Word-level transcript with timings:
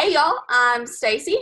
Hey 0.00 0.14
y'all, 0.14 0.38
I'm 0.48 0.86
Stacy. 0.86 1.36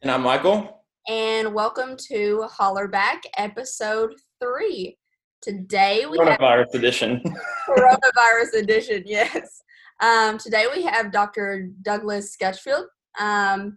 And 0.00 0.10
I'm 0.10 0.22
Michael. 0.22 0.82
And 1.10 1.52
welcome 1.52 1.94
to 2.08 2.48
Hollerback 2.50 3.18
episode 3.36 4.14
three. 4.40 4.96
Today 5.42 6.06
we 6.06 6.16
coronavirus 6.16 6.72
have 6.72 6.74
edition. 6.74 7.22
coronavirus 7.68 8.54
edition, 8.54 9.02
yes. 9.04 9.62
Um, 10.00 10.38
today 10.38 10.68
we 10.74 10.82
have 10.84 11.12
Dr. 11.12 11.68
Douglas 11.82 12.34
Scutchfield. 12.34 12.86
Um, 13.20 13.76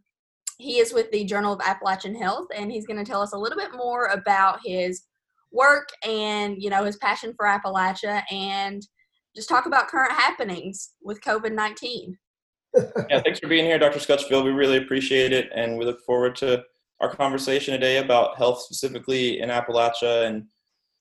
he 0.60 0.80
is 0.80 0.94
with 0.94 1.12
the 1.12 1.26
Journal 1.26 1.52
of 1.52 1.60
Appalachian 1.66 2.16
Health, 2.16 2.48
and 2.56 2.72
he's 2.72 2.88
going 2.88 3.04
to 3.04 3.12
tell 3.12 3.22
us 3.22 3.34
a 3.34 3.38
little 3.38 3.58
bit 3.58 3.76
more 3.76 4.06
about 4.06 4.62
his 4.64 5.04
work 5.52 5.90
and 6.08 6.56
you 6.64 6.70
know 6.70 6.86
his 6.86 6.96
passion 6.96 7.34
for 7.36 7.48
Appalachia, 7.48 8.24
and 8.32 8.82
just 9.36 9.50
talk 9.50 9.66
about 9.66 9.90
current 9.90 10.14
happenings 10.14 10.92
with 11.02 11.20
COVID 11.20 11.52
nineteen. 11.52 12.18
Yeah, 13.10 13.22
thanks 13.22 13.40
for 13.40 13.48
being 13.48 13.66
here, 13.66 13.80
Dr. 13.80 14.00
Scutchfield. 14.00 14.44
We 14.44 14.52
really 14.52 14.78
appreciate 14.78 15.32
it, 15.34 15.50
and 15.56 15.78
we 15.78 15.86
look 15.86 16.02
forward 16.02 16.36
to 16.38 16.64
our 17.02 17.14
conversation 17.14 17.74
today 17.74 17.98
about 17.98 18.38
health 18.38 18.62
specifically 18.62 19.40
in 19.40 19.50
Appalachia 19.50 20.28
and 20.28 20.46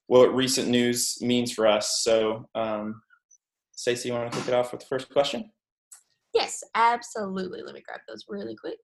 what 0.06 0.34
recent 0.34 0.68
news 0.68 1.18
means 1.20 1.52
for 1.52 1.66
us. 1.66 2.02
So, 2.02 2.48
um, 2.55 3.01
Stacey, 3.73 4.09
you 4.09 4.15
want 4.15 4.30
to 4.30 4.38
kick 4.38 4.48
it 4.48 4.55
off 4.55 4.73
with 4.73 4.80
the 4.80 4.87
first 4.87 5.10
question? 5.10 5.51
Yes, 6.34 6.62
absolutely. 6.74 7.62
Let 7.62 7.74
me 7.74 7.82
grab 7.87 8.01
those 8.09 8.24
really 8.29 8.56
quick. 8.56 8.79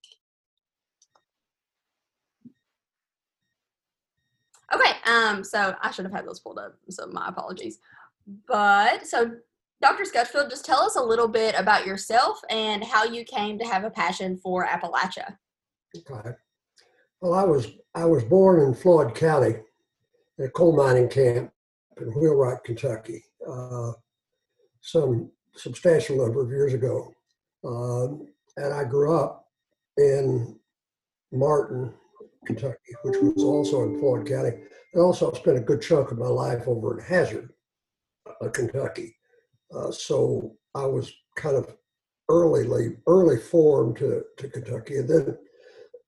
Okay, 4.72 4.92
um, 5.04 5.42
so 5.42 5.74
I 5.82 5.90
should 5.90 6.04
have 6.04 6.14
had 6.14 6.26
those 6.26 6.38
pulled 6.38 6.58
up, 6.58 6.76
so 6.90 7.08
my 7.08 7.28
apologies. 7.28 7.80
But 8.46 9.06
so 9.06 9.32
Dr. 9.82 10.04
Scutchfield, 10.04 10.50
just 10.50 10.64
tell 10.64 10.80
us 10.80 10.96
a 10.96 11.02
little 11.02 11.28
bit 11.28 11.54
about 11.58 11.86
yourself 11.86 12.40
and 12.50 12.84
how 12.84 13.04
you 13.04 13.24
came 13.24 13.58
to 13.58 13.64
have 13.64 13.84
a 13.84 13.90
passion 13.90 14.36
for 14.36 14.66
Appalachia. 14.66 15.36
Okay. 15.96 16.30
Well, 17.20 17.34
I 17.34 17.44
was 17.44 17.68
I 17.94 18.04
was 18.04 18.24
born 18.24 18.60
in 18.60 18.74
Floyd 18.74 19.14
County, 19.14 19.56
at 20.38 20.46
a 20.46 20.50
coal 20.50 20.74
mining 20.74 21.08
camp 21.08 21.52
in 22.00 22.08
Wheelwright, 22.08 22.64
Kentucky, 22.64 23.24
uh, 23.46 23.92
some 24.80 25.30
substantial 25.54 26.16
number 26.16 26.42
of 26.42 26.50
years 26.50 26.72
ago, 26.72 27.12
um, 27.64 28.26
and 28.56 28.72
I 28.72 28.84
grew 28.84 29.14
up 29.14 29.46
in 29.98 30.58
Martin, 31.32 31.92
Kentucky, 32.46 32.94
which 33.02 33.16
was 33.20 33.44
also 33.44 33.82
in 33.84 33.98
Floyd 34.00 34.26
County. 34.26 34.50
and 34.94 35.02
also 35.02 35.32
spent 35.32 35.58
a 35.58 35.60
good 35.60 35.82
chunk 35.82 36.10
of 36.10 36.18
my 36.18 36.26
life 36.26 36.66
over 36.66 36.98
in 36.98 37.04
Hazard, 37.04 37.52
uh, 38.26 38.48
Kentucky. 38.48 39.14
Uh, 39.74 39.90
so 39.90 40.56
I 40.74 40.86
was 40.86 41.12
kind 41.36 41.56
of 41.56 41.74
early, 42.28 42.96
early 43.06 43.38
formed 43.38 43.96
to, 43.98 44.22
to 44.38 44.48
Kentucky. 44.48 44.96
And 44.96 45.08
then 45.08 45.38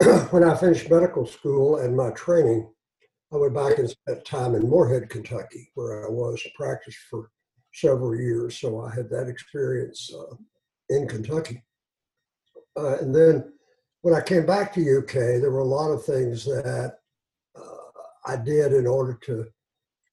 when 0.31 0.45
I 0.45 0.57
finished 0.57 0.91
medical 0.91 1.27
school 1.27 1.79
and 1.79 1.97
my 1.97 2.11
training, 2.11 2.69
I 3.33 3.37
went 3.37 3.55
back 3.55 3.79
and 3.79 3.89
spent 3.89 4.25
time 4.25 4.55
in 4.55 4.69
Morehead, 4.69 5.09
Kentucky, 5.09 5.71
where 5.75 6.07
I 6.07 6.11
was 6.11 6.41
practiced 6.55 6.99
for 7.11 7.31
several 7.73 8.15
years. 8.15 8.59
So 8.59 8.83
I 8.83 8.95
had 8.95 9.09
that 9.11 9.29
experience 9.29 10.11
uh, 10.15 10.37
in 10.91 11.09
Kentucky. 11.09 11.63
Uh, 12.77 12.99
and 12.99 13.15
then 13.15 13.53
when 14.03 14.15
I 14.15 14.21
came 14.21 14.45
back 14.45 14.75
to 14.75 14.99
UK, 14.99 15.41
there 15.41 15.51
were 15.51 15.61
a 15.61 15.65
lot 15.65 15.91
of 15.91 16.05
things 16.05 16.45
that 16.45 16.99
uh, 17.57 18.01
I 18.27 18.37
did 18.37 18.73
in 18.73 18.87
order 18.87 19.19
to 19.25 19.47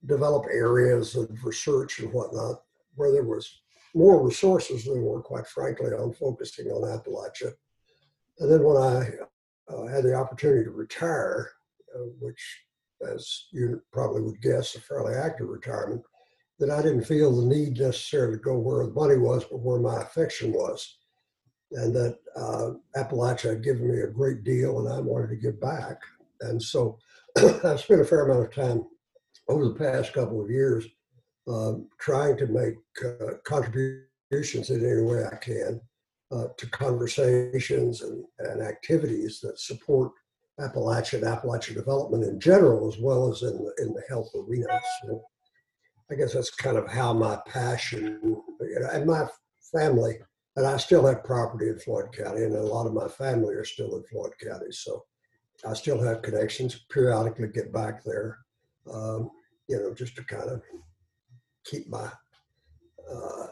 develop 0.05 0.45
areas 0.51 1.15
of 1.15 1.29
research 1.43 1.99
and 1.99 2.13
whatnot 2.13 2.61
where 2.99 3.13
there 3.13 3.23
was 3.23 3.61
more 3.95 4.23
resources 4.23 4.83
than 4.83 5.01
were, 5.01 5.21
quite 5.21 5.47
frankly, 5.47 5.87
on 5.87 6.11
focusing 6.13 6.67
on 6.67 6.81
Appalachia. 6.81 7.53
And 8.39 8.51
then 8.51 8.61
when 8.61 8.77
I 8.77 9.09
uh, 9.73 9.87
had 9.87 10.03
the 10.03 10.13
opportunity 10.13 10.65
to 10.65 10.71
retire, 10.71 11.49
uh, 11.95 12.09
which, 12.19 12.65
as 13.09 13.45
you 13.53 13.81
probably 13.93 14.21
would 14.21 14.41
guess, 14.41 14.75
a 14.75 14.81
fairly 14.81 15.15
active 15.15 15.47
retirement, 15.47 16.01
that 16.59 16.69
I 16.69 16.81
didn't 16.81 17.05
feel 17.05 17.33
the 17.33 17.47
need 17.47 17.79
necessarily 17.79 18.35
to 18.35 18.43
go 18.43 18.57
where 18.57 18.85
the 18.85 18.91
money 18.91 19.17
was, 19.17 19.45
but 19.45 19.61
where 19.61 19.79
my 19.79 20.01
affection 20.01 20.51
was. 20.51 20.97
And 21.71 21.95
that 21.95 22.17
uh, 22.35 22.71
Appalachia 22.97 23.51
had 23.51 23.63
given 23.63 23.89
me 23.89 24.01
a 24.01 24.07
great 24.07 24.43
deal 24.43 24.79
and 24.79 24.93
I 24.93 24.99
wanted 24.99 25.29
to 25.29 25.35
give 25.37 25.61
back. 25.61 26.01
And 26.41 26.61
so 26.61 26.97
I 27.37 27.77
spent 27.77 28.01
a 28.01 28.05
fair 28.05 28.25
amount 28.25 28.45
of 28.45 28.53
time 28.53 28.83
over 29.47 29.69
the 29.69 29.75
past 29.75 30.13
couple 30.13 30.43
of 30.43 30.49
years 30.49 30.85
trying 31.99 32.37
to 32.37 32.47
make 32.47 32.75
uh, 33.03 33.33
contributions 33.43 34.69
in 34.69 34.85
any 34.85 35.01
way 35.01 35.25
I 35.25 35.35
can 35.37 35.81
uh, 36.31 36.47
to 36.57 36.69
conversations 36.69 38.01
and, 38.01 38.23
and 38.39 38.61
activities 38.61 39.39
that 39.41 39.59
support 39.59 40.11
Appalachian 40.59 41.23
Appalachian 41.23 41.75
development 41.75 42.23
in 42.23 42.39
general, 42.39 42.87
as 42.87 42.99
well 42.99 43.31
as 43.31 43.41
in 43.41 43.57
the, 43.57 43.73
in 43.79 43.93
the 43.93 44.03
health 44.09 44.29
arena. 44.35 44.79
So 45.03 45.23
I 46.11 46.15
guess 46.15 46.33
that's 46.33 46.51
kind 46.51 46.77
of 46.77 46.89
how 46.89 47.13
my 47.13 47.39
passion 47.47 48.19
and 48.91 49.05
my 49.05 49.25
family, 49.71 50.17
and 50.55 50.67
I 50.67 50.77
still 50.77 51.05
have 51.05 51.23
property 51.23 51.69
in 51.69 51.79
Floyd 51.79 52.11
County, 52.11 52.43
and 52.43 52.55
a 52.55 52.61
lot 52.61 52.87
of 52.87 52.93
my 52.93 53.07
family 53.07 53.55
are 53.55 53.65
still 53.65 53.95
in 53.95 54.03
Floyd 54.03 54.33
County. 54.43 54.71
So 54.71 55.03
I 55.67 55.73
still 55.73 56.01
have 56.01 56.21
connections. 56.21 56.85
Periodically 56.91 57.47
get 57.47 57.71
back 57.71 58.03
there, 58.03 58.39
um, 58.91 59.31
you 59.67 59.77
know, 59.77 59.93
just 59.93 60.15
to 60.17 60.23
kind 60.23 60.49
of 60.49 60.61
keep 61.69 61.89
my 61.89 62.09
uh, 63.11 63.47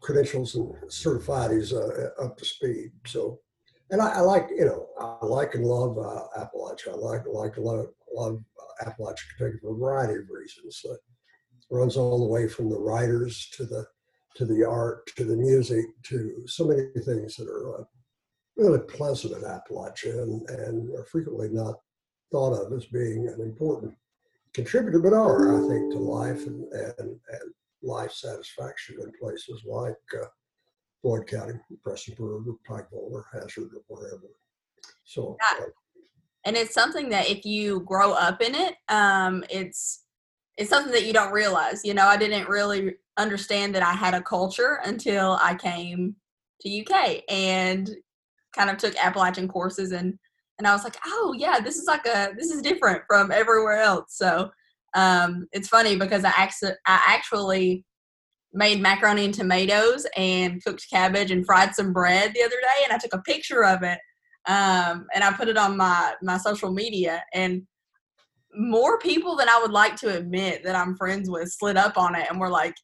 credentials 0.00 0.54
and 0.54 0.74
certificates 0.88 1.72
uh, 1.72 2.10
up 2.22 2.36
to 2.38 2.44
speed. 2.44 2.90
So, 3.06 3.40
and 3.90 4.00
I, 4.00 4.18
I, 4.18 4.20
like, 4.20 4.48
you 4.50 4.64
know, 4.64 4.86
I 4.98 5.26
like 5.26 5.54
and 5.54 5.64
love 5.64 5.98
uh, 5.98 6.26
Appalachia. 6.38 6.92
I 6.92 6.96
like, 6.96 7.26
like, 7.26 7.58
love, 7.58 7.86
love 8.14 8.42
uh, 8.60 8.90
Appalachia 8.90 9.36
Kentucky 9.36 9.58
for 9.60 9.74
a 9.74 9.78
variety 9.78 10.14
of 10.20 10.30
reasons. 10.30 10.84
Uh, 10.88 10.94
runs 11.70 11.96
all 11.96 12.18
the 12.18 12.32
way 12.32 12.48
from 12.48 12.68
the 12.68 12.78
writers 12.78 13.48
to 13.52 13.64
the 13.64 13.86
to 14.36 14.44
the 14.44 14.64
art 14.64 15.06
to 15.16 15.24
the 15.24 15.36
music 15.36 15.84
to 16.04 16.42
so 16.46 16.66
many 16.66 16.86
things 17.04 17.36
that 17.36 17.48
are 17.48 17.80
uh, 17.80 17.84
really 18.56 18.78
pleasant 18.78 19.34
in 19.34 19.42
Appalachia 19.42 20.22
and, 20.22 20.48
and 20.50 20.90
are 20.96 21.04
frequently 21.04 21.48
not 21.48 21.76
thought 22.30 22.54
of 22.54 22.72
as 22.72 22.86
being 22.86 23.26
an 23.28 23.40
important 23.40 23.92
contributor, 24.54 24.98
but 25.00 25.12
are, 25.12 25.56
I 25.56 25.68
think, 25.68 25.92
to 25.92 25.98
life 25.98 26.46
and, 26.46 26.64
and, 26.72 26.98
and 26.98 27.54
life 27.82 28.12
satisfaction 28.12 28.96
in 29.00 29.12
places 29.20 29.62
like 29.66 29.94
uh, 30.20 30.26
Floyd 31.02 31.26
County, 31.26 31.54
Prestonsburg, 31.86 32.46
or 32.46 32.56
Pikeville, 32.68 32.92
or 32.92 33.26
Hazard, 33.32 33.70
or 33.74 33.82
wherever. 33.96 34.28
So, 35.04 35.36
yeah. 35.40 35.64
uh, 35.64 35.68
and 36.44 36.56
it's 36.56 36.74
something 36.74 37.08
that 37.10 37.28
if 37.28 37.44
you 37.44 37.80
grow 37.80 38.12
up 38.12 38.40
in 38.40 38.54
it, 38.54 38.74
um, 38.88 39.44
it's 39.50 40.04
it's 40.56 40.70
something 40.70 40.92
that 40.92 41.06
you 41.06 41.12
don't 41.12 41.32
realize. 41.32 41.84
You 41.84 41.94
know, 41.94 42.06
I 42.06 42.16
didn't 42.16 42.48
really 42.48 42.94
understand 43.16 43.74
that 43.74 43.82
I 43.82 43.92
had 43.92 44.14
a 44.14 44.22
culture 44.22 44.80
until 44.84 45.38
I 45.40 45.54
came 45.54 46.16
to 46.60 46.80
UK 46.80 47.22
and 47.28 47.90
kind 48.54 48.68
of 48.68 48.76
took 48.76 48.96
Appalachian 48.96 49.48
courses 49.48 49.92
and 49.92 50.18
and 50.60 50.66
I 50.66 50.74
was 50.74 50.84
like, 50.84 50.98
oh 51.06 51.34
yeah, 51.38 51.58
this 51.58 51.78
is 51.78 51.86
like 51.86 52.06
a 52.06 52.34
this 52.36 52.50
is 52.50 52.60
different 52.60 53.02
from 53.08 53.32
everywhere 53.32 53.80
else. 53.80 54.16
So 54.16 54.50
um, 54.94 55.48
it's 55.52 55.68
funny 55.68 55.96
because 55.96 56.22
I 56.22 56.32
actually 56.36 56.72
I 56.86 57.02
actually 57.06 57.86
made 58.52 58.82
macaroni 58.82 59.24
and 59.24 59.32
tomatoes 59.32 60.06
and 60.18 60.62
cooked 60.62 60.84
cabbage 60.92 61.30
and 61.30 61.46
fried 61.46 61.74
some 61.74 61.94
bread 61.94 62.32
the 62.34 62.42
other 62.42 62.50
day, 62.50 62.84
and 62.84 62.92
I 62.92 62.98
took 62.98 63.14
a 63.14 63.22
picture 63.22 63.64
of 63.64 63.82
it 63.82 63.98
um, 64.46 65.06
and 65.14 65.24
I 65.24 65.32
put 65.32 65.48
it 65.48 65.56
on 65.56 65.78
my 65.78 66.12
my 66.22 66.36
social 66.36 66.70
media 66.70 67.24
and 67.32 67.62
more 68.54 68.98
people 68.98 69.36
than 69.36 69.48
I 69.48 69.60
would 69.62 69.70
like 69.70 69.96
to 69.96 70.14
admit 70.14 70.62
that 70.64 70.76
I'm 70.76 70.94
friends 70.94 71.30
with 71.30 71.50
slid 71.50 71.78
up 71.78 71.96
on 71.96 72.14
it 72.16 72.26
and 72.28 72.38
were 72.38 72.50
like, 72.50 72.74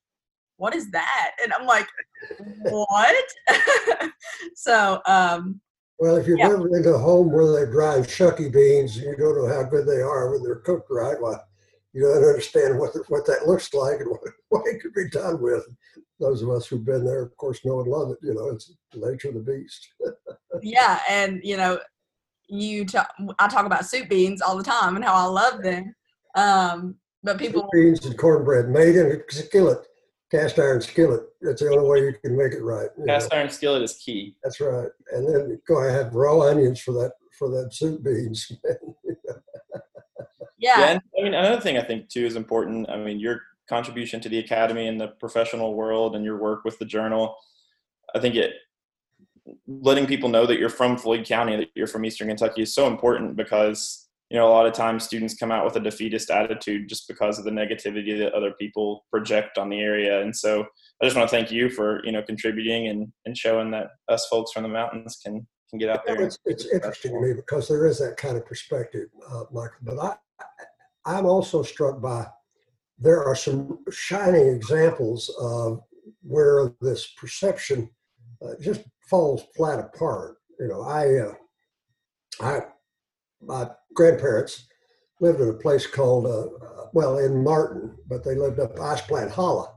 what 0.57 0.75
is 0.75 0.91
that? 0.93 1.33
And 1.43 1.53
I'm 1.53 1.67
like, 1.67 1.89
what? 2.63 3.25
so, 4.55 5.03
um, 5.07 5.61
well, 5.99 6.17
if 6.17 6.27
you've 6.27 6.39
yeah. 6.39 6.47
ever 6.47 6.69
been 6.69 6.83
to 6.83 6.95
a 6.95 6.99
home 6.99 7.33
where 7.33 7.53
they 7.53 7.71
grind 7.71 8.05
shucky 8.05 8.53
beans 8.53 8.97
and 8.97 9.07
you 9.07 9.17
don't 9.17 9.37
know 9.37 9.49
how 9.49 9.63
good 9.63 9.87
they 9.87 10.03
are 10.03 10.31
when 10.31 10.43
they're 10.43 10.57
cooked 10.57 10.91
right, 10.91 11.21
well, 11.21 11.43
you 11.93 12.03
don't 12.03 12.17
understand 12.17 12.79
what 12.79 12.93
the, 12.93 13.03
what 13.09 13.25
that 13.27 13.47
looks 13.47 13.73
like 13.73 14.01
and 14.01 14.11
what, 14.11 14.21
what 14.51 14.67
it 14.67 14.81
could 14.83 14.93
be 14.93 15.09
done 15.09 15.41
with. 15.41 15.65
Those 16.21 16.43
of 16.43 16.51
us 16.51 16.67
who've 16.67 16.85
been 16.85 17.05
there, 17.05 17.23
of 17.23 17.37
course, 17.37 17.65
know 17.65 17.81
and 17.81 17.91
love 17.91 18.11
it. 18.11 18.19
You 18.23 18.35
know, 18.35 18.49
it's 18.49 18.73
the 18.93 19.11
nature 19.11 19.29
of 19.29 19.35
the 19.35 19.41
beast. 19.41 19.89
yeah, 20.63 21.01
and 21.09 21.41
you 21.43 21.57
know, 21.57 21.79
you 22.49 22.85
talk, 22.85 23.11
I 23.39 23.49
talk 23.49 23.67
about 23.67 23.87
soup 23.87 24.09
beans 24.09 24.41
all 24.41 24.57
the 24.57 24.65
time 24.65 24.97
and 24.97 25.05
how 25.05 25.15
I 25.15 25.25
love 25.25 25.63
them. 25.63 25.95
Um, 26.35 26.97
but 27.23 27.39
people 27.39 27.63
soup 27.63 27.71
beans 27.73 28.07
and 28.07 28.17
cornbread 28.17 28.69
made 28.69 28.97
in 28.97 29.07
a 29.07 29.33
skillet 29.33 29.87
cast 30.31 30.59
iron 30.59 30.81
skillet. 30.81 31.23
That's 31.41 31.63
the 31.63 31.71
only 31.71 31.89
way 31.89 32.01
you 32.01 32.15
can 32.23 32.37
make 32.37 32.53
it 32.53 32.63
right. 32.63 32.89
Cast 33.07 33.31
know. 33.31 33.39
iron 33.39 33.51
skillet 33.51 33.83
is 33.83 33.95
key. 33.95 34.37
That's 34.43 34.61
right. 34.61 34.89
And 35.13 35.29
then 35.29 35.61
go 35.67 35.87
ahead 35.87 36.15
raw 36.15 36.41
onions 36.41 36.81
for 36.81 36.93
that 36.93 37.13
for 37.39 37.49
that 37.51 37.73
soup 37.73 38.03
beans. 38.03 38.51
yeah. 40.59 40.81
yeah. 40.81 40.89
And 40.89 41.01
I 41.19 41.23
mean 41.23 41.35
another 41.35 41.61
thing 41.61 41.79
I 41.79 41.83
think 41.83 42.09
too 42.09 42.27
is 42.27 42.37
important. 42.37 42.89
I 42.91 42.97
mean 42.97 43.21
your 43.21 43.41
contribution 43.69 44.21
to 44.21 44.29
the 44.29 44.39
academy 44.39 44.87
and 44.89 45.01
the 45.01 45.09
professional 45.09 45.75
world 45.75 46.17
and 46.17 46.25
your 46.25 46.39
work 46.39 46.65
with 46.65 46.79
the 46.79 46.85
journal. 46.85 47.37
I 48.15 48.21
think 48.21 48.35
it 48.35 48.55
letting 49.69 50.07
people 50.07 50.29
know 50.29 50.47
that 50.47 50.59
you're 50.59 50.69
from 50.69 50.97
Floyd 50.97 51.25
County, 51.25 51.57
that 51.57 51.69
you're 51.75 51.87
from 51.87 52.05
Eastern 52.05 52.29
Kentucky 52.29 52.63
is 52.63 52.75
so 52.75 52.87
important 52.87 53.37
because 53.37 54.06
you 54.31 54.37
know 54.37 54.49
a 54.49 54.51
lot 54.51 54.67
of 54.67 54.73
times 54.73 55.05
students 55.05 55.37
come 55.37 55.53
out 55.53 55.65
with 55.65 55.77
a 55.77 55.81
defeatist 55.81 56.31
attitude 56.31 56.89
just 56.89 57.07
because 57.09 57.39
of 57.39 57.45
the 57.45 57.51
negativity 57.51 58.19
that 58.19 58.35
other 58.35 58.53
people 58.59 59.05
project 59.11 59.59
on 59.59 59.69
the 59.69 59.81
area. 59.81 60.21
And 60.21 60.35
so 60.35 60.65
I 61.01 61.05
just 61.05 61.17
want 61.17 61.29
to 61.29 61.37
thank 61.37 61.51
you 61.51 61.71
for 61.71 62.05
you 62.05 62.13
know 62.13 62.23
contributing 62.23 62.89
and, 62.89 63.13
and 63.25 63.37
showing 63.37 63.71
that 63.73 63.89
us 64.09 64.27
folks 64.27 64.53
from 64.53 64.63
the 64.63 64.69
mountains 64.69 65.19
can 65.25 65.47
can 65.71 65.79
get 65.79 65.91
out 65.91 66.07
there. 66.07 66.21
It's, 66.23 66.39
it's 66.45 66.67
interesting 66.67 67.13
to 67.13 67.21
me 67.21 67.33
because 67.35 67.69
there 67.69 67.87
is 67.87 67.99
that 67.99 68.17
kind 68.17 68.37
of 68.37 68.47
perspective, 68.47 69.09
uh, 69.31 69.45
Michael. 69.53 69.79
But 69.83 69.99
I 69.99 70.17
I'm 71.07 71.27
also 71.27 71.63
struck 71.63 72.03
by 72.03 72.27
there 72.99 73.25
are 73.25 73.37
some 73.37 73.79
shining 73.91 74.49
examples 74.49 75.35
of 75.41 75.81
where 76.23 76.73
this 76.81 77.13
perception 77.17 77.91
uh, 78.45 78.55
just 78.61 78.83
falls 79.09 79.45
flat 79.57 79.79
apart. 79.79 80.37
You 80.59 80.69
know, 80.69 80.83
I, 80.83 81.19
uh, 81.19 81.35
I, 82.41 82.61
my 83.41 83.71
grandparents 83.97 84.69
lived 85.21 85.41
in 85.41 85.49
a 85.49 85.55
place 85.55 85.87
called, 85.87 86.27
uh, 86.27 86.87
well, 86.93 87.19
in 87.19 87.43
Martin, 87.43 87.97
but 88.07 88.23
they 88.23 88.37
lived 88.37 88.61
up 88.61 88.79
Ice 88.79 89.01
Plant 89.01 89.33
Hollow. 89.33 89.75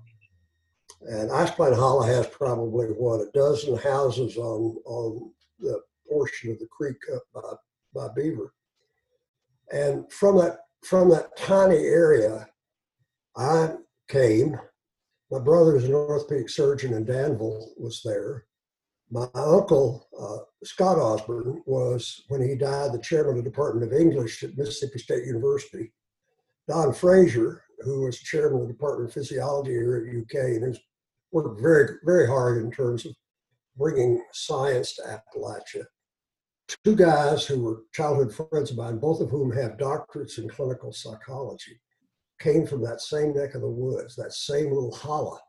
And 1.01 1.31
Ice 1.31 1.51
Plant 1.51 1.75
Hollow 1.75 2.03
has 2.03 2.27
probably 2.27 2.87
what 2.87 3.21
a 3.21 3.31
dozen 3.33 3.77
houses 3.77 4.37
on 4.37 4.77
on 4.85 5.31
the 5.59 5.81
portion 6.07 6.51
of 6.51 6.59
the 6.59 6.67
creek 6.67 6.97
up 7.15 7.23
by, 7.33 8.07
by 8.07 8.13
Beaver. 8.13 8.53
And 9.71 10.11
from 10.11 10.37
that 10.37 10.59
from 10.83 11.09
that 11.09 11.35
tiny 11.37 11.77
area, 11.77 12.47
I 13.35 13.75
came. 14.07 14.59
My 15.31 15.39
brother's 15.39 15.83
an 15.83 15.93
orthopedic 15.93 16.49
surgeon 16.49 16.93
in 16.93 17.05
Danville 17.05 17.73
was 17.77 18.01
there. 18.03 18.45
My 19.11 19.27
uncle, 19.33 20.07
uh, 20.19 20.45
Scott 20.63 20.97
Osborne, 20.97 21.63
was, 21.65 22.23
when 22.27 22.47
he 22.47 22.55
died, 22.55 22.93
the 22.93 22.99
chairman 22.99 23.37
of 23.37 23.43
the 23.43 23.49
Department 23.49 23.91
of 23.91 23.99
English 23.99 24.43
at 24.43 24.57
Mississippi 24.57 24.99
State 24.99 25.25
University. 25.25 25.91
Don 26.67 26.93
Fraser, 26.93 27.63
who 27.79 28.01
was 28.01 28.19
chairman 28.19 28.61
of 28.61 28.67
the 28.67 28.73
Department 28.73 29.09
of 29.09 29.13
Physiology 29.13 29.71
here 29.71 30.05
at 30.07 30.15
UK, 30.15 30.45
and 30.55 30.65
has 30.65 30.79
worked 31.31 31.59
very, 31.59 31.97
very 32.03 32.27
hard 32.27 32.61
in 32.63 32.71
terms 32.71 33.05
of 33.05 33.15
bringing 33.75 34.23
science 34.31 34.95
to 34.95 35.01
Appalachia 35.03 35.85
two 36.83 36.95
guys 36.95 37.45
who 37.45 37.61
were 37.61 37.83
childhood 37.93 38.33
friends 38.33 38.71
of 38.71 38.77
mine, 38.77 38.97
both 38.97 39.21
of 39.21 39.29
whom 39.29 39.51
have 39.51 39.77
doctorates 39.77 40.37
in 40.37 40.47
clinical 40.47 40.91
psychology, 40.91 41.79
came 42.39 42.65
from 42.65 42.81
that 42.83 43.01
same 43.01 43.33
neck 43.33 43.55
of 43.55 43.61
the 43.61 43.69
woods, 43.69 44.15
that 44.15 44.33
same 44.33 44.71
little 44.71 44.93
hollow. 44.93 45.39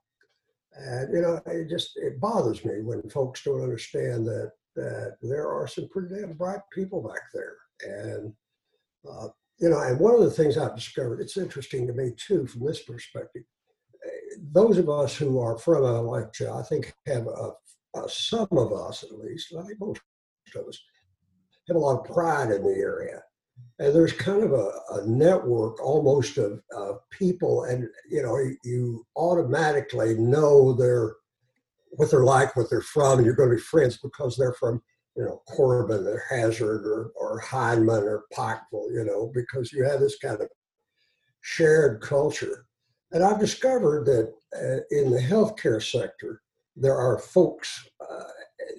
And 0.77 1.13
you 1.13 1.21
know, 1.21 1.41
it 1.47 1.69
just 1.69 1.97
it 1.97 2.21
bothers 2.21 2.65
me 2.65 2.83
when 2.83 3.09
folks 3.11 3.43
don't 3.43 3.63
understand 3.63 4.27
that 4.27 4.53
that 4.77 5.17
there 5.23 5.49
are 5.51 5.67
some 5.67 5.89
pretty 5.89 6.15
damn 6.15 6.33
bright 6.35 6.61
people 6.73 7.03
back 7.03 7.23
there. 7.35 7.57
And 7.83 8.33
uh, 9.11 9.29
you 9.59 9.69
know, 9.69 9.81
and 9.81 9.99
one 9.99 10.15
of 10.15 10.21
the 10.21 10.31
things 10.31 10.57
I've 10.57 10.75
discovered, 10.75 11.21
it's 11.21 11.37
interesting 11.37 11.87
to 11.87 11.93
me 11.93 12.13
too, 12.17 12.47
from 12.47 12.65
this 12.65 12.83
perspective. 12.83 13.43
Those 14.53 14.79
of 14.79 14.89
us 14.89 15.17
who 15.17 15.39
are 15.39 15.59
from 15.59 15.83
Appalachia, 15.83 16.59
I 16.59 16.63
think, 16.63 16.95
have 17.07 17.27
a, 17.27 17.53
a, 17.95 18.09
some 18.09 18.49
of 18.53 18.73
us 18.73 19.03
at 19.03 19.19
least, 19.19 19.55
I 19.59 19.63
think 19.67 19.81
most 19.81 20.01
of 20.57 20.67
us, 20.67 20.81
have 21.69 21.77
a 21.77 21.81
lot 21.81 22.01
of 22.01 22.15
pride 22.15 22.51
in 22.51 22.63
the 22.63 22.75
area. 22.79 23.23
And 23.79 23.95
there's 23.95 24.13
kind 24.13 24.43
of 24.43 24.53
a, 24.53 24.71
a 24.91 25.07
network 25.07 25.83
almost 25.83 26.37
of, 26.37 26.61
of 26.77 27.01
people, 27.11 27.65
and 27.65 27.89
you 28.11 28.23
know, 28.23 28.39
you 28.63 29.07
automatically 29.17 30.15
know 30.15 30.75
their 30.75 31.15
what 31.93 32.11
they're 32.11 32.25
like, 32.25 32.55
what 32.57 32.71
they're 32.71 32.83
from, 32.83 33.19
and 33.19 33.27
you're 33.27 33.35
going 33.35 33.49
to 33.49 33.57
be 33.57 33.61
friends 33.61 33.99
because 33.99 34.37
they're 34.37 34.53
from, 34.53 34.81
you 35.17 35.25
know, 35.25 35.43
Corbin 35.49 36.07
or 36.07 36.23
Hazard 36.29 36.87
or, 36.87 37.11
or 37.17 37.41
Hindman 37.41 38.05
or 38.05 38.25
Pikeville, 38.33 38.93
you 38.93 39.05
know, 39.05 39.33
because 39.35 39.73
you 39.73 39.85
have 39.85 39.99
this 39.99 40.17
kind 40.19 40.41
of 40.41 40.49
shared 41.41 42.01
culture. 42.01 42.67
And 43.13 43.25
I've 43.25 43.41
discovered 43.41 44.07
that 44.07 44.33
uh, 44.55 44.97
in 44.97 45.11
the 45.11 45.19
healthcare 45.21 45.83
sector, 45.83 46.43
there 46.77 46.97
are 46.97 47.19
folks 47.19 47.89
uh, 48.01 48.25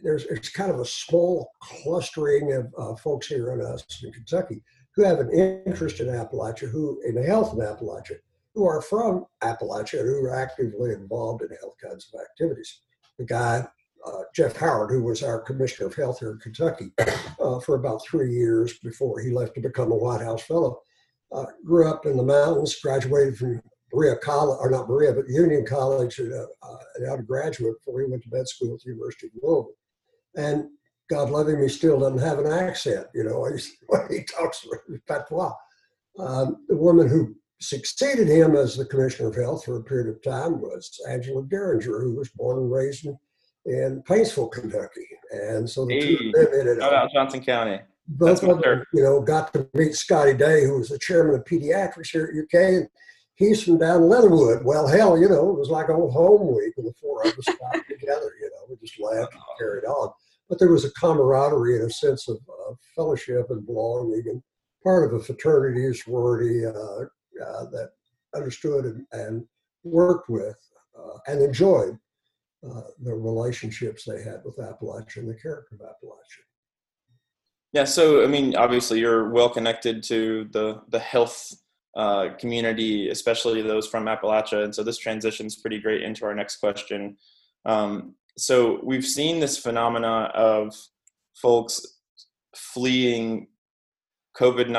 there's 0.04 0.26
it's 0.26 0.50
kind 0.50 0.72
of 0.72 0.80
a 0.80 0.86
small 0.86 1.52
clustering 1.60 2.54
of 2.54 2.74
uh, 2.78 2.96
folks 2.96 3.28
here 3.28 3.52
in 3.54 3.62
us 3.62 3.86
in 4.04 4.12
Kentucky 4.12 4.64
who 4.96 5.04
have 5.04 5.20
an 5.20 5.32
interest 5.32 6.00
in 6.00 6.08
Appalachia, 6.08 6.70
who 6.70 7.02
in 7.06 7.22
health 7.24 7.54
of 7.54 7.60
Appalachia, 7.60 8.18
who 8.54 8.66
are 8.66 8.82
from 8.82 9.26
Appalachia 9.42 10.04
who 10.04 10.26
are 10.26 10.36
actively 10.36 10.92
involved 10.92 11.42
in 11.42 11.50
health 11.62 11.76
kinds 11.82 12.12
of 12.14 12.22
activities. 12.22 12.82
The 13.18 13.26
guy, 13.26 13.66
uh, 14.06 14.22
Jeff 14.36 14.58
Howard, 14.58 14.92
who 14.92 15.04
was 15.04 15.24
our 15.24 15.40
commissioner 15.40 15.88
of 15.88 15.96
health 15.96 16.20
here 16.20 16.32
in 16.32 16.40
Kentucky 16.40 16.92
uh, 17.40 17.60
for 17.60 17.76
about 17.76 18.04
three 18.06 18.32
years 18.32 18.78
before 18.80 19.20
he 19.20 19.32
left 19.32 19.56
to 19.56 19.62
become 19.62 19.92
a 19.92 19.96
White 19.96 20.22
House 20.22 20.44
fellow, 20.44 20.82
uh, 21.32 21.46
grew 21.64 21.88
up 21.88 22.06
in 22.06 22.18
the 22.18 22.24
mountains, 22.24 22.76
graduated 22.82 23.38
from 23.38 23.62
Berea 23.92 24.18
College, 24.18 24.58
or 24.60 24.70
not 24.70 24.88
Berea, 24.88 25.14
but 25.14 25.30
Union 25.30 25.66
College, 25.66 26.20
and, 26.20 26.34
uh, 26.34 26.78
an 26.96 27.10
undergraduate 27.10 27.76
before 27.80 28.02
he 28.02 28.08
went 28.08 28.24
to 28.24 28.30
med 28.32 28.48
school 28.48 28.74
at 28.74 28.82
the 28.82 28.92
University 28.92 29.28
of 29.28 29.34
Louisville. 29.42 29.74
And 30.36 30.70
God 31.12 31.30
love 31.30 31.50
him, 31.50 31.62
he 31.62 31.68
still 31.68 32.00
doesn't 32.00 32.26
have 32.26 32.40
an 32.40 32.52
accent. 32.52 33.06
You 33.14 33.26
know, 33.26 33.46
he 34.10 34.24
talks 34.24 34.66
patois. 35.08 35.54
Um, 36.18 36.66
the 36.70 36.78
woman 36.78 37.08
who 37.08 37.36
succeeded 37.60 38.28
him 38.28 38.56
as 38.56 38.78
the 38.78 38.86
commissioner 38.86 39.28
of 39.28 39.36
health 39.36 39.66
for 39.66 39.78
a 39.78 39.84
period 39.84 40.08
of 40.08 40.24
time 40.24 40.62
was 40.62 40.90
Angela 41.10 41.44
Dearinger, 41.44 42.02
who 42.02 42.16
was 42.16 42.30
born 42.30 42.58
and 42.60 42.72
raised 42.72 43.06
in, 43.06 43.18
in 43.66 44.02
Paintsville, 44.04 44.52
Kentucky. 44.52 45.08
And 45.32 45.70
so 45.70 45.86
the 45.86 45.94
hey, 45.94 46.16
two 46.16 46.28
of 46.28 46.34
them 46.34 46.60
ended 46.60 46.80
up. 46.80 47.12
Johnson 47.14 47.44
County. 47.44 47.82
Both 48.08 48.44
of 48.44 48.62
them, 48.62 48.84
you 48.94 49.04
know, 49.04 49.22
got 49.22 49.54
to 49.54 49.70
meet 49.74 49.96
Scotty 49.96 50.34
Day, 50.34 50.66
who 50.66 50.80
was 50.80 50.90
the 50.90 51.00
chairman 51.00 51.36
of 51.36 51.46
pediatrics 51.46 52.10
here 52.10 52.34
at 52.34 52.60
UK. 52.60 52.68
And 52.74 52.88
he's 53.36 53.64
from 53.64 53.78
down 53.78 54.08
Leatherwood. 54.08 54.66
Well, 54.66 54.88
hell, 54.88 55.18
you 55.18 55.30
know, 55.30 55.50
it 55.50 55.60
was 55.60 55.70
like 55.70 55.90
old 55.90 56.14
home 56.14 56.56
week 56.56 56.74
when 56.76 56.88
the 56.88 56.94
four 57.02 57.22
of 57.22 57.38
us 57.38 57.46
got 57.46 57.74
together. 57.90 58.32
You 58.42 58.50
know, 58.50 58.68
we 58.70 58.76
just 58.78 59.00
laughed 59.00 59.34
and 59.34 59.42
carried 59.60 59.86
on. 59.86 60.12
But 60.52 60.60
there 60.60 60.72
was 60.72 60.84
a 60.84 60.92
camaraderie 60.92 61.78
and 61.78 61.90
a 61.90 61.94
sense 61.94 62.28
of 62.28 62.36
uh, 62.36 62.74
fellowship 62.94 63.46
and 63.52 63.66
belonging, 63.66 64.24
and 64.28 64.44
part 64.84 65.06
of 65.06 65.18
a 65.18 65.24
fraternity 65.24 65.80
or 65.86 65.94
sorority 65.94 66.66
uh, 66.66 66.72
uh, 66.72 67.66
that 67.70 67.92
understood 68.36 68.84
and, 68.84 69.06
and 69.14 69.46
worked 69.86 70.28
with 70.28 70.60
uh, 71.00 71.20
and 71.28 71.42
enjoyed 71.42 71.98
uh, 72.70 72.82
the 73.02 73.14
relationships 73.14 74.04
they 74.04 74.22
had 74.22 74.42
with 74.44 74.58
Appalachia 74.58 75.18
and 75.18 75.30
the 75.30 75.36
character 75.36 75.76
of 75.76 75.80
Appalachia. 75.80 76.44
Yeah, 77.72 77.86
so 77.86 78.22
I 78.22 78.28
mean, 78.28 78.58
obviously, 78.58 79.00
you're 79.00 79.30
well 79.30 79.50
connected 79.50 80.04
to 80.04 80.50
the 80.52 80.82
the 80.90 81.00
health 81.00 81.54
uh, 81.96 82.34
community, 82.38 83.08
especially 83.08 83.62
those 83.62 83.88
from 83.88 84.08
Appalachia. 84.08 84.66
And 84.66 84.76
so 84.76 84.84
this 84.84 84.98
transitions 84.98 85.56
pretty 85.56 85.80
great 85.80 86.04
into 86.04 86.26
our 86.26 86.36
next 86.36 86.58
question. 86.58 87.16
Um, 87.64 88.16
so 88.38 88.80
we've 88.84 89.06
seen 89.06 89.40
this 89.40 89.58
phenomena 89.58 90.32
of 90.34 90.76
folks 91.36 91.86
fleeing 92.56 93.48
COVID 94.38 94.70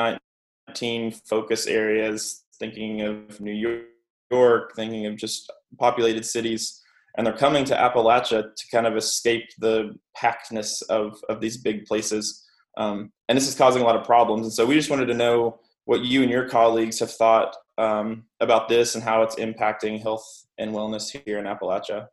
19 0.69 1.11
focus 1.11 1.67
areas, 1.67 2.43
thinking 2.59 3.01
of 3.01 3.39
New 3.39 3.85
York, 4.31 4.75
thinking 4.75 5.05
of 5.05 5.17
just 5.17 5.51
populated 5.77 6.25
cities, 6.25 6.81
and 7.17 7.25
they're 7.25 7.37
coming 7.37 7.63
to 7.65 7.75
Appalachia 7.75 8.55
to 8.55 8.67
kind 8.71 8.87
of 8.87 8.97
escape 8.97 9.49
the 9.59 9.95
packedness 10.17 10.81
of, 10.89 11.19
of 11.29 11.39
these 11.41 11.57
big 11.57 11.85
places. 11.85 12.43
Um, 12.77 13.11
and 13.29 13.37
this 13.37 13.47
is 13.47 13.55
causing 13.55 13.83
a 13.83 13.85
lot 13.85 13.95
of 13.95 14.05
problems. 14.05 14.45
And 14.45 14.53
so 14.53 14.65
we 14.65 14.73
just 14.73 14.89
wanted 14.89 15.05
to 15.07 15.13
know 15.13 15.59
what 15.85 16.01
you 16.01 16.23
and 16.23 16.31
your 16.31 16.49
colleagues 16.49 16.99
have 16.99 17.11
thought 17.11 17.55
um, 17.77 18.23
about 18.39 18.67
this 18.67 18.95
and 18.95 19.03
how 19.03 19.21
it's 19.21 19.35
impacting 19.35 20.01
health 20.01 20.25
and 20.57 20.71
wellness 20.71 21.15
here 21.25 21.37
in 21.37 21.45
Appalachia. 21.45 22.07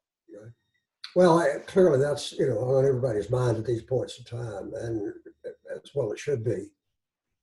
Well, 1.16 1.38
I, 1.40 1.58
clearly 1.66 1.98
that's 1.98 2.32
you 2.32 2.46
know 2.46 2.58
on 2.58 2.86
everybody's 2.86 3.30
mind 3.30 3.58
at 3.58 3.66
these 3.66 3.82
points 3.82 4.18
in 4.18 4.24
time, 4.24 4.72
and 4.74 5.12
as 5.74 5.90
well 5.94 6.12
it 6.12 6.18
should 6.18 6.44
be. 6.44 6.70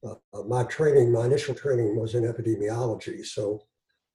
Uh, 0.05 0.43
my 0.47 0.63
training, 0.63 1.11
my 1.11 1.25
initial 1.25 1.55
training 1.55 1.99
was 1.99 2.15
in 2.15 2.23
epidemiology, 2.23 3.25
so 3.25 3.61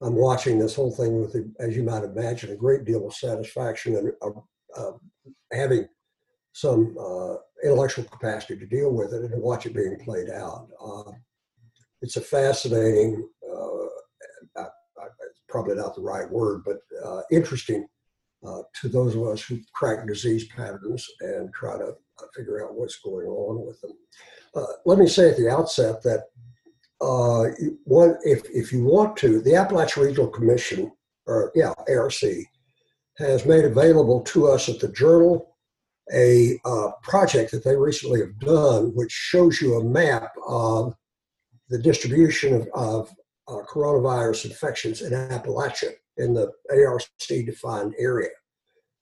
I'm 0.00 0.16
watching 0.16 0.58
this 0.58 0.74
whole 0.74 0.90
thing 0.92 1.20
with, 1.20 1.36
as 1.60 1.76
you 1.76 1.84
might 1.84 2.02
imagine, 2.02 2.50
a 2.50 2.56
great 2.56 2.84
deal 2.84 3.06
of 3.06 3.14
satisfaction 3.14 3.96
and 3.96 4.12
uh, 4.22 4.30
uh, 4.76 4.92
having 5.52 5.86
some 6.52 6.96
uh, 6.98 7.34
intellectual 7.64 8.04
capacity 8.04 8.58
to 8.58 8.66
deal 8.66 8.92
with 8.92 9.12
it 9.12 9.30
and 9.30 9.42
watch 9.42 9.64
it 9.66 9.74
being 9.74 9.96
played 10.04 10.28
out. 10.28 10.68
Uh, 10.84 11.12
it's 12.00 12.16
a 12.16 12.20
fascinating, 12.20 13.28
uh, 14.56 14.64
probably 15.48 15.76
not 15.76 15.94
the 15.94 16.00
right 16.00 16.28
word, 16.30 16.62
but 16.64 16.78
interesting 17.30 17.86
uh, 18.46 18.62
to 18.80 18.88
those 18.88 19.14
of 19.14 19.22
us 19.26 19.42
who 19.42 19.60
crack 19.72 20.06
disease 20.06 20.46
patterns 20.48 21.06
and 21.20 21.52
try 21.52 21.76
to 21.78 21.88
uh, 21.88 22.26
figure 22.34 22.64
out 22.64 22.74
what's 22.74 22.98
going 22.98 23.26
on 23.26 23.64
with 23.66 23.80
them. 23.80 23.92
Uh, 24.54 24.66
let 24.84 24.98
me 24.98 25.06
say 25.06 25.30
at 25.30 25.36
the 25.36 25.48
outset 25.48 26.02
that 26.02 26.24
uh, 27.00 27.48
one, 27.84 28.16
if, 28.22 28.42
if 28.52 28.72
you 28.72 28.84
want 28.84 29.16
to, 29.16 29.40
the 29.40 29.54
Appalachian 29.54 30.04
Regional 30.04 30.28
Commission, 30.28 30.92
or 31.26 31.50
yeah, 31.54 31.72
ARC, 31.88 32.22
has 33.18 33.46
made 33.46 33.64
available 33.64 34.20
to 34.22 34.48
us 34.48 34.68
at 34.68 34.80
the 34.80 34.88
Journal 34.88 35.48
a 36.12 36.58
uh, 36.64 36.90
project 37.02 37.52
that 37.52 37.64
they 37.64 37.76
recently 37.76 38.20
have 38.20 38.38
done, 38.40 38.92
which 38.94 39.12
shows 39.12 39.60
you 39.60 39.76
a 39.76 39.84
map 39.84 40.32
of 40.46 40.94
the 41.68 41.78
distribution 41.78 42.54
of, 42.54 42.68
of 42.74 43.10
uh, 43.48 43.64
coronavirus 43.66 44.46
infections 44.46 45.02
in 45.02 45.12
Appalachia 45.12 45.92
in 46.16 46.34
the 46.34 46.50
ARC 46.70 47.02
defined 47.28 47.94
area. 47.98 48.30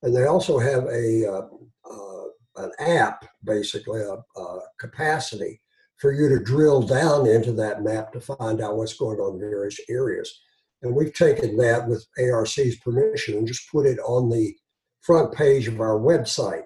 And 0.02 0.14
they 0.14 0.26
also 0.26 0.58
have 0.58 0.84
a 0.84 1.26
uh, 1.26 1.48
uh, 1.90 2.24
an 2.56 2.72
app, 2.78 3.24
basically 3.44 4.00
a, 4.00 4.16
a, 4.40 4.58
capacity 4.78 5.60
for 5.96 6.12
you 6.12 6.28
to 6.28 6.42
drill 6.42 6.82
down 6.82 7.26
into 7.26 7.52
that 7.52 7.82
map 7.82 8.12
to 8.12 8.20
find 8.20 8.60
out 8.60 8.76
what's 8.76 8.96
going 8.96 9.18
on 9.18 9.34
in 9.34 9.40
various 9.40 9.78
areas. 9.88 10.40
And 10.82 10.94
we've 10.94 11.12
taken 11.12 11.56
that 11.58 11.86
with 11.86 12.06
ARC's 12.18 12.76
permission 12.76 13.36
and 13.36 13.46
just 13.46 13.70
put 13.70 13.86
it 13.86 13.98
on 14.00 14.30
the 14.30 14.54
front 15.00 15.34
page 15.34 15.68
of 15.68 15.80
our 15.80 15.98
website 15.98 16.64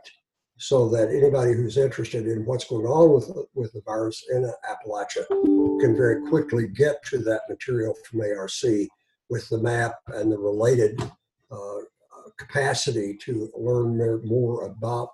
so 0.57 0.89
that 0.89 1.11
anybody 1.11 1.53
who's 1.53 1.77
interested 1.77 2.27
in 2.29 2.45
what's 2.45 2.65
going 2.65 2.87
on 2.87 3.13
with, 3.13 3.31
with 3.55 3.73
the 3.73 3.83
virus 3.85 4.25
in 4.33 4.51
Appalachia 4.71 5.27
can 5.81 5.97
very 5.97 6.27
quickly 6.29 6.69
get 6.69 7.05
to 7.07 7.19
that 7.19 7.43
material 7.49 7.95
from 8.09 8.21
ARC 8.21 8.51
with 9.31 9.49
the 9.49 9.59
map 9.59 9.97
and 10.09 10.31
the 10.31 10.39
related 10.39 11.01
uh, 11.51 11.79
capacity 12.39 13.17
to 13.17 13.51
learn 13.57 13.97
more 14.25 14.67
about 14.67 15.09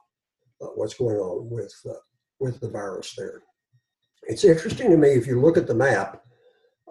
uh, 0.61 0.67
what's 0.75 0.95
going 0.95 1.17
on 1.17 1.49
with, 1.51 1.75
uh, 1.89 1.95
with 2.39 2.61
the 2.61 2.69
virus 2.69 3.15
there. 3.17 3.43
It's 4.25 4.45
interesting 4.45 4.91
to 4.91 4.97
me 4.97 5.11
if 5.11 5.27
you 5.27 5.41
look 5.41 5.57
at 5.57 5.67
the 5.67 5.75
map, 5.75 6.23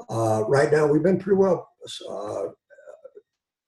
uh, 0.09 0.43
right 0.47 0.71
now 0.71 0.87
we've 0.87 1.03
been 1.03 1.19
pretty 1.19 1.37
well 1.37 1.69
uh, 2.09 2.45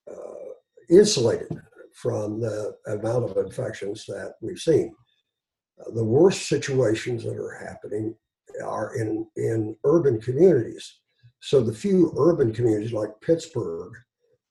uh, 0.09 0.51
insulated 0.89 1.61
from 1.93 2.39
the 2.39 2.75
amount 2.87 3.29
of 3.29 3.37
infections 3.37 4.05
that 4.07 4.35
we've 4.41 4.59
seen. 4.59 4.95
The 5.93 6.03
worst 6.03 6.47
situations 6.47 7.23
that 7.23 7.35
are 7.35 7.65
happening 7.67 8.15
are 8.63 8.95
in, 8.95 9.27
in 9.35 9.75
urban 9.83 10.21
communities. 10.21 10.99
So 11.41 11.61
the 11.61 11.73
few 11.73 12.13
urban 12.17 12.53
communities 12.53 12.93
like 12.93 13.09
Pittsburgh 13.21 13.93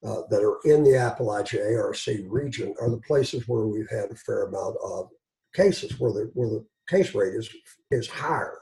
uh, 0.04 0.22
that 0.30 0.42
are 0.42 0.58
in 0.64 0.84
the 0.84 0.90
Appalachia 0.90 1.78
ARC 1.78 1.96
region 2.28 2.74
are 2.80 2.90
the 2.90 3.00
places 3.00 3.48
where 3.48 3.66
we've 3.66 3.90
had 3.90 4.10
a 4.10 4.16
fair 4.16 4.44
amount 4.44 4.76
of 4.84 5.08
cases, 5.54 5.98
where 5.98 6.12
the, 6.12 6.30
where 6.34 6.48
the 6.48 6.64
case 6.88 7.14
rate 7.14 7.34
is, 7.34 7.48
is 7.90 8.08
higher, 8.08 8.58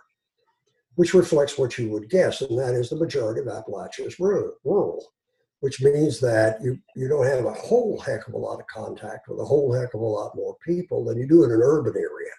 which 0.97 1.14
reflects 1.14 1.58
what 1.58 1.78
you 1.78 1.90
would 1.90 2.11
guess, 2.11 2.42
and 2.42 2.58
that 2.58 2.75
is 2.75 2.90
the 2.90 2.97
majority 2.97 3.40
of 3.40 3.47
Appalachia 3.47 4.06
is 4.06 4.20
rural 4.20 5.02
which 5.61 5.82
means 5.82 6.20
that 6.20 6.61
you, 6.62 6.78
you 6.94 7.08
don't 7.08 7.26
have 7.26 7.44
a 7.44 7.52
whole 7.52 7.99
heck 7.99 8.26
of 8.28 8.35
a 8.35 8.38
lot 8.38 8.61
of 8.61 8.66
contact 8.66 9.28
with 9.28 9.40
a 9.40 9.44
whole 9.44 9.73
heck 9.73 9.94
of 9.94 10.00
a 10.00 10.04
lot 10.04 10.35
more 10.37 10.56
people 10.64 11.04
than 11.04 11.18
you 11.18 11.26
do 11.26 11.44
in 11.44 11.50
an 11.50 11.61
urban 11.62 11.94
area 11.97 12.32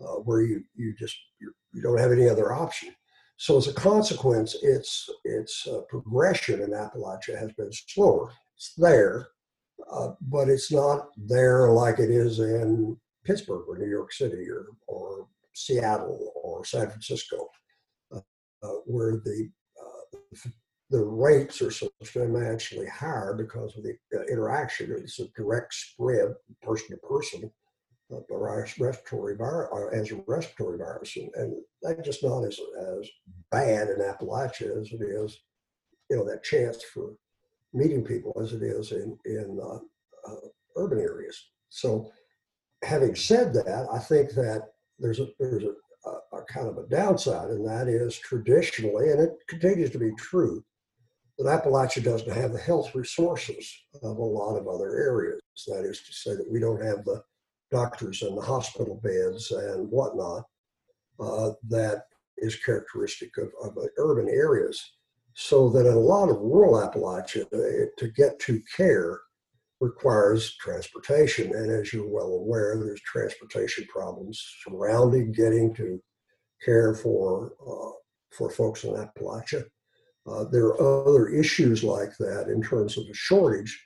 uh, 0.00 0.20
where 0.20 0.42
you, 0.42 0.62
you 0.74 0.94
just 0.94 1.16
you 1.40 1.82
don't 1.82 1.98
have 1.98 2.12
any 2.12 2.28
other 2.28 2.52
option. 2.52 2.94
So 3.38 3.58
as 3.58 3.68
a 3.68 3.74
consequence, 3.74 4.56
its 4.62 5.08
its 5.24 5.66
uh, 5.66 5.80
progression 5.88 6.62
in 6.62 6.70
Appalachia 6.70 7.38
has 7.38 7.52
been 7.52 7.70
slower. 7.70 8.32
It's 8.56 8.72
there, 8.76 9.28
uh, 9.90 10.12
but 10.22 10.48
it's 10.48 10.72
not 10.72 11.08
there 11.16 11.70
like 11.70 11.98
it 11.98 12.10
is 12.10 12.38
in 12.38 12.96
Pittsburgh 13.24 13.68
or 13.68 13.76
New 13.76 13.90
York 13.90 14.12
City 14.12 14.48
or, 14.48 14.66
or 14.86 15.28
Seattle 15.52 16.32
or 16.42 16.64
San 16.64 16.88
Francisco, 16.88 17.48
uh, 18.14 18.20
uh, 18.62 18.68
where 18.86 19.20
the 19.24 19.50
uh, 19.78 20.38
the 20.88 21.04
rates 21.04 21.60
are 21.60 21.70
substantially 21.70 22.86
higher 22.86 23.34
because 23.34 23.76
of 23.76 23.82
the 23.82 23.96
uh, 24.14 24.22
interaction. 24.30 24.92
It's 24.92 25.18
a 25.20 25.28
direct 25.36 25.74
spread, 25.74 26.34
person 26.62 26.90
to 26.90 26.96
person, 27.06 27.50
respiratory 28.10 29.36
virus 29.36 29.68
uh, 29.72 29.86
as 29.88 30.10
a 30.12 30.22
respiratory 30.26 30.78
virus, 30.78 31.16
and, 31.16 31.30
and 31.34 31.56
that's 31.82 32.06
just 32.06 32.24
not 32.24 32.44
as 32.44 32.58
as 32.98 33.08
bad 33.50 33.88
in 33.88 33.98
Appalachia 33.98 34.80
as 34.80 34.92
it 34.92 35.02
is, 35.02 35.38
you 36.10 36.16
know, 36.16 36.24
that 36.24 36.44
chance 36.44 36.82
for 36.94 37.14
meeting 37.72 38.04
people 38.04 38.32
as 38.40 38.52
it 38.52 38.62
is 38.62 38.92
in 38.92 39.18
in 39.24 39.58
uh, 39.62 40.30
uh, 40.30 40.48
urban 40.76 40.98
areas. 40.98 41.50
So, 41.68 42.10
having 42.84 43.14
said 43.14 43.52
that, 43.54 43.88
I 43.92 43.98
think 43.98 44.30
that 44.30 44.62
there's 44.98 45.20
a 45.20 45.26
there's 45.38 45.64
a, 45.64 46.08
a, 46.08 46.38
a 46.38 46.44
kind 46.44 46.68
of 46.68 46.78
a 46.78 46.88
downside, 46.88 47.50
and 47.50 47.66
that 47.66 47.88
is 47.88 48.16
traditionally, 48.16 49.10
and 49.10 49.20
it 49.20 49.36
continues 49.48 49.90
to 49.90 49.98
be 49.98 50.12
true, 50.16 50.64
that 51.38 51.64
Appalachia 51.64 52.04
doesn't 52.04 52.32
have 52.32 52.52
the 52.52 52.58
health 52.58 52.94
resources 52.94 53.68
of 54.02 54.16
a 54.16 54.22
lot 54.22 54.56
of 54.56 54.68
other 54.68 54.96
areas. 54.96 55.40
That 55.66 55.84
is 55.84 56.02
to 56.02 56.12
say 56.12 56.36
that 56.36 56.50
we 56.50 56.60
don't 56.60 56.82
have 56.82 57.04
the 57.04 57.22
doctors 57.70 58.22
and 58.22 58.36
the 58.36 58.42
hospital 58.42 59.00
beds 59.02 59.50
and 59.50 59.90
whatnot 59.90 60.44
uh, 61.20 61.50
that 61.68 62.04
is 62.38 62.56
characteristic 62.56 63.30
of, 63.38 63.50
of 63.62 63.76
urban 63.98 64.28
areas. 64.28 64.92
So 65.34 65.68
that 65.70 65.86
in 65.86 65.92
a 65.92 65.98
lot 65.98 66.30
of 66.30 66.36
rural 66.36 66.74
Appalachia, 66.74 67.48
to 67.50 68.08
get 68.08 68.38
to 68.40 68.62
care 68.74 69.20
requires 69.80 70.56
transportation. 70.56 71.54
And 71.54 71.70
as 71.70 71.92
you're 71.92 72.08
well 72.08 72.32
aware, 72.32 72.78
there's 72.78 73.00
transportation 73.02 73.86
problems 73.86 74.42
surrounding 74.64 75.32
getting 75.32 75.74
to 75.74 76.00
care 76.64 76.94
for, 76.94 77.52
uh, 77.60 77.92
for 78.34 78.50
folks 78.50 78.84
in 78.84 78.92
Appalachia. 78.92 79.64
Uh, 80.26 80.44
there 80.50 80.66
are 80.66 81.08
other 81.08 81.28
issues 81.28 81.84
like 81.84 82.16
that 82.18 82.48
in 82.48 82.62
terms 82.62 82.96
of 82.96 83.04
a 83.10 83.14
shortage 83.14 83.78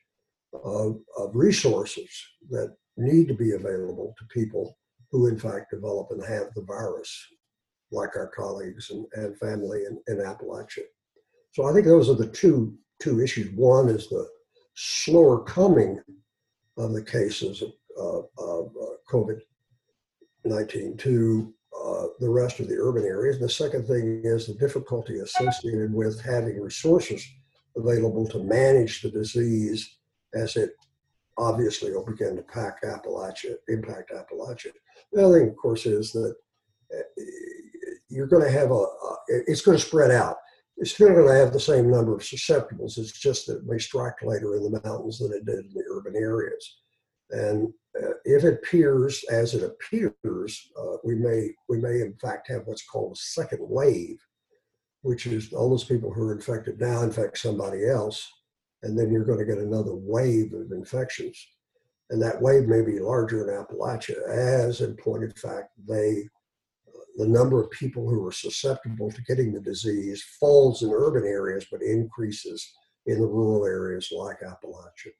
of, 0.52 0.98
of, 1.18 1.34
resources 1.34 2.08
that 2.48 2.74
need 3.00 3.28
to 3.28 3.34
be 3.34 3.52
available 3.52 4.14
to 4.18 4.24
people 4.26 4.76
who, 5.10 5.26
in 5.26 5.38
fact, 5.38 5.70
develop 5.70 6.08
and 6.10 6.24
have 6.24 6.54
the 6.54 6.62
virus, 6.62 7.26
like 7.90 8.16
our 8.16 8.28
colleagues 8.28 8.90
and, 8.90 9.06
and 9.14 9.38
family 9.38 9.84
in, 9.84 10.00
in 10.06 10.24
Appalachia. 10.24 10.84
So 11.52 11.66
I 11.66 11.72
think 11.72 11.86
those 11.86 12.08
are 12.08 12.14
the 12.14 12.28
two 12.28 12.76
two 13.00 13.20
issues. 13.20 13.50
One 13.56 13.88
is 13.88 14.08
the 14.08 14.28
slower 14.74 15.42
coming 15.42 16.00
of 16.76 16.92
the 16.92 17.02
cases 17.02 17.62
of, 17.62 17.72
of, 17.96 18.24
of 18.38 18.72
uh, 18.80 18.94
COVID 19.10 19.40
19. 20.44 20.96
to 20.98 21.54
uh, 21.84 22.06
the 22.18 22.28
rest 22.28 22.60
of 22.60 22.68
the 22.68 22.76
urban 22.76 23.04
areas. 23.04 23.36
And 23.36 23.44
the 23.44 23.52
second 23.52 23.86
thing 23.86 24.22
is 24.24 24.46
the 24.46 24.54
difficulty 24.54 25.18
associated 25.20 25.92
with 25.92 26.20
having 26.20 26.60
resources 26.60 27.26
available 27.76 28.26
to 28.28 28.42
manage 28.42 29.02
the 29.02 29.10
disease 29.10 29.98
as 30.34 30.56
it 30.56 30.74
obviously 31.38 31.92
will 31.92 32.04
begin 32.04 32.36
to 32.36 32.42
pack 32.42 32.82
Appalachia, 32.82 33.56
impact 33.68 34.12
Appalachia. 34.12 34.72
The 35.12 35.24
other 35.24 35.38
thing, 35.38 35.48
of 35.48 35.56
course, 35.56 35.86
is 35.86 36.12
that 36.12 36.34
uh, 36.94 37.22
you're 38.08 38.26
going 38.26 38.44
to 38.44 38.50
have 38.50 38.70
a, 38.70 38.86
it's 39.28 39.62
going 39.62 39.78
to 39.78 39.84
spread 39.84 40.10
out. 40.10 40.36
It's 40.76 40.92
still 40.92 41.08
going 41.08 41.26
to 41.26 41.34
have 41.34 41.52
the 41.52 41.60
same 41.60 41.90
number 41.90 42.14
of 42.14 42.22
susceptibles. 42.22 42.98
It's 42.98 43.18
just 43.18 43.46
that 43.46 43.58
it 43.58 43.66
may 43.66 43.78
strike 43.78 44.22
later 44.22 44.56
in 44.56 44.62
the 44.62 44.80
mountains 44.84 45.18
than 45.18 45.32
it 45.32 45.44
did 45.44 45.66
in 45.66 45.72
the 45.74 45.84
urban 45.92 46.16
areas. 46.16 46.78
And 47.30 47.72
uh, 48.02 48.14
if 48.24 48.44
it 48.44 48.54
appears 48.54 49.22
as 49.30 49.54
it 49.54 49.62
appears, 49.62 50.70
uh, 50.78 50.96
we 51.04 51.14
may 51.14 51.50
we 51.68 51.78
may 51.78 52.00
in 52.00 52.14
fact 52.20 52.48
have 52.48 52.62
what's 52.66 52.86
called 52.86 53.12
a 53.12 53.16
second 53.16 53.60
wave, 53.60 54.18
which 55.02 55.26
is 55.26 55.52
all 55.52 55.70
those 55.70 55.84
people 55.84 56.12
who 56.12 56.28
are 56.28 56.32
infected 56.32 56.80
now 56.80 57.02
infect 57.02 57.38
somebody 57.38 57.86
else, 57.86 58.26
and 58.82 58.98
then 58.98 59.10
you're 59.10 59.24
going 59.24 59.38
to 59.38 59.44
get 59.44 59.58
another 59.58 59.94
wave 59.94 60.52
of 60.52 60.72
infections, 60.72 61.36
and 62.10 62.20
that 62.22 62.40
wave 62.40 62.66
may 62.66 62.82
be 62.82 62.98
larger 62.98 63.48
in 63.48 63.64
Appalachia, 63.64 64.28
as 64.28 64.80
in 64.80 64.96
point 64.96 65.24
of 65.24 65.36
fact 65.36 65.70
they 65.86 66.28
the 67.16 67.26
number 67.26 67.60
of 67.60 67.70
people 67.70 68.08
who 68.08 68.24
are 68.26 68.32
susceptible 68.32 69.10
to 69.10 69.22
getting 69.22 69.52
the 69.52 69.60
disease 69.60 70.24
falls 70.38 70.82
in 70.82 70.90
urban 70.90 71.24
areas 71.24 71.66
but 71.70 71.82
increases 71.82 72.72
in 73.06 73.20
the 73.20 73.26
rural 73.26 73.66
areas 73.66 74.12
like 74.12 74.40
Appalachia. 74.40 75.12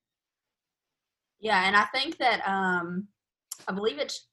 Yeah, 1.41 1.67
and 1.67 1.77
I 1.77 1.85
think 1.87 2.19
that 2.19 2.47
um, 2.47 3.09
I 3.67 3.73
believe 3.73 3.99
it's 3.99 4.29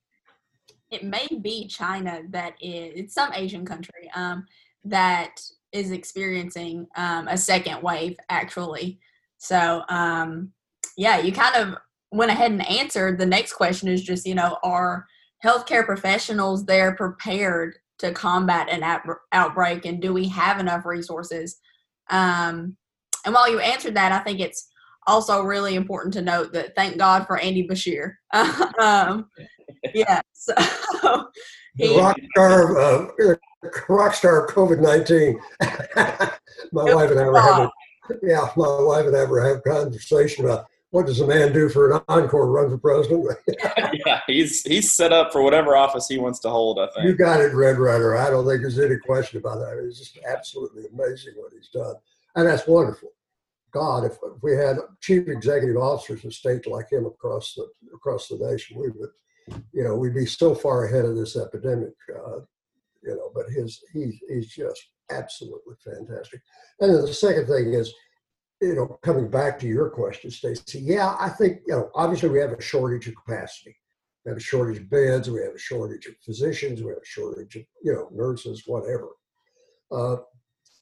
it 0.91 1.03
may 1.03 1.27
be 1.41 1.67
China 1.67 2.21
that 2.29 2.53
is 2.61 2.93
it's 2.95 3.13
some 3.13 3.33
Asian 3.33 3.65
country 3.65 4.09
um, 4.15 4.45
that 4.83 5.41
is 5.71 5.91
experiencing 5.91 6.87
um, 6.95 7.27
a 7.27 7.37
second 7.37 7.81
wave 7.81 8.17
actually. 8.29 8.99
So 9.37 9.83
um, 9.89 10.51
yeah, 10.97 11.19
you 11.19 11.31
kind 11.31 11.55
of 11.55 11.77
went 12.11 12.31
ahead 12.31 12.51
and 12.51 12.67
answered. 12.69 13.19
The 13.19 13.25
next 13.25 13.53
question 13.53 13.87
is 13.87 14.03
just 14.03 14.25
you 14.25 14.35
know 14.35 14.57
are 14.63 15.05
healthcare 15.43 15.85
professionals 15.85 16.65
there 16.65 16.95
prepared 16.95 17.75
to 17.99 18.11
combat 18.11 18.69
an 18.69 18.83
outbreak 19.31 19.85
and 19.85 20.01
do 20.01 20.13
we 20.13 20.27
have 20.27 20.59
enough 20.59 20.85
resources? 20.85 21.59
Um, 22.09 22.77
and 23.25 23.33
while 23.33 23.49
you 23.49 23.59
answered 23.59 23.95
that, 23.95 24.11
I 24.11 24.19
think 24.19 24.39
it's 24.39 24.67
also 25.07 25.41
really 25.41 25.75
important 25.75 26.13
to 26.13 26.21
note 26.21 26.53
that 26.53 26.75
thank 26.75 26.97
God 26.97 27.25
for 27.25 27.39
Andy 27.39 27.67
Beshear. 27.67 28.13
um, 28.79 29.29
yeah, 29.93 30.21
so 30.33 30.53
he, 31.77 31.97
rock 31.97 32.17
star, 32.31 32.77
uh, 32.77 33.07
rock 33.89 34.13
star 34.13 34.47
COVID 34.47 34.79
nineteen. 34.79 35.39
my 36.71 36.83
wife 36.93 37.11
and 37.11 37.19
I 37.19 37.27
were 37.27 37.39
having, 37.39 37.69
yeah, 38.23 38.49
my 38.55 38.81
wife 38.81 39.05
and 39.05 39.15
I 39.15 39.25
were 39.25 39.41
having 39.41 39.61
a 39.65 39.69
conversation 39.69 40.45
about 40.45 40.67
what 40.91 41.05
does 41.05 41.19
a 41.19 41.27
man 41.27 41.51
do 41.51 41.67
for 41.69 41.91
an 41.91 42.01
encore 42.07 42.49
run 42.49 42.69
for 42.69 42.77
president? 42.77 43.25
yeah, 44.05 44.21
he's 44.27 44.63
he's 44.63 44.95
set 44.95 45.11
up 45.11 45.31
for 45.31 45.41
whatever 45.41 45.75
office 45.75 46.07
he 46.07 46.17
wants 46.17 46.39
to 46.39 46.49
hold. 46.49 46.79
I 46.79 46.87
think 46.87 47.05
you 47.05 47.15
got 47.15 47.41
it, 47.41 47.53
Red 47.53 47.77
Ryder. 47.77 48.17
I 48.17 48.29
don't 48.29 48.47
think 48.47 48.61
there's 48.61 48.79
any 48.79 48.97
question 48.97 49.39
about 49.39 49.59
that. 49.59 49.83
It's 49.85 49.99
just 49.99 50.17
absolutely 50.25 50.85
amazing 50.93 51.33
what 51.35 51.51
he's 51.53 51.69
done, 51.69 51.95
and 52.35 52.47
that's 52.47 52.67
wonderful. 52.67 53.09
God, 53.71 54.05
if, 54.05 54.13
if 54.13 54.41
we 54.41 54.53
had 54.53 54.77
chief 55.01 55.27
executive 55.27 55.77
officers 55.77 56.23
of 56.23 56.33
state 56.33 56.65
like 56.67 56.91
him 56.91 57.05
across 57.05 57.53
the 57.53 57.67
across 57.93 58.29
the 58.29 58.37
nation, 58.37 58.79
we 58.79 58.89
would, 58.89 59.09
you 59.73 59.83
know, 59.83 59.95
we'd 59.95 60.15
be 60.15 60.25
so 60.25 60.55
far 60.55 60.85
ahead 60.85 61.05
of 61.05 61.15
this 61.15 61.35
epidemic. 61.35 61.93
Uh, 62.09 62.39
you 63.03 63.15
know, 63.15 63.29
but 63.35 63.45
his 63.49 63.83
he's 63.93 64.19
he's 64.29 64.47
just 64.47 64.87
absolutely 65.11 65.75
fantastic. 65.83 66.41
And 66.79 66.93
then 66.93 67.01
the 67.01 67.13
second 67.13 67.47
thing 67.47 67.73
is 67.73 67.93
you 68.61 68.75
know, 68.75 68.99
coming 69.03 69.29
back 69.29 69.59
to 69.59 69.67
your 69.67 69.89
question, 69.89 70.31
Stacy, 70.31 70.79
yeah, 70.79 71.15
I 71.19 71.29
think, 71.29 71.61
you 71.67 71.73
know, 71.73 71.91
obviously 71.93 72.29
we 72.29 72.39
have 72.39 72.51
a 72.51 72.61
shortage 72.61 73.07
of 73.07 73.15
capacity. 73.15 73.75
We 74.25 74.29
have 74.29 74.37
a 74.37 74.41
shortage 74.41 74.79
of 74.79 74.89
beds, 74.89 75.29
we 75.29 75.41
have 75.41 75.53
a 75.53 75.59
shortage 75.59 76.07
of 76.07 76.15
physicians, 76.25 76.81
we 76.81 76.89
have 76.89 76.97
a 76.97 77.05
shortage 77.05 77.55
of, 77.55 77.63
you 77.83 77.93
know, 77.93 78.09
nurses, 78.11 78.63
whatever. 78.65 79.09
Uh, 79.91 80.17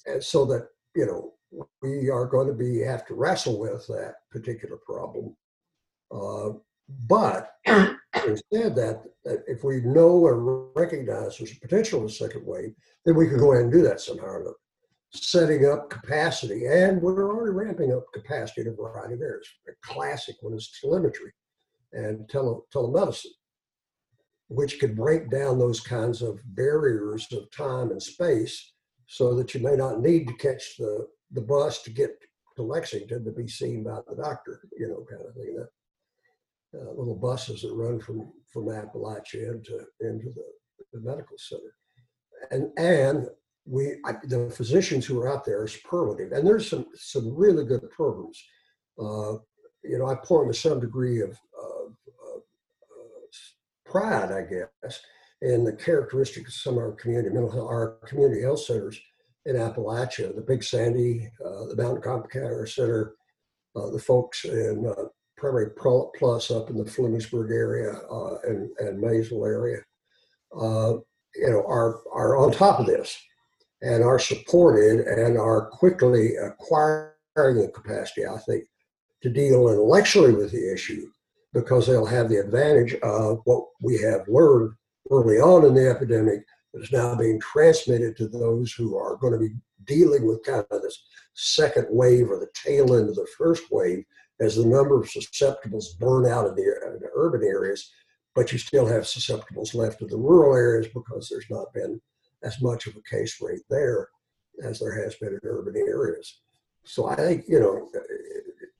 and 0.06 0.24
so 0.24 0.46
that, 0.46 0.70
you 0.96 1.06
know, 1.06 1.34
we 1.82 2.10
are 2.10 2.26
going 2.26 2.48
to 2.48 2.54
be 2.54 2.80
have 2.80 3.06
to 3.08 3.14
wrestle 3.14 3.60
with 3.60 3.86
that 3.88 4.16
particular 4.32 4.78
problem. 4.78 5.36
Uh, 6.12 6.58
but 7.08 7.52
instead 8.28 8.76
that, 8.76 9.04
that 9.24 9.44
if 9.48 9.64
we 9.64 9.82
know 9.82 10.10
or 10.10 10.72
recognize 10.76 11.38
there's 11.38 11.52
a 11.52 11.60
potential 11.60 12.00
of 12.00 12.06
a 12.06 12.10
second 12.10 12.46
wave, 12.46 12.74
then 13.06 13.16
we 13.16 13.28
can 13.28 13.38
go 13.38 13.52
ahead 13.52 13.64
and 13.64 13.74
do 13.74 13.82
that 13.84 14.02
somehow 14.02 14.26
or 14.26 14.42
another 14.42 14.56
setting 15.18 15.66
up 15.66 15.90
capacity, 15.90 16.66
and 16.66 17.02
we're 17.02 17.32
already 17.32 17.54
ramping 17.54 17.94
up 17.94 18.06
capacity 18.14 18.62
in 18.62 18.68
a 18.68 18.72
variety 18.72 19.14
of 19.14 19.22
areas. 19.22 19.48
A 19.68 19.72
classic 19.82 20.36
one 20.42 20.54
is 20.54 20.78
telemetry 20.82 21.32
and 21.94 22.28
tele, 22.30 22.62
telemedicine, 22.74 23.28
which 24.48 24.80
could 24.80 24.96
break 24.96 25.30
down 25.30 25.58
those 25.58 25.80
kinds 25.80 26.22
of 26.22 26.40
barriers 26.56 27.28
of 27.32 27.50
time 27.52 27.92
and 27.92 28.02
space 28.02 28.74
so 29.08 29.36
that 29.36 29.54
you 29.54 29.62
may 29.62 29.76
not 29.76 30.02
need 30.02 30.28
to 30.28 30.34
catch 30.36 30.78
the, 30.78 31.08
the 31.32 31.42
bus 31.42 31.82
to 31.84 31.92
get 31.92 32.12
to 32.56 32.64
Lexington 32.64 33.24
to 33.24 33.32
be 33.32 33.48
seen 33.48 33.84
by 33.84 34.00
the 34.08 34.16
doctor, 34.16 34.62
you 34.78 34.88
know, 34.88 35.06
kind 35.10 35.26
of 35.28 35.36
thing. 35.36 35.56
That 35.56 35.70
uh, 36.76 36.92
little 36.92 37.16
buses 37.16 37.62
that 37.62 37.74
run 37.74 38.00
from, 38.00 38.32
from 38.52 38.66
Appalachia 38.66 39.54
into, 39.54 39.86
into 40.02 40.32
the, 40.34 40.46
the 40.94 41.00
medical 41.00 41.38
center. 41.38 41.76
And, 42.52 42.72
and 42.78 43.28
we 43.66 43.98
I, 44.06 44.14
the 44.24 44.50
physicians 44.50 45.06
who 45.06 45.20
are 45.20 45.32
out 45.32 45.46
there 45.46 45.62
are 45.62 45.68
superlative, 45.68 46.32
and 46.32 46.48
there's 46.48 46.70
some 46.70 46.86
some 46.96 47.36
really 47.36 47.66
good 47.66 47.90
programs. 47.90 48.42
Uh, 49.00 49.38
you 49.84 49.98
know, 49.98 50.08
I 50.08 50.16
point 50.16 50.52
to 50.52 50.60
some 50.60 50.80
degree 50.80 51.22
of, 51.22 51.30
of, 51.30 51.96
of 52.34 52.42
uh, 52.92 53.20
pride, 53.86 54.32
I 54.32 54.42
guess, 54.42 55.02
in 55.42 55.64
the 55.64 55.74
characteristics 55.74 56.50
of 56.50 56.62
some 56.62 56.74
of 56.74 56.80
our 56.80 56.92
community 56.94 57.30
mental 57.30 57.52
health, 57.52 57.70
our 57.70 57.98
community 58.08 58.42
health 58.42 58.62
centers 58.62 59.00
in 59.46 59.56
Appalachia, 59.56 60.36
the 60.36 60.42
Big 60.42 60.64
Sandy, 60.64 61.30
uh, 61.46 61.66
the 61.68 61.76
Mountain 61.76 62.02
Complicator 62.02 62.68
Center, 62.68 63.14
uh, 63.76 63.90
the 63.92 64.00
folks 64.00 64.46
in 64.46 64.86
uh, 64.88 65.06
Primary 65.38 65.72
Plus 65.72 66.52
up 66.52 66.70
in 66.70 66.78
the 66.78 66.84
Flemingsburg 66.84 67.52
area 67.52 67.92
uh, 68.12 68.38
and, 68.44 68.70
and 68.80 69.00
Maysville 69.00 69.46
area, 69.46 69.80
you 70.54 71.50
know, 71.50 71.66
are, 71.68 72.02
are 72.14 72.38
on 72.38 72.52
top 72.52 72.80
of 72.80 72.86
this 72.86 73.18
and 73.82 74.04
are 74.04 74.20
supported 74.20 75.02
and 75.06 75.38
are 75.38 75.70
quickly 75.70 76.36
acquiring 76.38 77.12
the 77.38 77.72
capacity, 77.74 78.26
I 78.26 78.38
think, 78.40 78.64
to 79.22 79.30
deal 79.30 79.70
intellectually 79.70 80.34
with 80.34 80.52
the 80.52 80.74
issue 80.74 81.08
because 81.54 81.88
they'll 81.88 82.06
have 82.06 82.30
the 82.30 82.40
advantage 82.40 82.96
of 82.96 83.42
what 83.46 83.66
we 83.82 83.98
have 84.02 84.28
learned 84.28 84.74
early 85.12 85.38
on 85.38 85.66
in 85.66 85.74
the 85.74 85.90
epidemic 85.90 86.46
that 86.74 86.84
is 86.84 86.92
now 86.92 87.16
being 87.16 87.40
transmitted 87.40 88.18
to 88.18 88.28
those 88.28 88.74
who 88.74 88.98
are 88.98 89.18
going 89.18 89.34
to 89.34 89.40
be 89.40 89.56
dealing 89.86 90.26
with 90.26 90.44
kind 90.44 90.66
of 90.72 90.82
this 90.82 91.06
second 91.34 91.88
wave 91.90 92.30
or 92.30 92.40
the 92.40 92.50
tail 92.54 92.96
end 92.96 93.10
of 93.10 93.16
the 93.16 93.28
first 93.38 93.64
wave 93.72 94.04
as 94.40 94.56
the 94.56 94.66
number 94.66 95.00
of 95.00 95.08
susceptibles 95.08 95.98
burn 96.00 96.26
out 96.26 96.48
in 96.48 96.56
the, 96.56 96.62
in 96.62 97.00
the 97.00 97.10
urban 97.16 97.44
areas, 97.44 97.92
but 98.34 98.52
you 98.52 98.58
still 98.58 98.86
have 98.86 99.04
susceptibles 99.04 99.74
left 99.74 100.02
in 100.02 100.08
the 100.08 100.18
rural 100.18 100.56
areas 100.56 100.88
because 100.94 101.30
there's 101.30 101.50
not 101.50 101.74
been 101.74 102.02
as 102.44 102.62
much 102.62 102.86
of 102.86 102.96
a 102.96 103.16
case 103.16 103.42
rate 103.42 103.62
there 103.70 104.10
as 104.64 104.80
there 104.80 105.04
has 105.04 105.16
been 105.16 105.34
in 105.34 105.40
urban 105.44 105.76
areas. 105.76 106.42
So 106.84 107.08
I 107.08 107.16
think, 107.16 107.46
you 107.48 107.60
know, 107.60 107.90
uh, 107.96 108.04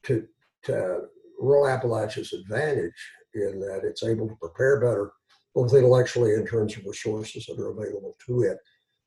to, 0.04 0.28
to 0.64 1.02
rural 1.40 1.68
Appalachia's 1.68 2.34
advantage 2.34 2.94
in 3.34 3.60
that 3.62 3.82
it's 3.84 4.04
able 4.04 4.28
to 4.28 4.36
prepare 4.36 4.80
better, 4.80 5.12
both 5.54 5.74
intellectually 5.74 6.34
in 6.34 6.46
terms 6.46 6.78
of 6.78 6.86
resources 6.86 7.46
that 7.46 7.60
are 7.60 7.72
available 7.72 8.16
to 8.28 8.44
it, 8.44 8.58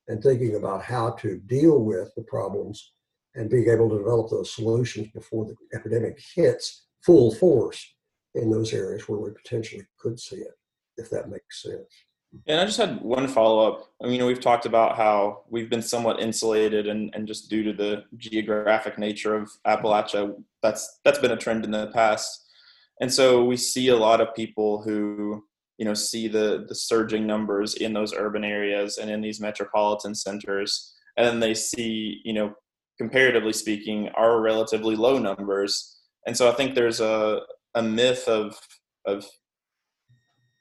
and 0.09 0.23
thinking 0.23 0.57
about 0.57 0.83
how 0.83 1.11
to 1.11 1.39
deal 1.47 1.79
with 1.85 2.11
the 2.17 2.23
problems 2.23 2.93
and 3.38 3.48
being 3.48 3.68
able 3.68 3.88
to 3.88 3.98
develop 3.98 4.31
those 4.31 4.53
solutions 4.53 5.09
before 5.14 5.46
the 5.46 5.55
epidemic 5.72 6.20
hits 6.35 6.87
full 7.03 7.33
force 7.35 7.94
in 8.35 8.51
those 8.51 8.72
areas 8.72 9.09
where 9.09 9.20
we 9.20 9.31
potentially 9.31 9.83
could 9.98 10.18
see 10.18 10.37
it, 10.37 10.59
if 10.96 11.09
that 11.11 11.31
makes 11.31 11.62
sense. 11.62 12.05
And 12.46 12.61
I 12.61 12.66
just 12.66 12.77
had 12.77 13.01
one 13.01 13.27
follow 13.29 13.66
up. 13.66 13.88
I 14.03 14.07
mean, 14.07 14.27
we've 14.27 14.40
talked 14.40 14.66
about 14.66 14.96
how 14.96 15.44
we've 15.48 15.70
been 15.70 15.81
somewhat 15.81 16.20
insulated, 16.20 16.87
and, 16.88 17.11
and 17.14 17.27
just 17.27 17.48
due 17.48 17.62
to 17.62 17.72
the 17.72 18.05
geographic 18.18 18.98
nature 18.98 19.35
of 19.35 19.51
Appalachia, 19.66 20.35
that's 20.61 20.98
that's 21.05 21.20
been 21.20 21.31
a 21.31 21.37
trend 21.37 21.64
in 21.64 21.70
the 21.70 21.87
past. 21.94 22.44
And 23.01 23.11
so 23.12 23.44
we 23.44 23.57
see 23.57 23.88
a 23.88 23.96
lot 23.96 24.20
of 24.20 24.35
people 24.35 24.83
who 24.83 25.44
you 25.79 25.87
know 25.87 25.94
see 25.94 26.29
the 26.29 26.66
the 26.68 26.74
surging 26.74 27.27
numbers 27.27 27.74
in 27.74 27.94
those 27.94 28.12
urban 28.12 28.44
areas 28.44 28.98
and 28.98 29.11
in 29.11 29.22
these 29.22 29.40
metropolitan 29.40 30.14
centers, 30.14 30.92
and 31.16 31.27
then 31.27 31.40
they 31.40 31.55
see 31.55 32.20
you 32.24 32.35
know 32.35 32.53
comparatively 32.99 33.53
speaking 33.53 34.09
are 34.15 34.41
relatively 34.41 34.97
low 34.97 35.19
numbers. 35.19 35.97
And 36.27 36.37
so 36.37 36.49
I 36.49 36.53
think 36.53 36.75
there's 36.75 37.01
a 37.01 37.41
a 37.75 37.83
myth 37.83 38.27
of 38.29 38.59
of 39.07 39.25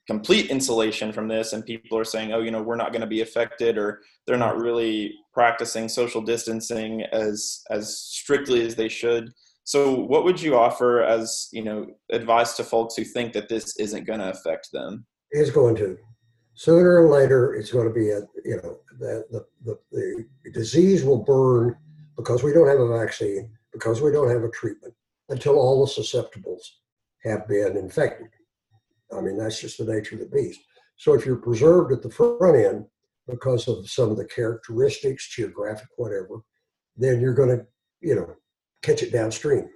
complete 0.08 0.50
insulation 0.50 1.12
from 1.12 1.28
this 1.28 1.52
and 1.52 1.66
people 1.66 1.98
are 1.98 2.06
saying 2.06 2.32
oh 2.32 2.40
you 2.40 2.50
know 2.50 2.62
we're 2.62 2.78
not 2.78 2.92
going 2.94 3.02
to 3.02 3.08
be 3.08 3.22
affected 3.22 3.78
or 3.78 4.02
they're 4.26 4.38
not 4.38 4.58
really 4.58 5.14
practicing 5.34 5.90
social 5.90 6.22
distancing 6.22 7.04
as 7.12 7.62
as 7.70 8.00
strictly 8.00 8.66
as 8.66 8.76
they 8.76 8.90
should. 8.90 9.32
So 9.64 9.94
what 9.94 10.24
would 10.24 10.42
you 10.42 10.56
offer 10.56 11.04
as 11.04 11.50
you 11.52 11.64
know 11.64 11.88
advice 12.12 12.56
to 12.58 12.64
folks 12.64 12.96
who 12.96 13.04
think 13.04 13.34
that 13.34 13.50
this 13.50 13.78
isn't 13.78 14.08
going 14.08 14.20
to 14.20 14.32
affect 14.32 14.70
them? 14.72 15.06
It's 15.32 15.52
going 15.52 15.76
to. 15.76 15.98
Sooner 16.56 17.04
or 17.04 17.10
later 17.10 17.54
it's 17.54 17.72
going 17.72 17.88
to 17.88 17.94
be 17.94 18.10
a 18.12 18.22
you 18.46 18.60
know 18.64 18.78
the 19.00 19.26
the, 19.30 19.46
the, 19.66 20.26
the 20.44 20.52
disease 20.52 21.04
will 21.04 21.24
burn 21.24 21.76
because 22.18 22.44
we 22.44 22.52
don't 22.52 22.68
have 22.68 22.80
a 22.80 22.98
vaccine 22.98 23.50
because 23.72 24.02
we 24.02 24.12
don't 24.12 24.30
have 24.30 24.44
a 24.44 24.50
treatment 24.50 24.94
until 25.30 25.58
all 25.60 25.86
the 25.86 25.92
susceptibles 25.92 26.62
have 27.24 27.48
been 27.48 27.78
infected 27.78 28.28
I 29.16 29.22
mean, 29.22 29.38
that's 29.38 29.60
just 29.60 29.78
the 29.78 29.86
nature 29.86 30.16
of 30.16 30.22
the 30.22 30.28
beast. 30.28 30.62
So 30.98 31.14
if 31.14 31.26
you're 31.26 31.38
preserved 31.38 31.92
at 31.92 32.02
the 32.02 32.10
front 32.10 32.56
end 32.56 32.86
because 33.28 33.68
of 33.68 33.90
some 33.90 34.10
of 34.10 34.18
the 34.18 34.26
characteristics, 34.26 35.28
geographic, 35.30 35.88
whatever, 35.98 36.42
then 36.96 37.22
you're 37.22 37.34
going 37.34 37.58
to, 37.58 37.66
you 38.02 38.16
know, 38.16 38.36
catch 38.82 39.04
it 39.04 39.12
downstream. 39.12 39.70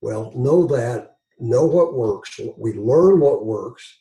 Well, 0.00 0.32
know 0.34 0.66
that, 0.66 1.16
know 1.38 1.64
what 1.64 1.94
works. 1.94 2.38
We 2.56 2.74
learn 2.74 3.20
what 3.20 3.44
works, 3.44 4.00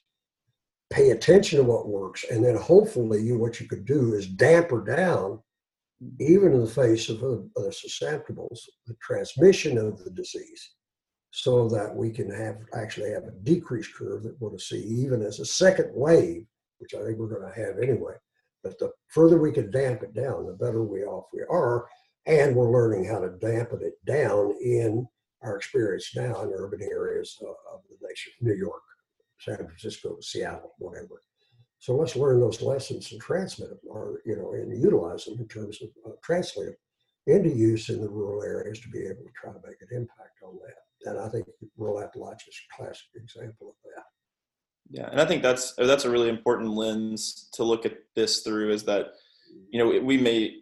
pay 0.89 1.11
attention 1.11 1.59
to 1.59 1.63
what 1.63 1.87
works, 1.87 2.25
and 2.29 2.43
then 2.43 2.55
hopefully 2.55 3.21
you 3.21 3.37
what 3.37 3.59
you 3.59 3.67
could 3.67 3.85
do 3.85 4.13
is 4.13 4.27
damper 4.27 4.83
down, 4.83 5.39
even 6.19 6.53
in 6.53 6.61
the 6.61 6.67
face 6.67 7.09
of 7.09 7.19
the 7.19 7.49
susceptibles, 7.55 8.59
the 8.87 8.95
transmission 9.01 9.77
of 9.77 10.03
the 10.03 10.11
disease 10.11 10.71
so 11.31 11.67
that 11.67 11.93
we 11.93 12.11
can 12.11 12.29
have 12.29 12.57
actually 12.75 13.09
have 13.09 13.23
a 13.23 13.31
decreased 13.43 13.93
curve 13.95 14.21
that 14.21 14.39
we're 14.39 14.49
going 14.49 14.57
to 14.57 14.63
see 14.63 14.83
even 14.83 15.23
as 15.23 15.39
a 15.39 15.45
second 15.45 15.89
wave, 15.91 16.45
which 16.77 16.93
I 16.93 17.03
think 17.03 17.17
we're 17.17 17.27
going 17.27 17.51
to 17.51 17.59
have 17.59 17.79
anyway. 17.79 18.13
But 18.63 18.77
the 18.77 18.91
further 19.07 19.39
we 19.39 19.51
can 19.51 19.71
damp 19.71 20.03
it 20.03 20.13
down, 20.13 20.45
the 20.45 20.53
better 20.53 20.83
we 20.83 21.03
off 21.03 21.25
we 21.33 21.41
are. 21.49 21.87
And 22.27 22.55
we're 22.55 22.71
learning 22.71 23.05
how 23.05 23.19
to 23.19 23.31
dampen 23.31 23.81
it 23.81 23.95
down 24.05 24.55
in 24.61 25.07
our 25.41 25.57
experience 25.57 26.11
now 26.15 26.41
in 26.43 26.53
urban 26.55 26.81
areas 26.81 27.37
uh, 27.41 27.47
of 27.47 27.81
the 27.89 28.07
nation, 28.07 28.31
New 28.39 28.53
York, 28.53 28.83
San 29.39 29.57
Francisco, 29.57 30.17
Seattle, 30.21 30.73
whatever. 30.77 31.21
So 31.83 31.97
let's 31.97 32.15
learn 32.15 32.39
those 32.39 32.61
lessons 32.61 33.11
and 33.11 33.19
transmit 33.19 33.67
them, 33.67 33.79
or 33.89 34.21
you 34.25 34.37
know, 34.37 34.53
and 34.53 34.81
utilize 34.81 35.25
them 35.25 35.37
in 35.37 35.49
terms 35.49 35.81
of 35.81 35.89
uh, 36.05 36.15
translate 36.23 36.67
them 36.67 36.75
into 37.27 37.49
use 37.49 37.89
in 37.89 37.99
the 37.99 38.07
rural 38.09 38.41
areas 38.41 38.79
to 38.79 38.87
be 38.87 38.99
able 38.99 39.23
to 39.23 39.31
try 39.35 39.51
to 39.51 39.67
make 39.67 39.81
an 39.81 39.89
impact 39.91 40.39
on 40.45 40.57
that 40.65 40.75
and 41.05 41.19
I 41.19 41.27
think 41.27 41.45
rural 41.77 41.97
Appalachia 41.97 42.47
is 42.47 42.61
a 42.71 42.75
classic 42.77 43.07
example 43.15 43.69
of 43.69 43.75
that. 43.83 44.03
Yeah, 44.89 45.09
and 45.11 45.19
I 45.19 45.25
think 45.25 45.41
that's 45.41 45.73
that's 45.73 46.05
a 46.05 46.09
really 46.09 46.29
important 46.29 46.71
lens 46.71 47.49
to 47.53 47.63
look 47.63 47.85
at 47.85 47.97
this 48.15 48.41
through. 48.41 48.71
Is 48.71 48.83
that 48.83 49.07
you 49.69 49.79
know 49.79 50.01
we 50.01 50.17
may 50.17 50.61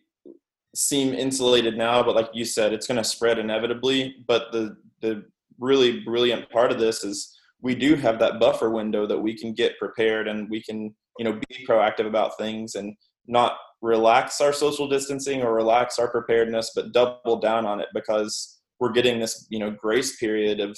seem 0.74 1.14
insulated 1.14 1.78
now, 1.78 2.02
but 2.02 2.16
like 2.16 2.30
you 2.34 2.46
said, 2.46 2.74
it's 2.74 2.88
going 2.88 2.98
to 2.98 3.04
spread 3.04 3.40
inevitably. 3.40 4.16
But 4.28 4.52
the 4.52 4.78
the 5.02 5.26
really 5.60 6.00
brilliant 6.00 6.50
part 6.50 6.72
of 6.72 6.80
this 6.80 7.04
is 7.04 7.38
we 7.62 7.76
do 7.76 7.96
have 7.96 8.18
that 8.20 8.40
buffer 8.40 8.70
window 8.70 9.06
that 9.06 9.20
we 9.20 9.38
can 9.38 9.54
get 9.54 9.78
prepared 9.78 10.28
and 10.28 10.50
we 10.50 10.64
can 10.64 10.96
you 11.18 11.26
know 11.26 11.40
be 11.50 11.66
proactive 11.68 12.08
about 12.08 12.38
things 12.38 12.76
and 12.76 12.96
not 13.28 13.58
relax 13.82 14.42
our 14.42 14.54
social 14.54 14.88
distancing 14.88 15.42
or 15.42 15.54
relax 15.54 15.98
our 15.98 16.10
preparedness 16.10 16.72
but 16.76 16.92
double 16.92 17.40
down 17.40 17.66
on 17.66 17.80
it 17.80 17.88
because 17.94 18.60
we're 18.80 18.92
getting 18.92 19.20
this 19.20 19.48
you 19.50 19.60
know 19.60 19.72
grace 19.72 20.18
period 20.18 20.60
of 20.60 20.78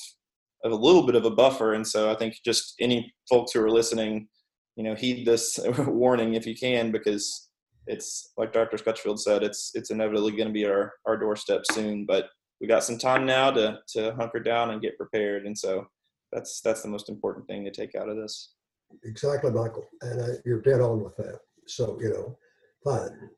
of 0.64 0.72
a 0.72 0.76
little 0.76 1.06
bit 1.06 1.16
of 1.16 1.26
a 1.26 1.30
buffer. 1.30 1.74
And 1.74 1.86
so 1.86 2.12
i 2.12 2.16
think 2.16 2.36
just 2.46 2.76
any 2.80 3.14
folks 3.30 3.52
who 3.52 3.62
are 3.62 3.70
listening 3.70 4.28
you 4.76 4.84
know 4.84 4.96
heed 4.96 5.26
this 5.26 5.60
warning 5.80 6.34
if 6.34 6.46
you 6.48 6.56
can 6.56 6.92
because 6.92 7.50
it's 7.86 8.32
like 8.38 8.54
dr 8.54 8.78
scutchfield 8.78 9.20
said 9.20 9.44
it's 9.44 9.72
it's 9.74 9.92
inevitably 9.92 10.32
going 10.32 10.48
to 10.48 10.54
be 10.54 10.66
our 10.66 10.94
our 11.06 11.18
doorstep 11.18 11.64
soon. 11.72 12.06
But 12.06 12.28
we 12.62 12.68
got 12.68 12.84
some 12.84 12.98
time 12.98 13.26
now 13.26 13.52
to 13.52 13.80
to 13.90 14.14
hunker 14.16 14.40
down 14.40 14.72
and 14.72 14.82
get 14.82 14.98
prepared. 14.98 15.46
And 15.46 15.58
so 15.58 15.86
that's 16.32 16.62
that's 16.62 16.82
the 16.82 16.88
most 16.88 17.10
important 17.10 17.46
thing 17.46 17.66
to 17.66 17.72
take 17.72 17.94
out 17.94 18.10
of 18.10 18.16
this 18.16 18.54
exactly 19.04 19.52
michael. 19.52 19.88
And 20.02 20.22
uh, 20.22 20.36
you're 20.46 20.62
dead 20.62 20.82
on 20.82 21.04
with 21.04 21.16
that. 21.18 21.40
So 21.68 22.00
you 22.02 22.10
know 22.10 22.38
fine. 22.84 23.30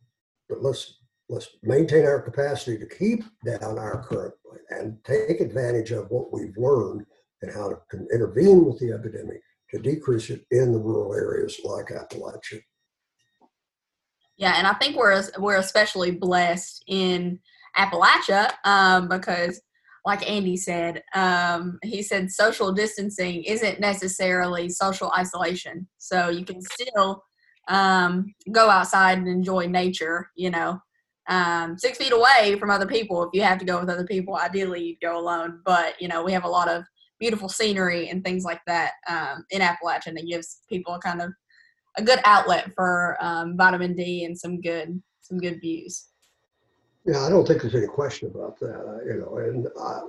But 0.49 0.61
let's 0.61 0.99
let's 1.29 1.49
maintain 1.63 2.05
our 2.05 2.21
capacity 2.21 2.77
to 2.77 2.87
keep 2.87 3.23
down 3.45 3.79
our 3.79 4.03
current 4.03 4.33
and 4.69 4.97
take 5.03 5.41
advantage 5.41 5.91
of 5.91 6.09
what 6.09 6.31
we've 6.31 6.57
learned 6.57 7.05
and 7.41 7.53
how 7.53 7.69
to 7.69 8.07
intervene 8.13 8.65
with 8.65 8.79
the 8.79 8.91
epidemic 8.91 9.41
to 9.71 9.79
decrease 9.79 10.29
it 10.29 10.45
in 10.51 10.71
the 10.71 10.79
rural 10.79 11.13
areas 11.13 11.59
like 11.63 11.87
Appalachia. 11.87 12.61
Yeah, 14.37 14.55
and 14.57 14.67
I 14.67 14.73
think 14.73 14.95
we're 14.95 15.23
we're 15.39 15.57
especially 15.57 16.11
blessed 16.11 16.83
in 16.87 17.39
Appalachia 17.77 18.51
um, 18.65 19.07
because, 19.07 19.61
like 20.05 20.29
Andy 20.29 20.55
said, 20.55 21.03
um, 21.15 21.79
he 21.83 22.03
said 22.03 22.29
social 22.31 22.71
distancing 22.71 23.43
isn't 23.43 23.79
necessarily 23.79 24.69
social 24.69 25.11
isolation. 25.17 25.87
So 25.97 26.29
you 26.29 26.45
can 26.45 26.61
still 26.61 27.23
um, 27.67 28.33
go 28.51 28.69
outside 28.69 29.17
and 29.17 29.27
enjoy 29.27 29.65
nature. 29.65 30.29
You 30.35 30.51
know, 30.51 30.79
um, 31.27 31.77
six 31.77 31.97
feet 31.97 32.13
away 32.13 32.57
from 32.59 32.69
other 32.69 32.85
people. 32.85 33.23
If 33.23 33.29
you 33.33 33.41
have 33.41 33.57
to 33.59 33.65
go 33.65 33.79
with 33.79 33.89
other 33.89 34.05
people, 34.05 34.35
ideally 34.37 34.83
you'd 34.83 35.01
go 35.01 35.17
alone. 35.17 35.61
But 35.65 35.99
you 35.99 36.07
know, 36.07 36.23
we 36.23 36.31
have 36.33 36.45
a 36.45 36.49
lot 36.49 36.69
of 36.69 36.83
beautiful 37.19 37.49
scenery 37.49 38.09
and 38.09 38.23
things 38.23 38.43
like 38.43 38.61
that 38.67 38.91
um, 39.09 39.45
in 39.49 39.61
Appalachian 39.61 40.17
it 40.17 40.27
gives 40.27 40.61
people 40.69 40.99
kind 40.99 41.21
of 41.21 41.31
a 41.97 42.03
good 42.03 42.19
outlet 42.25 42.69
for 42.75 43.17
um, 43.21 43.55
vitamin 43.55 43.95
D 43.95 44.25
and 44.25 44.37
some 44.37 44.61
good 44.61 45.01
some 45.21 45.39
good 45.39 45.59
views. 45.61 46.07
Yeah, 47.05 47.23
I 47.23 47.29
don't 47.29 47.47
think 47.47 47.61
there's 47.61 47.75
any 47.75 47.87
question 47.87 48.31
about 48.33 48.59
that. 48.59 48.79
Uh, 48.79 49.05
you 49.05 49.19
know, 49.19 49.37
and 49.37 49.67
uh, 49.79 50.01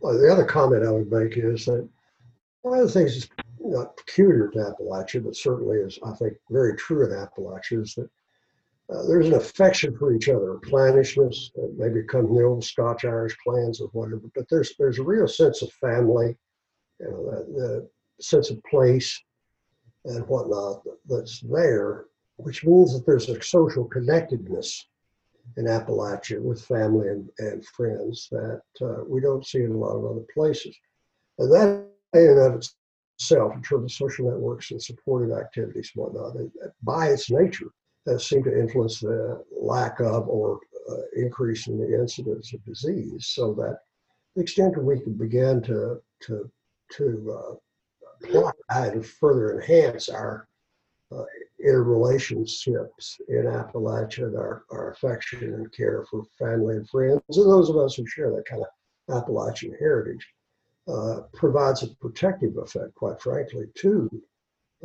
well, 0.00 0.16
the 0.16 0.32
other 0.32 0.44
comment 0.44 0.86
I 0.86 0.90
would 0.90 1.10
make 1.10 1.36
is 1.36 1.64
that 1.64 1.88
one 2.62 2.78
of 2.78 2.86
the 2.86 2.92
things 2.92 3.14
that's 3.14 3.28
not 3.58 3.96
peculiar 3.96 4.48
to 4.50 4.58
Appalachia, 4.58 5.24
but 5.24 5.36
certainly 5.36 5.78
is 5.78 5.98
I 6.04 6.12
think 6.12 6.34
very 6.50 6.76
true 6.76 7.04
in 7.04 7.10
Appalachia 7.10 7.82
is 7.82 7.94
that 7.96 8.08
uh, 8.88 9.02
there's 9.06 9.26
an 9.26 9.34
affection 9.34 9.96
for 9.96 10.14
each 10.14 10.28
other, 10.28 10.60
clannishness, 10.64 11.50
uh, 11.58 11.68
maybe 11.76 12.02
come 12.02 12.26
from 12.26 12.36
the 12.36 12.44
old 12.44 12.64
Scotch 12.64 13.04
Irish 13.04 13.36
clans 13.42 13.80
or 13.80 13.88
whatever, 13.88 14.22
but 14.34 14.48
there's 14.48 14.74
there's 14.78 15.00
a 15.00 15.04
real 15.04 15.26
sense 15.26 15.62
of 15.62 15.72
family 15.72 16.36
you 17.00 17.10
know, 17.10 17.24
the 17.30 17.88
sense 18.20 18.50
of 18.50 18.62
place 18.62 19.20
and 20.04 20.24
whatnot 20.28 20.82
that's 21.06 21.40
there, 21.40 22.04
which 22.36 22.64
means 22.64 22.92
that 22.92 23.04
there's 23.06 23.28
a 23.28 23.42
social 23.42 23.86
connectedness 23.86 24.86
in 25.56 25.66
Appalachia 25.66 26.40
with 26.40 26.64
family 26.64 27.08
and, 27.08 27.28
and 27.38 27.64
friends 27.66 28.28
that 28.30 28.62
uh, 28.82 29.04
we 29.06 29.20
don't 29.20 29.46
see 29.46 29.62
in 29.62 29.72
a 29.72 29.76
lot 29.76 29.96
of 29.96 30.04
other 30.04 30.24
places. 30.32 30.76
And 31.38 31.52
that 31.52 31.86
in 32.14 32.30
and 32.30 32.38
of 32.38 32.62
itself, 33.18 33.54
in 33.54 33.62
terms 33.62 33.84
of 33.84 33.92
social 33.92 34.30
networks 34.30 34.70
and 34.70 34.82
supportive 34.82 35.36
activities 35.36 35.90
and 35.94 36.04
whatnot, 36.04 36.36
it, 36.36 36.50
by 36.82 37.08
its 37.08 37.30
nature, 37.30 37.70
has 38.06 38.26
seemed 38.26 38.44
to 38.44 38.58
influence 38.58 39.00
the 39.00 39.42
lack 39.50 40.00
of 40.00 40.28
or 40.28 40.60
uh, 40.90 40.96
increase 41.16 41.66
in 41.68 41.78
the 41.78 41.98
incidence 41.98 42.52
of 42.52 42.64
disease. 42.64 43.28
So 43.28 43.54
that 43.54 43.78
the 44.36 44.42
extent 44.42 44.74
that 44.74 44.84
we 44.84 45.00
can 45.00 45.14
begin 45.14 45.62
to, 45.62 46.00
to 46.22 46.50
to 46.92 47.58
uh, 48.32 48.50
and 48.70 49.04
further 49.04 49.60
enhance 49.60 50.08
our 50.08 50.48
uh, 51.12 51.24
interrelationships 51.64 53.20
in 53.28 53.44
Appalachia, 53.44 54.36
our, 54.36 54.64
our 54.70 54.92
affection 54.92 55.54
and 55.54 55.72
care 55.72 56.04
for 56.10 56.24
family 56.38 56.76
and 56.76 56.88
friends, 56.88 57.22
and 57.28 57.50
those 57.50 57.70
of 57.70 57.76
us 57.76 57.94
who 57.94 58.06
share 58.06 58.30
that 58.30 58.44
kind 58.46 58.62
of 58.62 59.16
Appalachian 59.16 59.74
heritage, 59.78 60.26
uh, 60.88 61.20
provides 61.32 61.82
a 61.82 61.88
protective 61.96 62.56
effect, 62.58 62.94
quite 62.94 63.20
frankly, 63.20 63.66
too. 63.74 64.10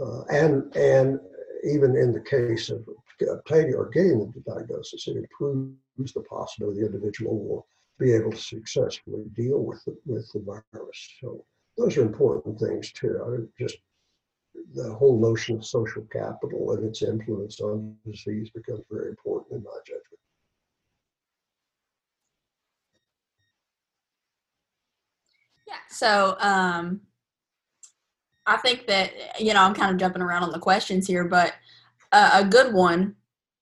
Uh, 0.01 0.23
and 0.25 0.73
and 0.75 1.19
even 1.63 1.95
in 1.95 2.13
the 2.13 2.21
case 2.21 2.69
of 2.69 2.87
obtaining 3.29 3.73
or 3.73 3.89
getting 3.89 4.31
the 4.31 4.39
diagnosis, 4.41 5.07
it 5.07 5.17
improves 5.17 6.13
the 6.13 6.21
possibility 6.21 6.79
the 6.79 6.85
individual 6.85 7.37
will 7.37 7.67
be 7.99 8.13
able 8.13 8.31
to 8.31 8.37
successfully 8.37 9.25
deal 9.35 9.59
with 9.59 9.83
the, 9.83 9.97
with 10.05 10.31
the 10.31 10.39
virus. 10.39 11.09
So 11.19 11.43
those 11.77 11.97
are 11.97 12.01
important 12.01 12.59
things 12.59 12.93
too. 12.93 13.19
I 13.21 13.61
just 13.61 13.77
the 14.73 14.93
whole 14.93 15.19
notion 15.19 15.57
of 15.57 15.65
social 15.65 16.03
capital 16.11 16.71
and 16.71 16.85
its 16.85 17.01
influence 17.01 17.59
on 17.59 17.95
disease 18.05 18.49
becomes 18.53 18.83
very 18.89 19.09
important 19.09 19.57
in 19.57 19.63
my 19.63 19.77
judgment. 19.85 20.05
Yeah. 25.67 25.73
So 25.89 26.35
um, 26.39 27.01
I 28.45 28.57
think 28.57 28.87
that 28.87 29.11
you 29.39 29.53
know 29.53 29.61
I'm 29.61 29.75
kind 29.75 29.91
of 29.91 29.97
jumping 29.97 30.21
around 30.21 30.43
on 30.43 30.51
the 30.51 30.59
questions 30.59 31.07
here, 31.07 31.25
but 31.25 31.53
uh, 32.11 32.31
a 32.33 32.45
good 32.45 32.73
one 32.73 33.15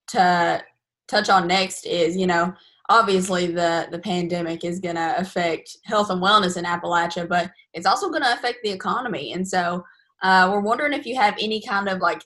to 0.08 0.64
touch 1.08 1.30
on 1.30 1.48
next 1.48 1.86
is 1.86 2.16
you 2.16 2.28
know 2.28 2.54
obviously 2.90 3.48
the 3.48 3.88
the 3.92 4.00
pandemic 4.00 4.64
is 4.64 4.80
going 4.80 4.96
to 4.96 5.16
affect 5.18 5.78
health 5.84 6.10
and 6.10 6.22
wellness 6.22 6.58
in 6.58 6.66
Appalachia, 6.66 7.28
but 7.28 7.52
it's 7.74 7.86
also 7.86 8.10
going 8.10 8.24
to 8.24 8.34
affect 8.34 8.60
the 8.64 8.72
economy. 8.72 9.34
And 9.34 9.48
so 9.48 9.84
uh, 10.24 10.50
we're 10.52 10.62
wondering 10.62 10.94
if 10.94 11.06
you 11.06 11.16
have 11.16 11.36
any 11.40 11.62
kind 11.62 11.88
of 11.88 12.00
like 12.00 12.24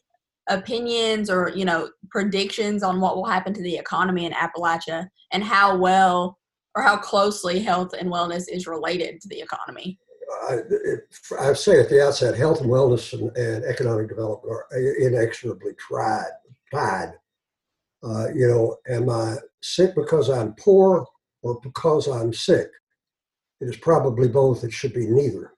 opinions 0.50 1.30
or 1.30 1.52
you 1.56 1.66
know 1.66 1.90
predictions 2.10 2.84
on 2.84 3.00
what 3.00 3.16
will 3.16 3.26
happen 3.26 3.54
to 3.54 3.62
the 3.62 3.76
economy 3.76 4.26
in 4.26 4.34
Appalachia 4.34 5.08
and 5.32 5.44
how 5.44 5.78
well 5.78 6.38
or 6.76 6.84
how 6.84 6.98
closely 6.98 7.60
health 7.60 7.94
and 7.94 8.10
wellness 8.10 8.46
is 8.50 8.68
related 8.68 9.20
to 9.22 9.28
the 9.28 9.42
economy. 9.42 10.00
I, 10.50 10.60
I 11.40 11.54
say 11.54 11.80
at 11.80 11.90
the 11.90 12.06
outset, 12.06 12.38
health 12.38 12.62
and 12.62 12.70
wellness 12.70 13.14
and, 13.14 13.36
and 13.36 13.66
economic 13.66 14.08
development 14.08 14.50
are 14.50 14.66
inexorably 15.00 15.74
tried, 15.78 16.32
tied. 16.74 17.14
Uh, 18.04 18.28
you 18.34 18.48
know, 18.48 18.78
am 18.88 19.10
I 19.10 19.36
sick 19.62 19.94
because 19.94 20.30
I'm 20.30 20.54
poor 20.54 21.06
or 21.44 21.60
because 21.62 22.08
I'm 22.08 22.34
sick? 22.34 22.70
It 23.60 23.66
is 23.66 23.78
probably 23.78 24.28
both. 24.28 24.64
It 24.64 24.72
should 24.72 24.94
be 24.94 25.06
neither. 25.06 25.54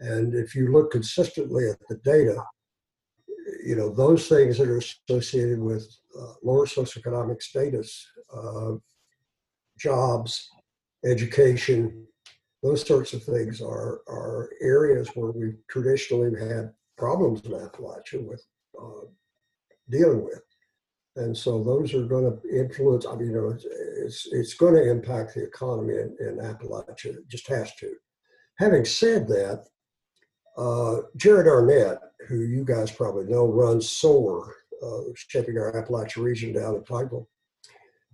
And 0.00 0.34
if 0.34 0.54
you 0.54 0.72
look 0.72 0.90
consistently 0.90 1.68
at 1.68 1.78
the 1.88 1.96
data, 2.04 2.42
you 3.64 3.76
know, 3.76 3.90
those 3.90 4.28
things 4.28 4.58
that 4.58 4.68
are 4.68 4.78
associated 4.78 5.60
with 5.60 5.86
uh, 6.18 6.34
lower 6.42 6.66
socioeconomic 6.66 7.42
status, 7.42 8.06
uh, 8.34 8.72
jobs, 9.78 10.50
education, 11.04 12.06
those 12.62 12.86
sorts 12.86 13.12
of 13.12 13.22
things 13.22 13.60
are, 13.60 14.00
are 14.08 14.50
areas 14.60 15.08
where 15.14 15.30
we've 15.30 15.58
traditionally 15.68 16.32
had 16.38 16.72
problems 16.96 17.42
in 17.42 17.52
Appalachia 17.52 18.26
with 18.26 18.42
uh, 18.80 19.06
dealing 19.90 20.24
with. 20.24 20.42
And 21.16 21.36
so 21.36 21.62
those 21.62 21.94
are 21.94 22.06
going 22.06 22.24
to 22.24 22.48
influence, 22.48 23.06
I 23.06 23.14
mean, 23.14 23.30
you 23.30 23.36
know, 23.36 23.48
it's, 23.50 23.66
it's, 23.66 24.28
it's 24.32 24.54
going 24.54 24.74
to 24.74 24.90
impact 24.90 25.34
the 25.34 25.44
economy 25.44 25.94
in, 25.94 26.16
in, 26.20 26.38
Appalachia. 26.38 27.16
It 27.18 27.28
just 27.28 27.46
has 27.48 27.74
to. 27.76 27.94
Having 28.58 28.84
said 28.84 29.28
that, 29.28 29.64
uh, 30.56 31.00
Jared 31.16 31.46
Arnett, 31.46 31.98
who 32.28 32.40
you 32.40 32.64
guys 32.64 32.90
probably 32.90 33.24
know, 33.24 33.46
runs 33.46 33.88
SOAR, 33.88 34.54
uh, 34.82 35.00
shaping 35.14 35.58
our 35.58 35.72
Appalachia 35.72 36.22
region 36.22 36.52
down 36.52 36.76
in 36.76 36.82
Pikeville, 36.82 37.26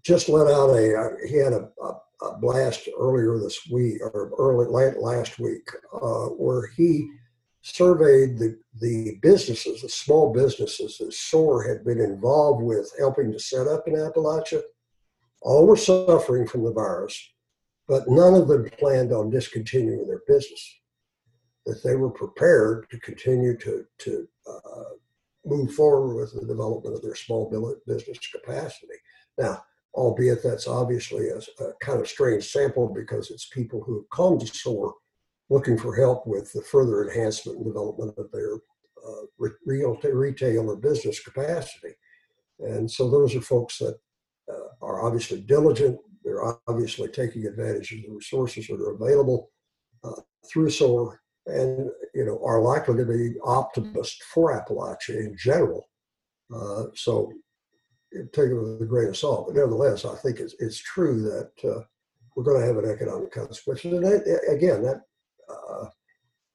just 0.02 0.28
let 0.28 0.46
out 0.46 0.70
a, 0.70 0.96
uh, 0.96 1.08
he 1.28 1.36
had 1.36 1.52
a, 1.52 1.68
a, 1.82 2.26
a, 2.26 2.38
blast 2.38 2.88
earlier 2.98 3.38
this 3.38 3.68
week, 3.70 4.00
or 4.00 4.32
early, 4.38 4.66
late 4.66 4.98
last 4.98 5.38
week, 5.38 5.68
uh, 5.92 6.26
where 6.26 6.68
he 6.68 7.10
surveyed 7.62 8.38
the, 8.38 8.58
the 8.80 9.18
businesses, 9.20 9.82
the 9.82 9.88
small 9.88 10.32
businesses 10.32 10.96
that 10.98 11.12
SOAR 11.12 11.62
had 11.62 11.84
been 11.84 12.00
involved 12.00 12.62
with 12.62 12.90
helping 12.98 13.30
to 13.32 13.38
set 13.38 13.66
up 13.66 13.86
in 13.86 13.94
Appalachia. 13.94 14.62
All 15.42 15.66
were 15.66 15.76
suffering 15.76 16.46
from 16.46 16.64
the 16.64 16.72
virus, 16.72 17.18
but 17.86 18.08
none 18.08 18.34
of 18.34 18.48
them 18.48 18.68
planned 18.78 19.12
on 19.12 19.30
discontinuing 19.30 20.06
their 20.06 20.22
business. 20.26 20.80
That 21.70 21.84
they 21.84 21.94
were 21.94 22.10
prepared 22.10 22.90
to 22.90 22.98
continue 22.98 23.56
to, 23.58 23.86
to 23.98 24.28
uh, 24.44 24.90
move 25.44 25.72
forward 25.72 26.16
with 26.16 26.34
the 26.34 26.44
development 26.44 26.96
of 26.96 27.02
their 27.02 27.14
small 27.14 27.48
business 27.86 28.18
capacity. 28.34 28.98
Now, 29.38 29.62
albeit 29.94 30.42
that's 30.42 30.66
obviously 30.66 31.28
a, 31.28 31.38
a 31.62 31.72
kind 31.80 32.00
of 32.00 32.08
strange 32.08 32.50
sample 32.50 32.88
because 32.92 33.30
it's 33.30 33.46
people 33.46 33.84
who 33.84 33.98
have 33.98 34.10
come 34.10 34.40
to 34.40 34.46
SOAR 34.46 34.94
looking 35.48 35.78
for 35.78 35.94
help 35.94 36.26
with 36.26 36.52
the 36.52 36.62
further 36.62 37.08
enhancement 37.08 37.58
and 37.58 37.66
development 37.66 38.14
of 38.18 38.32
their 38.32 38.54
uh, 38.54 39.48
real 39.64 39.96
retail 40.02 40.70
or 40.70 40.76
business 40.76 41.20
capacity. 41.20 41.94
And 42.58 42.90
so 42.90 43.08
those 43.08 43.36
are 43.36 43.40
folks 43.40 43.78
that 43.78 43.96
uh, 44.48 44.68
are 44.82 45.06
obviously 45.06 45.40
diligent. 45.40 45.98
They're 46.24 46.44
obviously 46.68 47.08
taking 47.08 47.46
advantage 47.46 47.92
of 47.92 48.02
the 48.02 48.10
resources 48.10 48.66
that 48.66 48.80
are 48.80 48.94
available 48.94 49.50
uh, 50.02 50.20
through 50.50 50.70
SOAR 50.70 51.19
and 51.46 51.90
you 52.14 52.24
know 52.24 52.40
are 52.44 52.60
likely 52.60 52.96
to 52.96 53.04
be 53.04 53.34
optimists 53.44 54.22
for 54.32 54.52
Appalachia 54.52 55.20
in 55.20 55.36
general. 55.38 55.88
Uh, 56.54 56.84
so 56.94 57.32
take 58.32 58.50
it 58.50 58.54
with 58.54 58.82
a 58.82 58.86
grain 58.86 59.08
of 59.08 59.16
salt, 59.16 59.46
but 59.46 59.56
nevertheless, 59.56 60.04
I 60.04 60.16
think 60.16 60.40
it's, 60.40 60.54
it's 60.58 60.78
true 60.78 61.22
that 61.22 61.70
uh, 61.70 61.82
we're 62.34 62.44
going 62.44 62.60
to 62.60 62.66
have 62.66 62.76
an 62.76 62.90
economic 62.90 63.32
consequence. 63.32 63.84
And 63.84 64.04
that, 64.04 64.44
again, 64.50 64.82
that 64.82 65.02
uh, 65.48 65.86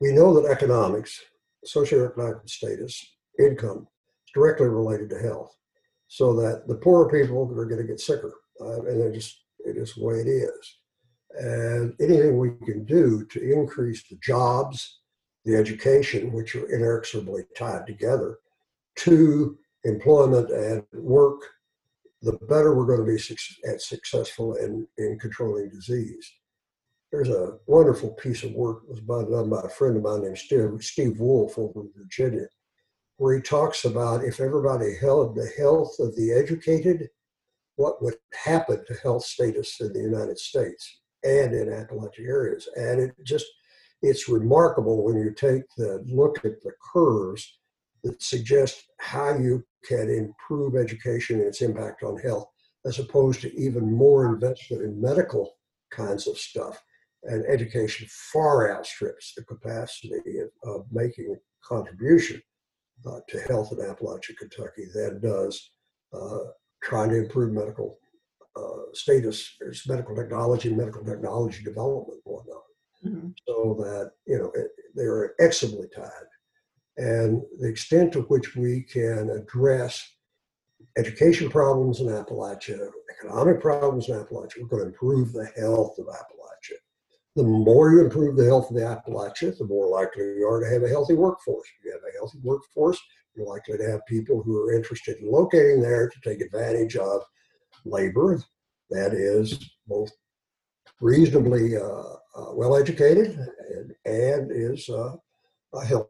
we 0.02 0.12
know 0.12 0.34
that 0.34 0.50
economics, 0.50 1.22
socioeconomic 1.66 2.50
status, 2.50 3.16
income, 3.40 3.88
is 4.28 4.32
directly 4.34 4.68
related 4.68 5.10
to 5.12 5.20
health. 5.20 5.56
So 6.08 6.34
that 6.36 6.68
the 6.68 6.76
poorer 6.76 7.10
people 7.10 7.50
are 7.60 7.66
going 7.66 7.82
to 7.82 7.88
get 7.88 8.00
sicker, 8.00 8.34
uh, 8.62 8.82
and 8.84 9.02
it 9.02 9.16
just 9.16 9.42
it 9.60 9.76
is 9.76 9.96
the 9.96 10.06
way 10.06 10.16
it 10.20 10.28
is. 10.28 10.78
And 11.38 11.94
anything 12.00 12.38
we 12.38 12.52
can 12.66 12.86
do 12.86 13.26
to 13.26 13.52
increase 13.52 14.04
the 14.08 14.18
jobs, 14.24 15.00
the 15.44 15.56
education, 15.56 16.32
which 16.32 16.56
are 16.56 16.70
inexorably 16.74 17.44
tied 17.58 17.86
together, 17.86 18.40
to 18.98 19.58
employment 19.84 20.50
and 20.50 20.84
work, 20.94 21.42
the 22.22 22.34
better 22.48 22.74
we're 22.74 22.86
going 22.86 23.06
to 23.06 23.12
be 23.12 23.18
su- 23.18 23.36
successful 23.78 24.56
in, 24.56 24.88
in 24.98 25.20
controlling 25.20 25.70
disease. 25.70 26.32
There's 27.12 27.30
a 27.30 27.58
wonderful 27.68 28.12
piece 28.12 28.44
of 28.44 28.54
work 28.54 28.82
that 28.88 29.06
was 29.06 29.30
done 29.30 29.50
by 29.50 29.62
a 29.64 29.70
friend 29.70 29.98
of 29.98 30.04
mine 30.04 30.24
named 30.24 30.38
Steve, 30.38 30.70
Steve 30.80 31.20
Woolf 31.20 31.58
over 31.60 31.82
in 31.82 31.92
Virginia, 31.96 32.48
where 33.18 33.36
he 33.36 33.42
talks 33.42 33.86
about 33.86 34.24
if 34.24 34.40
everybody 34.40 34.96
held 34.96 35.36
the 35.36 35.52
health 35.58 35.96
of 36.00 36.16
the 36.16 36.32
educated, 36.34 37.10
what 37.76 38.02
would 38.02 38.16
happen 38.34 38.84
to 38.86 38.94
health 38.96 39.26
status 39.26 39.80
in 39.82 39.94
the 39.94 40.00
United 40.00 40.40
States 40.40 41.00
and 41.26 41.54
in 41.54 41.74
Appalachian 41.74 42.26
areas. 42.26 42.70
And 42.76 43.00
it 43.02 43.16
just, 43.24 43.46
it's 44.02 44.30
remarkable 44.30 45.04
when 45.04 45.18
you 45.18 45.32
take 45.32 45.64
the 45.78 46.04
look 46.08 46.38
at 46.46 46.62
the 46.62 46.72
curves 46.94 47.60
that 48.04 48.22
suggest 48.22 48.84
how 49.00 49.38
you 49.38 49.64
can 49.84 50.10
improve 50.10 50.76
education 50.76 51.40
and 51.40 51.48
its 51.48 51.62
impact 51.62 52.04
on 52.04 52.18
health, 52.20 52.48
as 52.86 53.00
opposed 53.00 53.42
to 53.42 53.56
even 53.60 53.92
more 53.92 54.34
investment 54.34 54.84
in 54.84 55.02
medical 55.02 55.56
kinds 55.92 56.28
of 56.28 56.38
stuff. 56.38 56.82
And 57.24 57.44
education 57.48 58.08
far 58.32 58.72
outstrips 58.72 59.34
the 59.36 59.44
capacity 59.44 60.40
of, 60.40 60.50
of 60.64 60.86
making 60.92 61.36
a 61.36 61.68
contribution 61.68 62.42
uh, 63.06 63.20
to 63.30 63.40
health 63.42 63.72
in 63.72 63.80
Appalachia, 63.80 64.38
Kentucky 64.38 64.86
than 64.94 65.20
does 65.22 65.72
uh, 66.14 66.40
trying 66.84 67.10
to 67.10 67.18
improve 67.18 67.52
medical 67.52 67.98
uh, 68.56 68.94
status, 68.94 69.58
medical 69.88 70.16
technology, 70.16 70.74
medical 70.74 71.04
technology 71.04 71.64
development 71.64 72.22
on. 72.26 72.44
Mm-hmm. 73.06 73.30
So 73.48 73.76
that, 73.80 74.12
you 74.26 74.40
know, 74.40 74.52
it, 74.56 74.68
they're 74.96 75.36
inexorably 75.40 75.88
tied 75.96 76.12
and 76.98 77.42
the 77.60 77.68
extent 77.68 78.14
to 78.14 78.22
which 78.22 78.56
we 78.56 78.82
can 78.82 79.30
address 79.30 80.08
education 80.98 81.50
problems 81.50 82.00
in 82.00 82.08
Appalachia, 82.08 82.90
economic 83.20 83.60
problems 83.60 84.08
in 84.08 84.16
Appalachia, 84.16 84.62
we're 84.62 84.68
going 84.68 84.84
to 84.84 84.88
improve 84.88 85.34
the 85.34 85.46
health 85.58 85.98
of 86.00 86.06
Appalachia. 86.06 86.78
The 87.36 87.44
more 87.44 87.92
you 87.92 88.02
improve 88.02 88.38
the 88.38 88.46
health 88.46 88.70
of 88.70 88.78
the 88.78 88.84
Appalachia, 88.84 89.58
the 89.58 89.66
more 89.66 89.90
likely 89.90 90.24
you 90.24 90.48
are 90.48 90.62
to 90.62 90.70
have 90.70 90.84
a 90.84 90.90
healthy 90.90 91.16
workforce. 91.16 91.68
If 91.80 91.86
you 91.86 91.92
have 91.92 92.02
a 92.02 92.18
healthy 92.18 92.40
workforce, 92.44 93.00
you're 93.36 93.48
likely 93.48 93.78
to 93.78 93.92
have 93.92 94.06
people 94.06 94.42
who 94.42 94.58
are 94.64 94.74
interested 94.74 95.18
in 95.18 95.30
locating 95.30 95.82
there 95.82 96.10
to 96.10 96.20
take 96.22 96.40
advantage 96.40 96.96
of 96.96 97.24
labor 97.86 98.42
that 98.90 99.14
is 99.14 99.72
both 99.88 100.12
reasonably 101.02 101.78
uh, 101.78 102.14
uh, 102.36 102.54
well 102.54 102.76
educated 102.76 103.38
and, 103.70 103.96
and 104.06 104.52
is 104.52 104.90
uh, 104.90 105.16
healthy 105.86 106.10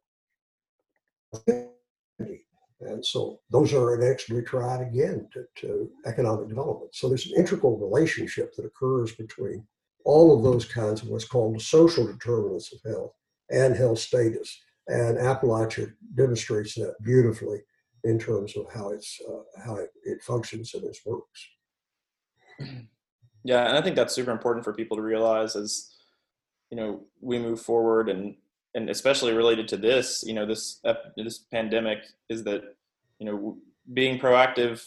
and 2.81 3.05
so 3.05 3.39
those 3.49 3.73
are 3.73 3.95
inexorably 3.95 4.45
tied 4.45 4.81
again 4.81 5.27
to, 5.33 5.45
to, 5.55 5.89
economic 6.05 6.49
development. 6.49 6.93
So 6.93 7.07
there's 7.07 7.27
an 7.27 7.37
integral 7.37 7.77
relationship 7.77 8.53
that 8.55 8.65
occurs 8.65 9.13
between 9.15 9.65
all 10.03 10.35
of 10.35 10.43
those 10.43 10.65
kinds 10.65 11.01
of 11.01 11.09
what's 11.09 11.25
called 11.25 11.55
the 11.55 11.59
social 11.59 12.05
determinants 12.05 12.73
of 12.73 12.91
health 12.91 13.13
and 13.49 13.75
health 13.75 13.99
status. 13.99 14.61
And 14.87 15.17
Appalachia 15.17 15.93
demonstrates 16.15 16.75
that 16.75 16.95
beautifully 17.01 17.59
in 18.03 18.19
terms 18.19 18.55
of 18.55 18.67
how 18.71 18.89
it's 18.89 19.19
uh, 19.27 19.61
how 19.65 19.77
it, 19.77 19.89
it 20.03 20.21
functions 20.21 20.75
and 20.75 20.83
its 20.83 21.03
works. 21.05 21.47
Yeah, 23.43 23.67
and 23.67 23.77
I 23.77 23.81
think 23.81 23.95
that's 23.95 24.15
super 24.15 24.31
important 24.31 24.65
for 24.65 24.73
people 24.73 24.97
to 24.97 25.03
realize 25.03 25.55
as 25.55 25.91
you 26.71 26.77
know 26.77 27.01
we 27.21 27.37
move 27.37 27.61
forward 27.61 28.09
and 28.09 28.35
and 28.75 28.89
especially 28.89 29.33
related 29.33 29.67
to 29.69 29.77
this, 29.77 30.23
you 30.25 30.33
know, 30.33 30.45
this 30.45 30.81
this 31.15 31.39
pandemic 31.39 31.99
is 32.29 32.43
that 32.43 32.75
you 33.19 33.25
know 33.25 33.57
being 33.93 34.19
proactive 34.19 34.85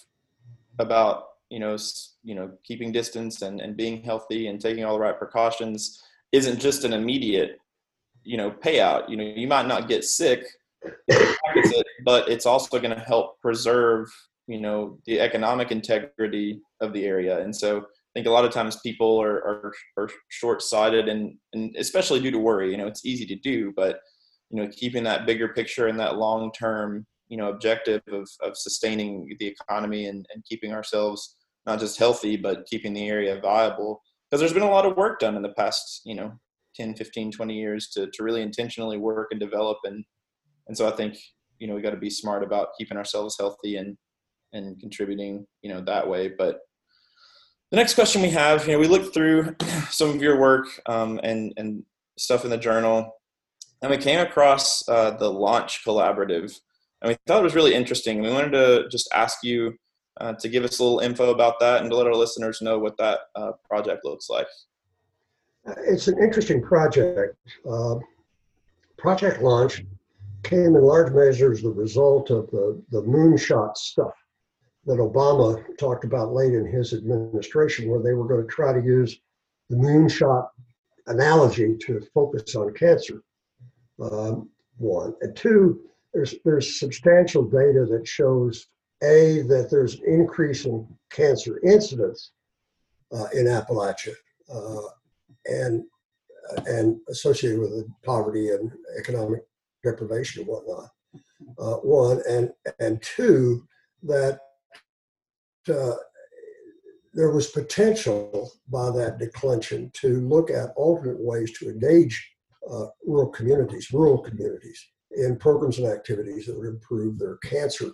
about 0.79 1.25
you 1.51 1.59
know 1.59 1.77
you 2.23 2.35
know 2.35 2.51
keeping 2.63 2.93
distance 2.93 3.43
and 3.43 3.61
and 3.61 3.77
being 3.77 4.03
healthy 4.03 4.49
and 4.49 4.61
taking 4.61 4.85
all 4.85 4.95
the 4.95 5.01
right 5.01 5.19
precautions 5.19 6.03
isn't 6.33 6.61
just 6.61 6.85
an 6.85 6.93
immediate 6.93 7.59
you 8.25 8.37
know 8.37 8.51
payout. 8.51 9.09
You 9.09 9.17
know, 9.17 9.25
you 9.25 9.49
might 9.49 9.67
not 9.67 9.89
get 9.89 10.05
sick, 10.05 10.45
but 12.05 12.29
it's 12.29 12.47
also 12.47 12.79
going 12.79 12.95
to 12.95 13.01
help 13.01 13.41
preserve 13.41 14.09
you 14.49 14.61
know 14.61 14.99
the 15.07 15.21
economic 15.21 15.71
integrity 15.71 16.61
of 16.81 16.93
the 16.93 17.05
area, 17.05 17.41
and 17.41 17.55
so 17.55 17.85
I 18.09 18.21
think 18.21 18.27
a 18.27 18.31
lot 18.31 18.47
of 18.47 18.53
times 18.53 18.81
people 18.81 19.21
are, 19.21 19.37
are, 19.37 19.73
are 19.99 20.11
short-sighted 20.29 21.09
and, 21.09 21.37
and 21.53 21.77
especially 21.77 22.21
due 22.21 22.31
to 22.31 22.39
worry, 22.39 22.71
you 22.71 22.79
know, 22.79 22.87
it's 22.87 23.05
easy 23.05 23.27
to 23.27 23.37
do, 23.37 23.73
but, 23.77 24.01
you 24.51 24.61
know, 24.61 24.69
keeping 24.75 25.05
that 25.05 25.27
bigger 25.27 25.49
picture 25.49 25.89
and 25.89 26.01
that 26.01 26.17
long-term, 26.17 27.07
you 27.29 27.37
know, 27.37 27.51
objective 27.51 28.01
of, 28.11 28.27
of 28.43 28.57
sustaining 28.57 29.29
the 29.39 29.47
economy 29.47 30.07
and, 30.07 30.25
and 30.33 30.43
keeping 30.47 30.73
ourselves 30.73 31.37
not 31.67 31.79
just 31.79 31.99
healthy, 31.99 32.37
but 32.37 32.65
keeping 32.67 32.95
the 32.95 33.07
area 33.07 33.39
viable. 33.43 34.01
Because 34.31 34.41
there's 34.41 34.55
been 34.55 34.63
a 34.63 34.71
lot 34.71 34.87
of 34.87 34.97
work 34.97 35.21
done 35.21 35.37
in 35.37 35.43
the 35.43 35.51
past, 35.51 36.01
you 36.07 36.15
know, 36.15 36.33
10, 36.77 36.95
15, 36.95 37.31
20 37.31 37.55
years 37.55 37.91
to, 37.91 38.07
to 38.15 38.23
really 38.23 38.41
intentionally 38.41 38.97
work 38.97 39.29
and 39.33 39.41
develop. 39.41 39.79
And, 39.85 40.03
and 40.67 40.77
so 40.77 40.89
I 40.89 40.93
think, 40.93 41.19
you 41.59 41.67
know, 41.67 41.75
we 41.75 41.83
got 41.83 41.91
to 41.91 41.99
be 41.99 42.11
smart 42.11 42.43
about 42.43 42.69
keeping 42.79 42.97
ourselves 42.97 43.37
healthy 43.39 43.77
and, 43.77 43.99
and 44.53 44.79
contributing, 44.81 45.47
you 45.63 45.71
know, 45.71 45.81
that 45.83 46.09
way. 46.09 46.29
But 46.29 46.61
the 47.71 47.77
next 47.77 47.95
question 47.95 48.23
we 48.23 48.31
have, 48.31 48.67
you 48.67 48.73
know, 48.73 48.79
we 48.79 48.87
looked 48.87 49.13
through 49.13 49.55
some 49.91 50.11
of 50.11 50.23
your 50.23 50.39
work 50.39 50.67
um, 50.87 51.21
and 51.23 51.53
and 51.57 51.83
stuff 52.17 52.45
in 52.45 52.51
the 52.51 52.57
journal, 52.57 53.13
and 53.83 53.91
we 53.91 53.99
came 53.99 54.21
across 54.21 54.87
uh, 54.89 55.11
the 55.13 55.31
Launch 55.31 55.85
Collaborative, 55.85 56.53
and 57.03 57.11
we 57.11 57.17
thought 57.27 57.41
it 57.41 57.45
was 57.45 57.55
really 57.55 57.75
interesting. 57.75 58.23
We 58.23 58.31
wanted 58.31 58.53
to 58.53 58.89
just 58.91 59.09
ask 59.15 59.39
you 59.43 59.75
uh, 60.21 60.33
to 60.35 60.49
give 60.49 60.65
us 60.65 60.79
a 60.79 60.83
little 60.83 61.01
info 61.01 61.31
about 61.31 61.61
that 61.61 61.83
and 61.83 61.91
to 61.91 61.97
let 61.97 62.07
our 62.07 62.15
listeners 62.15 62.61
know 62.61 62.79
what 62.79 62.97
that 62.99 63.21
uh, 63.37 63.53
project 63.69 64.05
looks 64.05 64.29
like. 64.29 64.49
It's 65.87 66.09
an 66.09 66.19
interesting 66.23 66.63
project. 66.63 67.37
Uh, 67.69 67.97
project 68.97 69.43
Launch 69.43 69.85
came 70.43 70.77
in 70.77 70.83
large 70.83 71.13
measure 71.13 71.53
as 71.53 71.63
the 71.63 71.71
result 71.71 72.31
of 72.31 72.51
the, 72.51 72.83
the 72.91 73.03
moonshot 73.03 73.77
stuff 73.77 74.15
that 74.89 74.99
Obama 74.99 75.63
talked 75.77 76.05
about 76.05 76.33
late 76.33 76.55
in 76.55 76.65
his 76.65 76.95
administration, 76.95 77.91
where 77.91 78.01
they 78.01 78.15
were 78.15 78.27
going 78.27 78.41
to 78.41 78.49
try 78.49 78.73
to 78.73 78.83
use 78.85 79.21
the 79.69 79.77
moonshot 79.77 80.49
analogy 81.07 81.77
to 81.77 82.01
focus 82.15 82.57
on 82.57 82.73
cancer. 82.73 83.23
Um, 84.01 84.49
one 84.79 85.15
and 85.21 85.37
two, 85.37 85.83
there's 86.15 86.37
there's 86.43 86.81
substantial 86.81 87.43
data 87.45 87.85
that 87.91 88.09
shows 88.09 88.69
a 89.03 89.43
that 89.43 89.69
there's 89.71 89.97
an 89.97 90.05
increase 90.07 90.65
in 90.65 90.87
cancer 91.11 91.61
incidence 91.63 92.31
uh, 93.13 93.27
in 93.35 93.45
Appalachia, 93.45 94.15
uh, 94.51 94.89
and 95.45 95.85
uh, 96.51 96.63
and 96.67 96.99
associated 97.11 97.61
with 97.61 97.87
poverty 98.05 98.53
and 98.53 98.73
economic 98.99 99.41
deprivation 99.85 100.43
and 100.43 100.49
whatnot. 100.49 100.89
Uh, 101.59 101.77
one 101.77 102.23
and 102.27 102.53
and 102.81 103.03
two 103.03 103.67
that 104.03 104.41
uh, 105.71 105.97
there 107.15 107.31
was 107.31 107.49
potential 107.49 108.51
by 108.69 108.91
that 108.91 109.19
declension 109.19 109.91
to 109.95 110.21
look 110.21 110.51
at 110.51 110.73
alternate 110.77 111.19
ways 111.19 111.57
to 111.59 111.69
engage 111.69 112.33
uh, 112.71 112.87
rural 113.07 113.31
communities, 113.31 113.93
rural 113.93 114.19
communities, 114.19 114.87
in 115.17 115.37
programs 115.37 115.79
and 115.79 115.89
activities 115.89 116.47
that 116.47 116.57
would 116.57 116.69
improve 116.69 117.19
their 117.19 117.39
cancer 117.39 117.87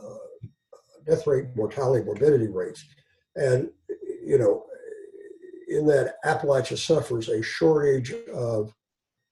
uh, 0.00 0.48
death 1.06 1.26
rate, 1.26 1.46
mortality, 1.56 2.04
morbidity 2.04 2.48
rates. 2.48 2.84
And, 3.34 3.70
you 4.24 4.38
know, 4.38 4.64
in 5.68 5.86
that 5.86 6.16
Appalachia 6.24 6.76
suffers 6.76 7.28
a 7.28 7.42
shortage 7.42 8.12
of 8.34 8.74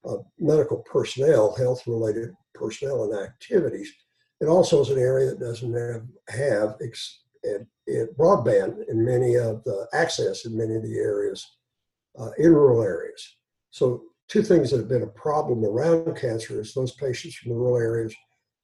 of 0.05 0.25
medical 0.39 0.79
personnel, 0.79 1.55
health 1.57 1.87
related 1.87 2.31
personnel 2.55 3.05
and 3.05 3.19
activities. 3.19 3.93
It 4.41 4.47
also 4.47 4.81
is 4.81 4.91
an 4.91 4.99
area 4.99 5.31
that 5.31 5.41
doesn't 5.41 5.75
have, 5.75 6.03
have 6.29 6.77
ex, 6.81 7.23
it 7.43 7.67
broadband 8.19 8.89
in 8.89 9.05
many 9.05 9.37
of 9.37 9.65
the 9.65 9.87
access 9.93 10.45
in 10.45 10.57
many 10.57 10.75
of 10.75 10.83
the 10.83 10.99
areas 10.99 11.57
uh, 12.19 12.31
in 12.39 12.53
rural 12.53 12.83
areas. 12.83 13.37
So 13.71 14.03
two 14.29 14.43
things 14.43 14.71
that 14.71 14.79
have 14.79 14.89
been 14.89 15.03
a 15.03 15.07
problem 15.07 15.65
around 15.65 16.17
cancer 16.17 16.61
is 16.61 16.75
those 16.75 16.93
patients 16.93 17.37
from 17.37 17.53
rural 17.53 17.77
areas 17.77 18.15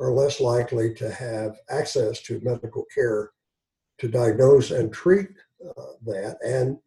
are 0.00 0.10
less 0.10 0.40
likely 0.40 0.92
to 0.94 1.10
have 1.10 1.56
access 1.70 2.20
to 2.22 2.40
medical 2.42 2.84
care 2.94 3.30
to 3.98 4.08
diagnose 4.08 4.70
and 4.70 4.92
treat 4.92 5.28
uh, 5.64 5.92
that, 6.04 6.36
and 6.44 6.78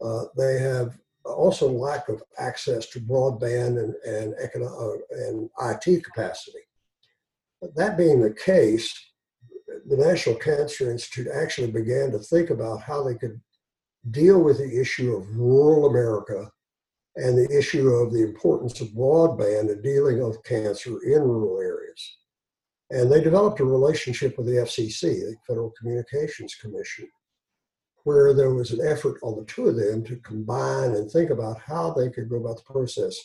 uh, 0.00 0.24
they 0.36 0.58
have 0.58 0.98
also 1.24 1.70
lack 1.70 2.08
of 2.08 2.22
access 2.38 2.86
to 2.86 3.00
broadband 3.00 3.78
and 3.78 3.94
and, 4.06 4.34
econo- 4.42 4.98
uh, 4.98 5.26
and 5.26 5.50
IT 5.60 6.04
capacity. 6.04 6.58
That 7.76 7.96
being 7.96 8.20
the 8.20 8.32
case, 8.32 8.92
the 9.86 9.96
National 9.96 10.36
Cancer 10.36 10.90
Institute 10.90 11.28
actually 11.32 11.70
began 11.70 12.10
to 12.12 12.18
think 12.18 12.50
about 12.50 12.82
how 12.82 13.02
they 13.02 13.14
could 13.14 13.40
deal 14.10 14.42
with 14.42 14.58
the 14.58 14.80
issue 14.80 15.14
of 15.14 15.36
rural 15.36 15.86
America 15.86 16.50
and 17.16 17.38
the 17.38 17.56
issue 17.56 17.88
of 17.88 18.12
the 18.12 18.22
importance 18.22 18.80
of 18.80 18.88
broadband 18.88 19.70
in 19.70 19.80
dealing 19.82 20.26
with 20.26 20.42
cancer 20.44 20.98
in 21.04 21.22
rural 21.22 21.60
areas. 21.60 22.16
And 22.90 23.10
they 23.10 23.22
developed 23.22 23.60
a 23.60 23.64
relationship 23.64 24.36
with 24.36 24.46
the 24.46 24.52
FCC, 24.54 25.00
the 25.00 25.36
Federal 25.46 25.72
Communications 25.78 26.54
Commission, 26.56 27.08
where 28.02 28.34
there 28.34 28.52
was 28.52 28.72
an 28.72 28.86
effort 28.86 29.18
on 29.22 29.36
the 29.36 29.44
two 29.46 29.68
of 29.68 29.76
them 29.76 30.04
to 30.04 30.16
combine 30.16 30.90
and 30.94 31.10
think 31.10 31.30
about 31.30 31.58
how 31.60 31.92
they 31.92 32.10
could 32.10 32.28
go 32.28 32.36
about 32.36 32.58
the 32.58 32.72
process 32.72 33.16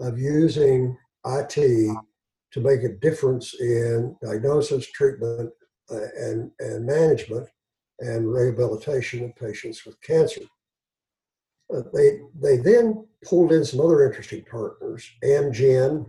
of 0.00 0.18
using 0.18 0.96
IT 1.26 1.54
to 2.52 2.60
make 2.60 2.84
a 2.84 2.96
difference 3.00 3.54
in 3.60 4.16
diagnosis, 4.22 4.90
treatment, 4.92 5.50
and, 5.90 6.50
and 6.58 6.84
management 6.84 7.48
and 8.00 8.30
rehabilitation 8.30 9.24
of 9.24 9.36
patients 9.36 9.84
with 9.84 10.00
cancer. 10.02 10.42
Uh, 11.74 11.82
they, 11.92 12.20
they 12.40 12.56
then 12.58 13.06
pulled 13.24 13.52
in 13.52 13.64
some 13.64 13.80
other 13.80 14.06
interesting 14.06 14.44
partners, 14.50 15.08
Amgen, 15.24 16.06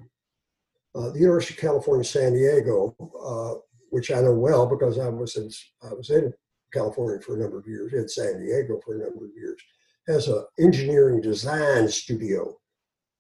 uh, 0.96 1.10
the 1.12 1.20
University 1.20 1.54
of 1.54 1.60
California, 1.60 2.04
San 2.04 2.34
Diego, 2.34 2.96
uh, 3.24 3.60
which 3.90 4.12
I 4.12 4.22
know 4.22 4.34
well 4.34 4.68
because 4.68 5.00
I 5.00 5.08
was 5.10 5.36
in, 5.36 5.50
I 5.88 5.94
was 5.94 6.10
in 6.10 6.34
California 6.74 7.22
for 7.22 7.36
a 7.36 7.40
number 7.40 7.60
of 7.60 7.68
years, 7.68 7.94
in 7.94 8.08
San 8.08 8.44
Diego 8.44 8.80
for 8.86 8.96
a 8.96 9.06
number 9.06 9.26
of 9.26 9.32
years, 9.36 9.60
has 10.08 10.28
an 10.28 10.44
engineering 10.60 11.22
design 11.22 11.88
studio. 11.88 12.56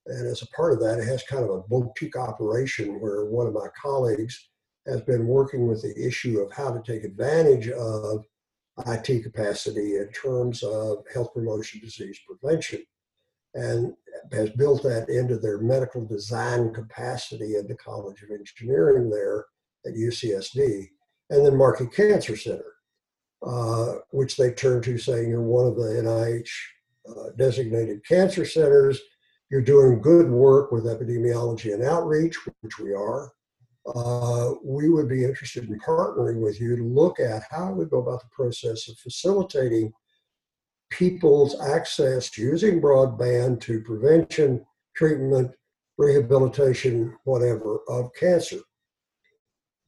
And 0.06 0.28
as 0.28 0.42
a 0.42 0.48
part 0.48 0.74
of 0.74 0.80
that, 0.80 1.00
it 1.00 1.08
has 1.08 1.24
kind 1.24 1.44
of 1.44 1.50
a 1.50 1.62
boutique 1.62 2.16
operation 2.16 3.00
where 3.02 3.26
one 3.26 3.48
of 3.48 3.54
my 3.54 3.68
colleagues 3.82 4.50
has 4.88 5.02
been 5.02 5.28
working 5.28 5.68
with 5.68 5.82
the 5.82 5.94
issue 6.08 6.40
of 6.40 6.52
how 6.52 6.72
to 6.72 6.82
take 6.82 7.04
advantage 7.04 7.70
of 7.70 8.26
IT 8.86 9.24
capacity 9.24 9.98
in 9.98 10.10
terms 10.12 10.64
of 10.64 11.04
health 11.14 11.34
promotion, 11.34 11.80
disease 11.80 12.20
prevention, 12.28 12.84
and 13.54 13.94
has 14.32 14.50
built 14.52 14.84
that 14.84 15.10
into 15.10 15.38
their 15.38 15.60
medical 15.60 16.06
design 16.06 16.74
capacity 16.74 17.56
at 17.56 17.68
the 17.68 17.76
College 17.76 18.22
of 18.22 18.30
Engineering 18.30 19.10
there 19.10 19.46
at 19.86 19.96
UCSD, 19.96 20.88
and 21.30 21.46
then 21.46 21.56
Markey 21.56 21.88
Cancer 21.88 22.38
Center, 22.38 22.74
uh, 23.46 23.96
which 24.12 24.38
they 24.38 24.52
turn 24.52 24.82
to 24.84 24.98
saying 24.98 25.30
you're 25.30 25.42
one 25.42 25.66
of 25.66 25.76
the 25.76 26.02
NIH 26.04 26.50
uh, 27.10 27.30
designated 27.38 28.06
cancer 28.06 28.46
centers. 28.46 29.00
You're 29.50 29.62
doing 29.62 30.02
good 30.02 30.30
work 30.30 30.72
with 30.72 30.86
epidemiology 30.86 31.74
and 31.74 31.84
outreach, 31.84 32.38
which 32.62 32.80
we 32.80 32.94
are. 32.94 33.32
Uh, 33.96 34.54
we 34.64 34.90
would 34.90 35.08
be 35.08 35.24
interested 35.24 35.70
in 35.70 35.80
partnering 35.80 36.42
with 36.42 36.60
you 36.60 36.76
to 36.76 36.84
look 36.84 37.20
at 37.20 37.44
how 37.50 37.72
we 37.72 37.86
go 37.86 38.00
about 38.00 38.22
the 38.22 38.30
process 38.32 38.90
of 38.90 38.98
facilitating 38.98 39.92
people's 40.90 41.60
access 41.62 42.38
using 42.38 42.82
broadband 42.82 43.62
to 43.62 43.82
prevention, 43.82 44.66
treatment, 44.96 45.52
rehabilitation, 45.98 47.16
whatever, 47.24 47.80
of 47.88 48.14
cancer. 48.14 48.60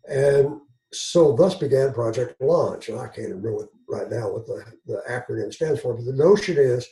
And 0.09 0.61
so 0.93 1.35
thus 1.35 1.55
began 1.55 1.93
Project 1.93 2.41
Launch. 2.41 2.89
And 2.89 2.99
I 2.99 3.07
can't 3.07 3.29
remember 3.29 3.67
right 3.87 4.09
now 4.09 4.31
what 4.31 4.45
the, 4.45 4.63
the 4.85 5.01
acronym 5.09 5.53
stands 5.53 5.81
for, 5.81 5.93
but 5.93 6.05
the 6.05 6.13
notion 6.13 6.57
is 6.57 6.87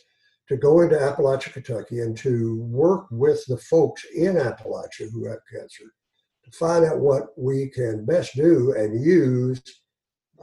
to 0.49 0.57
go 0.57 0.81
into 0.81 0.95
Appalachia, 0.95 1.53
Kentucky, 1.53 1.99
and 1.99 2.17
to 2.17 2.61
work 2.61 3.07
with 3.11 3.45
the 3.47 3.57
folks 3.57 4.05
in 4.15 4.35
Appalachia 4.35 5.11
who 5.11 5.25
have 5.25 5.39
cancer 5.51 5.85
find 6.53 6.85
out 6.85 6.99
what 6.99 7.37
we 7.37 7.69
can 7.69 8.05
best 8.05 8.35
do 8.35 8.73
and 8.77 9.03
use 9.03 9.61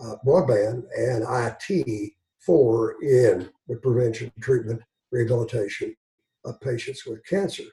uh, 0.00 0.16
broadband 0.26 0.82
and 0.96 1.24
IT 1.28 2.12
for 2.44 2.96
in 3.02 3.48
the 3.68 3.76
prevention, 3.76 4.30
treatment, 4.40 4.82
rehabilitation 5.10 5.94
of 6.44 6.60
patients 6.60 7.06
with 7.06 7.24
cancer. 7.26 7.64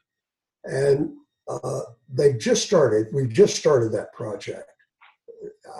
And 0.64 1.14
uh, 1.48 1.82
they 2.08 2.34
just 2.34 2.66
started, 2.66 3.08
we've 3.12 3.34
just 3.34 3.56
started 3.56 3.92
that 3.92 4.14
project. 4.14 4.66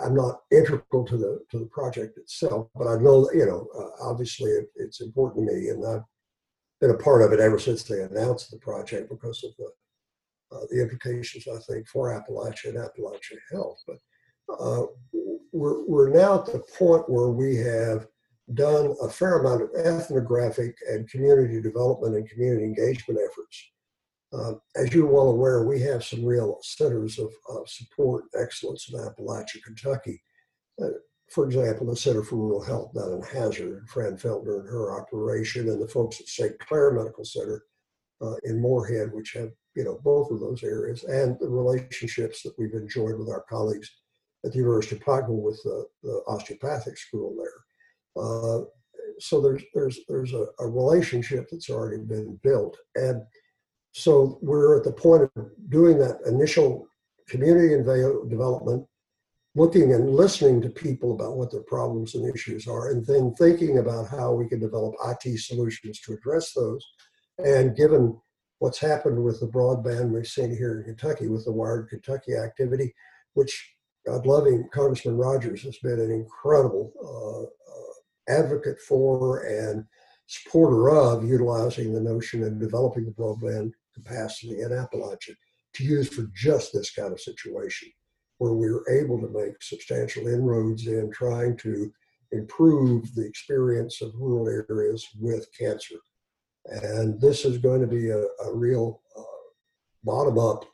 I'm 0.02 0.14
not 0.14 0.40
integral 0.50 1.04
to 1.06 1.16
the 1.16 1.44
to 1.50 1.58
the 1.58 1.66
project 1.66 2.18
itself, 2.18 2.68
but 2.74 2.88
I 2.88 2.96
know 2.96 3.30
you 3.32 3.46
know 3.46 3.68
uh, 3.78 4.08
obviously 4.10 4.50
it, 4.50 4.66
it's 4.74 5.00
important 5.00 5.46
to 5.46 5.54
me, 5.54 5.68
and 5.68 5.86
I've 5.86 6.02
been 6.80 6.90
a 6.90 6.94
part 6.96 7.22
of 7.22 7.32
it 7.32 7.40
ever 7.40 7.58
since 7.58 7.84
they 7.84 8.00
announced 8.02 8.50
the 8.50 8.58
project 8.58 9.10
because 9.10 9.44
of 9.44 9.50
the 9.58 9.70
the 10.70 10.82
implications 10.82 11.46
I 11.48 11.58
think 11.70 11.88
for 11.88 12.08
Appalachia 12.08 12.70
and 12.70 12.78
Appalachia 12.78 13.38
Health. 13.50 13.82
But 13.86 13.98
uh, 14.58 14.86
we're 15.52 15.84
we're 15.86 16.10
now 16.10 16.40
at 16.40 16.46
the 16.46 16.62
point 16.78 17.08
where 17.08 17.28
we 17.28 17.56
have 17.56 18.06
done 18.54 18.94
a 19.02 19.08
fair 19.08 19.38
amount 19.38 19.62
of 19.62 19.70
ethnographic 19.74 20.76
and 20.90 21.08
community 21.08 21.60
development 21.60 22.16
and 22.16 22.28
community 22.28 22.64
engagement 22.64 23.20
efforts. 23.20 23.70
Uh, 24.32 24.54
as 24.76 24.92
you're 24.94 25.06
well 25.06 25.28
aware, 25.28 25.64
we 25.64 25.80
have 25.80 26.02
some 26.02 26.24
real 26.24 26.58
centers 26.62 27.18
of, 27.18 27.30
of 27.50 27.68
support 27.68 28.24
excellence 28.34 28.88
in 28.90 28.98
Appalachia, 28.98 29.62
Kentucky. 29.62 30.20
Uh, 30.82 30.88
for 31.30 31.46
example, 31.46 31.86
the 31.86 31.96
Center 31.96 32.22
for 32.22 32.36
Rural 32.36 32.62
Health 32.62 32.94
down 32.94 33.12
in 33.12 33.22
Hazard, 33.22 33.88
Fran 33.88 34.16
Feltner 34.16 34.60
and 34.60 34.68
her 34.68 35.00
operation, 35.00 35.68
and 35.68 35.80
the 35.80 35.88
folks 35.88 36.20
at 36.20 36.28
St. 36.28 36.58
Claire 36.58 36.92
Medical 36.92 37.24
Center 37.24 37.62
uh, 38.20 38.34
in 38.44 38.60
Morehead, 38.60 39.12
which 39.12 39.32
have 39.32 39.50
you 39.74 39.84
know 39.84 39.98
both 40.02 40.30
of 40.30 40.40
those 40.40 40.62
areas, 40.62 41.04
and 41.04 41.38
the 41.40 41.48
relationships 41.48 42.42
that 42.42 42.54
we've 42.58 42.74
enjoyed 42.74 43.18
with 43.18 43.28
our 43.28 43.44
colleagues 43.48 43.90
at 44.44 44.52
the 44.52 44.58
University 44.58 44.96
of 44.96 45.02
Pikeville 45.02 45.42
with 45.42 45.60
the, 45.62 45.86
the 46.02 46.22
osteopathic 46.26 46.98
school 46.98 47.36
there. 47.36 48.24
Uh, 48.24 48.64
so 49.18 49.40
there's 49.40 49.62
there's 49.74 50.00
there's 50.08 50.32
a, 50.32 50.46
a, 50.58 50.66
relationship 50.66 51.48
that's 51.50 51.70
already 51.70 52.02
been 52.02 52.38
built, 52.42 52.76
and 52.94 53.22
so 53.92 54.38
we're 54.42 54.76
at 54.76 54.84
the 54.84 54.92
point 54.92 55.30
of 55.36 55.50
doing 55.68 55.98
that 55.98 56.18
initial 56.26 56.86
community 57.28 57.74
and 57.74 57.84
development, 58.30 58.86
looking 59.54 59.92
and 59.94 60.10
listening 60.10 60.60
to 60.60 60.68
people 60.68 61.12
about 61.12 61.36
what 61.36 61.50
their 61.50 61.62
problems 61.62 62.14
and 62.14 62.34
issues 62.34 62.66
are, 62.66 62.90
and 62.90 63.06
then 63.06 63.34
thinking 63.34 63.78
about 63.78 64.08
how 64.08 64.32
we 64.32 64.48
can 64.48 64.60
develop 64.60 64.94
IT 65.06 65.38
solutions 65.38 66.00
to 66.00 66.14
address 66.14 66.52
those. 66.52 66.84
And 67.38 67.76
given 67.76 68.20
what's 68.62 68.78
happened 68.78 69.20
with 69.24 69.40
the 69.40 69.46
broadband 69.48 70.10
we've 70.10 70.24
seen 70.24 70.56
here 70.56 70.78
in 70.78 70.84
Kentucky 70.84 71.26
with 71.26 71.44
the 71.44 71.50
Wired 71.50 71.88
Kentucky 71.88 72.36
activity, 72.36 72.94
which 73.34 73.74
God 74.06 74.24
loving 74.24 74.68
Congressman 74.72 75.16
Rogers 75.16 75.64
has 75.64 75.78
been 75.78 75.98
an 75.98 76.12
incredible 76.12 76.92
uh, 77.02 78.32
advocate 78.32 78.78
for 78.80 79.42
and 79.42 79.84
supporter 80.28 80.90
of 80.90 81.24
utilizing 81.24 81.92
the 81.92 82.00
notion 82.00 82.44
and 82.44 82.60
developing 82.60 83.04
the 83.04 83.10
broadband 83.10 83.72
capacity 83.96 84.60
in 84.60 84.68
Appalachia 84.68 85.34
to 85.74 85.82
use 85.82 86.08
for 86.08 86.30
just 86.32 86.72
this 86.72 86.92
kind 86.92 87.12
of 87.12 87.20
situation, 87.20 87.90
where 88.38 88.52
we 88.52 88.70
were 88.70 88.88
able 88.88 89.20
to 89.20 89.28
make 89.36 89.60
substantial 89.60 90.28
inroads 90.28 90.86
in 90.86 91.10
trying 91.10 91.56
to 91.56 91.92
improve 92.30 93.12
the 93.16 93.26
experience 93.26 94.00
of 94.02 94.14
rural 94.14 94.46
areas 94.46 95.08
with 95.18 95.48
cancer. 95.58 95.96
And 96.66 97.20
this 97.20 97.44
is 97.44 97.58
going 97.58 97.80
to 97.80 97.86
be 97.86 98.10
a, 98.10 98.22
a 98.44 98.54
real 98.54 99.00
uh, 99.18 99.22
bottom 100.04 100.38
up, 100.38 100.64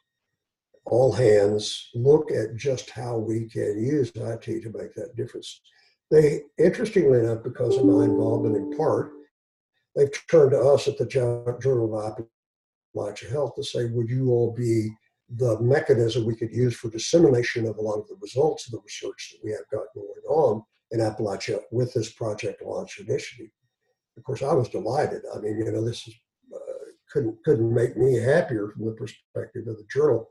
all 0.84 1.12
hands 1.12 1.90
look 1.94 2.30
at 2.30 2.56
just 2.56 2.90
how 2.90 3.16
we 3.16 3.48
can 3.48 3.82
use 3.82 4.10
IT 4.14 4.44
to 4.44 4.72
make 4.74 4.94
that 4.94 5.14
difference. 5.16 5.60
They, 6.10 6.42
interestingly 6.58 7.20
enough, 7.20 7.42
because 7.42 7.76
of 7.76 7.84
my 7.84 8.04
involvement 8.04 8.56
in 8.56 8.76
part, 8.76 9.12
they've 9.94 10.10
turned 10.30 10.52
to 10.52 10.60
us 10.60 10.88
at 10.88 10.96
the 10.96 11.06
Journal 11.06 11.94
of 11.94 12.26
Appalachia 12.96 13.30
Health 13.30 13.54
to 13.56 13.64
say, 13.64 13.86
would 13.86 14.08
you 14.08 14.30
all 14.30 14.54
be 14.54 14.90
the 15.36 15.60
mechanism 15.60 16.24
we 16.24 16.34
could 16.34 16.52
use 16.52 16.74
for 16.74 16.88
dissemination 16.88 17.66
of 17.66 17.76
a 17.76 17.82
lot 17.82 17.98
of 17.98 18.08
the 18.08 18.16
results 18.22 18.66
of 18.66 18.72
the 18.72 18.80
research 18.82 19.32
that 19.32 19.44
we 19.44 19.50
have 19.50 19.68
got 19.70 19.84
going 19.94 20.06
on 20.28 20.62
in 20.92 21.00
Appalachia 21.00 21.60
with 21.70 21.92
this 21.92 22.10
Project 22.12 22.62
Launch 22.62 22.98
initiative. 22.98 23.50
Of 24.18 24.24
course, 24.24 24.42
I 24.42 24.52
was 24.52 24.68
delighted. 24.68 25.22
I 25.34 25.38
mean, 25.38 25.58
you 25.58 25.70
know, 25.70 25.84
this 25.84 26.06
is 26.08 26.14
uh, 26.52 26.58
couldn't 27.12 27.38
couldn't 27.44 27.72
make 27.72 27.96
me 27.96 28.16
happier 28.16 28.68
from 28.68 28.86
the 28.86 28.92
perspective 28.92 29.68
of 29.68 29.76
the 29.76 29.86
journal 29.90 30.28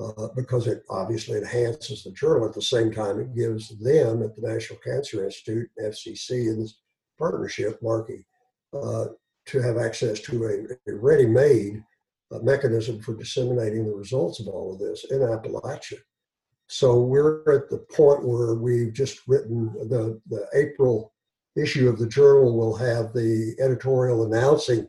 uh, 0.00 0.28
because 0.34 0.66
it 0.66 0.82
obviously 0.90 1.38
enhances 1.38 2.02
the 2.02 2.10
journal. 2.10 2.48
At 2.48 2.54
the 2.54 2.62
same 2.62 2.92
time, 2.92 3.20
it 3.20 3.36
gives 3.36 3.68
them 3.78 4.22
at 4.22 4.34
the 4.34 4.42
National 4.42 4.78
Cancer 4.80 5.24
Institute, 5.24 5.70
FCC, 5.80 6.48
in 6.48 6.60
this 6.60 6.80
partnership, 7.18 7.80
Markey, 7.82 8.26
uh, 8.72 9.06
to 9.46 9.60
have 9.60 9.76
access 9.76 10.20
to 10.20 10.44
a, 10.44 10.90
a 10.90 10.94
ready-made 10.96 11.82
uh, 12.32 12.38
mechanism 12.38 13.00
for 13.00 13.14
disseminating 13.14 13.86
the 13.86 13.94
results 13.94 14.40
of 14.40 14.48
all 14.48 14.72
of 14.72 14.80
this 14.80 15.04
in 15.10 15.20
Appalachia. 15.20 15.98
So 16.68 17.00
we're 17.00 17.40
at 17.52 17.68
the 17.68 17.84
point 17.92 18.24
where 18.24 18.54
we've 18.54 18.92
just 18.92 19.26
written 19.26 19.72
the, 19.88 20.20
the 20.28 20.46
April 20.54 21.12
issue 21.56 21.88
of 21.88 21.98
the 21.98 22.08
journal 22.08 22.56
will 22.56 22.76
have 22.76 23.12
the 23.12 23.56
editorial 23.60 24.24
announcing 24.24 24.88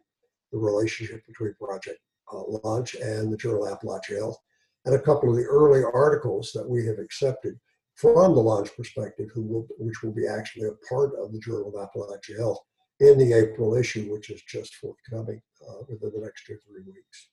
the 0.51 0.57
relationship 0.57 1.25
between 1.25 1.53
Project 1.55 1.99
uh, 2.33 2.43
Launch 2.63 2.95
and 2.95 3.31
the 3.31 3.37
Journal 3.37 3.65
Appalachia 3.65 4.17
Health, 4.17 4.37
and 4.85 4.95
a 4.95 4.99
couple 5.01 5.29
of 5.29 5.35
the 5.35 5.45
early 5.45 5.81
articles 5.83 6.51
that 6.53 6.67
we 6.67 6.85
have 6.85 6.99
accepted 6.99 7.59
from 7.95 8.33
the 8.33 8.41
launch 8.41 8.69
perspective, 8.75 9.29
who 9.33 9.43
will, 9.43 9.67
which 9.77 10.01
will 10.01 10.13
be 10.13 10.27
actually 10.27 10.67
a 10.67 10.93
part 10.93 11.13
of 11.19 11.31
the 11.31 11.39
Journal 11.39 11.73
of 11.75 11.89
Appalachia 11.89 12.37
Health 12.37 12.59
in 12.99 13.17
the 13.17 13.33
April 13.33 13.75
issue, 13.75 14.11
which 14.11 14.29
is 14.29 14.41
just 14.43 14.75
forthcoming 14.75 15.41
uh, 15.67 15.83
within 15.89 16.11
the 16.13 16.23
next 16.23 16.45
two 16.45 16.53
or 16.53 16.59
three 16.67 16.83
weeks. 16.85 17.29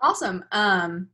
Awesome. 0.00 0.44
Um, 0.50 1.08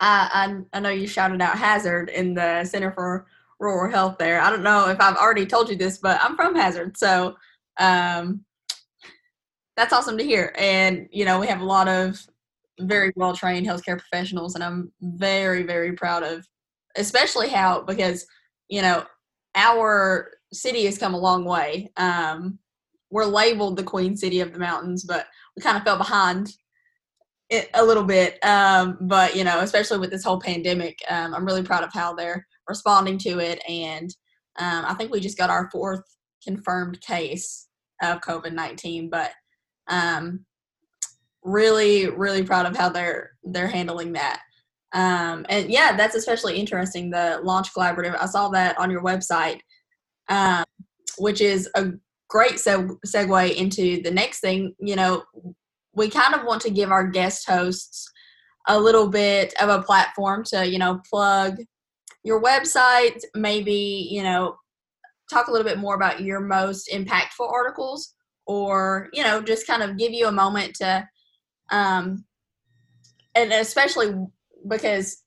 I, 0.00 0.60
I 0.72 0.76
I 0.76 0.80
know 0.80 0.90
you 0.90 1.06
shouted 1.06 1.40
out 1.40 1.58
Hazard 1.58 2.10
in 2.10 2.34
the 2.34 2.64
Center 2.64 2.92
for 2.92 3.26
Rural 3.62 3.90
Health 3.90 4.18
there. 4.18 4.40
I 4.40 4.50
don't 4.50 4.64
know 4.64 4.88
if 4.88 5.00
I've 5.00 5.16
already 5.16 5.46
told 5.46 5.70
you 5.70 5.76
this, 5.76 5.98
but 5.98 6.20
I'm 6.20 6.36
from 6.36 6.54
Hazard, 6.54 6.96
so 6.98 7.36
um, 7.78 8.44
that's 9.76 9.92
awesome 9.92 10.18
to 10.18 10.24
hear. 10.24 10.52
And 10.58 11.08
you 11.12 11.24
know, 11.24 11.38
we 11.38 11.46
have 11.46 11.60
a 11.60 11.64
lot 11.64 11.88
of 11.88 12.20
very 12.80 13.12
well 13.14 13.34
trained 13.34 13.66
healthcare 13.66 13.98
professionals, 13.98 14.56
and 14.56 14.64
I'm 14.64 14.92
very 15.00 15.62
very 15.62 15.92
proud 15.92 16.24
of, 16.24 16.46
especially 16.96 17.48
how 17.48 17.82
because 17.82 18.26
you 18.68 18.82
know 18.82 19.04
our 19.54 20.32
city 20.52 20.84
has 20.84 20.98
come 20.98 21.14
a 21.14 21.18
long 21.18 21.44
way. 21.44 21.90
Um, 21.96 22.58
we're 23.10 23.26
labeled 23.26 23.76
the 23.76 23.84
Queen 23.84 24.16
City 24.16 24.40
of 24.40 24.52
the 24.52 24.58
Mountains, 24.58 25.04
but 25.04 25.26
we 25.54 25.62
kind 25.62 25.76
of 25.76 25.84
fell 25.84 25.98
behind 25.98 26.52
a 27.74 27.84
little 27.84 28.04
bit. 28.04 28.38
Um, 28.44 28.96
but 29.02 29.36
you 29.36 29.44
know, 29.44 29.60
especially 29.60 29.98
with 29.98 30.10
this 30.10 30.24
whole 30.24 30.40
pandemic, 30.40 30.98
um, 31.08 31.34
I'm 31.34 31.44
really 31.44 31.62
proud 31.62 31.84
of 31.84 31.92
how 31.92 32.14
they're 32.14 32.46
responding 32.68 33.18
to 33.18 33.38
it. 33.38 33.60
And 33.68 34.14
um, 34.58 34.84
I 34.86 34.94
think 34.94 35.10
we 35.10 35.20
just 35.20 35.38
got 35.38 35.50
our 35.50 35.70
fourth 35.70 36.02
confirmed 36.44 37.00
case 37.00 37.68
of 38.02 38.20
COVID 38.20 38.52
19, 38.52 39.10
but 39.10 39.30
um, 39.88 40.44
really, 41.42 42.08
really 42.08 42.42
proud 42.42 42.66
of 42.66 42.76
how 42.76 42.88
they're 42.88 43.30
they're 43.44 43.68
handling 43.68 44.12
that. 44.12 44.40
Um, 44.92 45.46
and 45.48 45.70
yeah, 45.70 45.96
that's 45.96 46.14
especially 46.14 46.58
interesting. 46.58 47.10
The 47.10 47.40
launch 47.42 47.72
collaborative. 47.74 48.16
I 48.20 48.26
saw 48.26 48.48
that 48.50 48.78
on 48.78 48.90
your 48.90 49.02
website, 49.02 49.60
um, 50.28 50.64
which 51.18 51.40
is 51.40 51.68
a 51.74 51.92
great 52.28 52.52
seg- 52.52 52.96
segue 53.06 53.54
into 53.54 54.02
the 54.02 54.10
next 54.10 54.40
thing. 54.40 54.74
You 54.78 54.96
know, 54.96 55.22
we 55.94 56.08
kind 56.08 56.34
of 56.34 56.44
want 56.44 56.62
to 56.62 56.70
give 56.70 56.90
our 56.90 57.06
guest 57.06 57.48
hosts 57.48 58.10
a 58.68 58.78
little 58.78 59.08
bit 59.08 59.54
of 59.60 59.68
a 59.68 59.82
platform 59.82 60.44
to 60.44 60.68
you 60.68 60.78
know 60.78 61.00
plug 61.08 61.56
your 62.24 62.42
website 62.42 63.22
maybe 63.34 64.08
you 64.10 64.22
know 64.22 64.56
talk 65.30 65.48
a 65.48 65.50
little 65.50 65.66
bit 65.66 65.78
more 65.78 65.94
about 65.94 66.20
your 66.20 66.40
most 66.40 66.88
impactful 66.92 67.50
articles 67.50 68.14
or 68.46 69.08
you 69.12 69.22
know 69.22 69.40
just 69.40 69.66
kind 69.66 69.82
of 69.82 69.96
give 69.96 70.12
you 70.12 70.26
a 70.26 70.32
moment 70.32 70.74
to 70.74 71.06
um 71.70 72.24
and 73.34 73.52
especially 73.52 74.14
because 74.68 75.22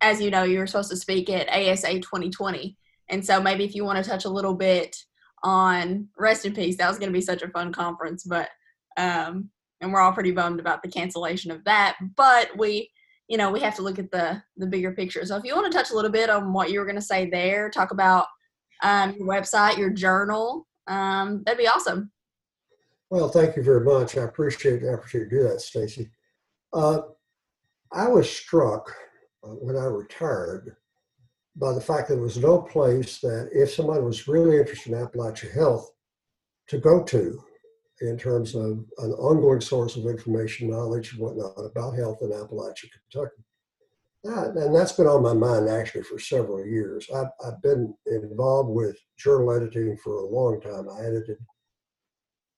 as 0.00 0.20
you 0.20 0.30
know 0.30 0.44
you 0.44 0.58
were 0.58 0.66
supposed 0.66 0.90
to 0.90 0.96
speak 0.96 1.28
at 1.28 1.48
asa 1.48 1.94
2020 1.94 2.76
and 3.08 3.24
so 3.24 3.40
maybe 3.40 3.64
if 3.64 3.74
you 3.74 3.84
want 3.84 4.02
to 4.02 4.08
touch 4.08 4.24
a 4.24 4.30
little 4.30 4.54
bit 4.54 4.96
on 5.42 6.06
rest 6.18 6.44
in 6.44 6.54
peace 6.54 6.76
that 6.76 6.88
was 6.88 6.98
going 6.98 7.10
to 7.10 7.16
be 7.16 7.20
such 7.20 7.42
a 7.42 7.48
fun 7.48 7.72
conference 7.72 8.24
but 8.24 8.48
um 8.96 9.50
and 9.80 9.92
we're 9.92 10.00
all 10.00 10.12
pretty 10.12 10.30
bummed 10.30 10.60
about 10.60 10.82
the 10.82 10.88
cancellation 10.88 11.50
of 11.50 11.64
that. 11.64 11.96
But 12.16 12.50
we, 12.56 12.90
you 13.30 13.36
know, 13.36 13.52
we 13.52 13.60
have 13.60 13.76
to 13.76 13.82
look 13.82 14.00
at 14.00 14.10
the 14.10 14.42
the 14.56 14.66
bigger 14.66 14.92
picture. 14.92 15.24
So 15.24 15.36
if 15.36 15.44
you 15.44 15.54
want 15.54 15.70
to 15.70 15.78
touch 15.78 15.92
a 15.92 15.94
little 15.94 16.10
bit 16.10 16.28
on 16.28 16.52
what 16.52 16.70
you 16.70 16.80
were 16.80 16.84
going 16.84 16.96
to 16.96 17.02
say 17.02 17.30
there, 17.30 17.70
talk 17.70 17.92
about 17.92 18.26
um, 18.82 19.14
your 19.16 19.28
website, 19.28 19.78
your 19.78 19.90
journal, 19.90 20.66
um, 20.88 21.44
that'd 21.46 21.56
be 21.56 21.68
awesome. 21.68 22.10
Well, 23.08 23.28
thank 23.28 23.56
you 23.56 23.62
very 23.62 23.84
much. 23.84 24.18
I 24.18 24.22
appreciate 24.22 24.80
the 24.80 24.92
opportunity 24.92 25.30
to 25.30 25.36
do 25.36 25.48
that, 25.48 25.60
Stacy. 25.60 26.10
Uh, 26.72 27.02
I 27.92 28.08
was 28.08 28.28
struck 28.28 28.92
uh, 29.44 29.48
when 29.48 29.76
I 29.76 29.84
retired 29.84 30.76
by 31.54 31.72
the 31.72 31.80
fact 31.80 32.08
that 32.08 32.14
there 32.14 32.22
was 32.22 32.38
no 32.38 32.60
place 32.60 33.20
that 33.20 33.50
if 33.52 33.72
someone 33.72 34.04
was 34.04 34.26
really 34.26 34.58
interested 34.58 34.92
in 34.92 35.06
Appalachia 35.06 35.52
health 35.52 35.88
to 36.68 36.78
go 36.78 37.04
to 37.04 37.40
in 38.00 38.16
terms 38.16 38.54
of 38.54 38.84
an 38.98 39.12
ongoing 39.12 39.60
source 39.60 39.96
of 39.96 40.06
information, 40.06 40.70
knowledge, 40.70 41.12
and 41.12 41.20
whatnot 41.20 41.52
about 41.58 41.96
health 41.96 42.18
in 42.22 42.30
Appalachia, 42.30 42.88
Kentucky. 43.10 43.42
That, 44.24 44.54
and 44.56 44.74
that's 44.74 44.92
been 44.92 45.06
on 45.06 45.22
my 45.22 45.32
mind 45.32 45.68
actually 45.68 46.02
for 46.02 46.18
several 46.18 46.64
years. 46.64 47.06
I've, 47.14 47.30
I've 47.44 47.62
been 47.62 47.94
involved 48.06 48.70
with 48.70 48.98
journal 49.18 49.52
editing 49.52 49.96
for 50.02 50.16
a 50.16 50.26
long 50.26 50.60
time. 50.60 50.88
I 50.90 51.00
edited 51.06 51.38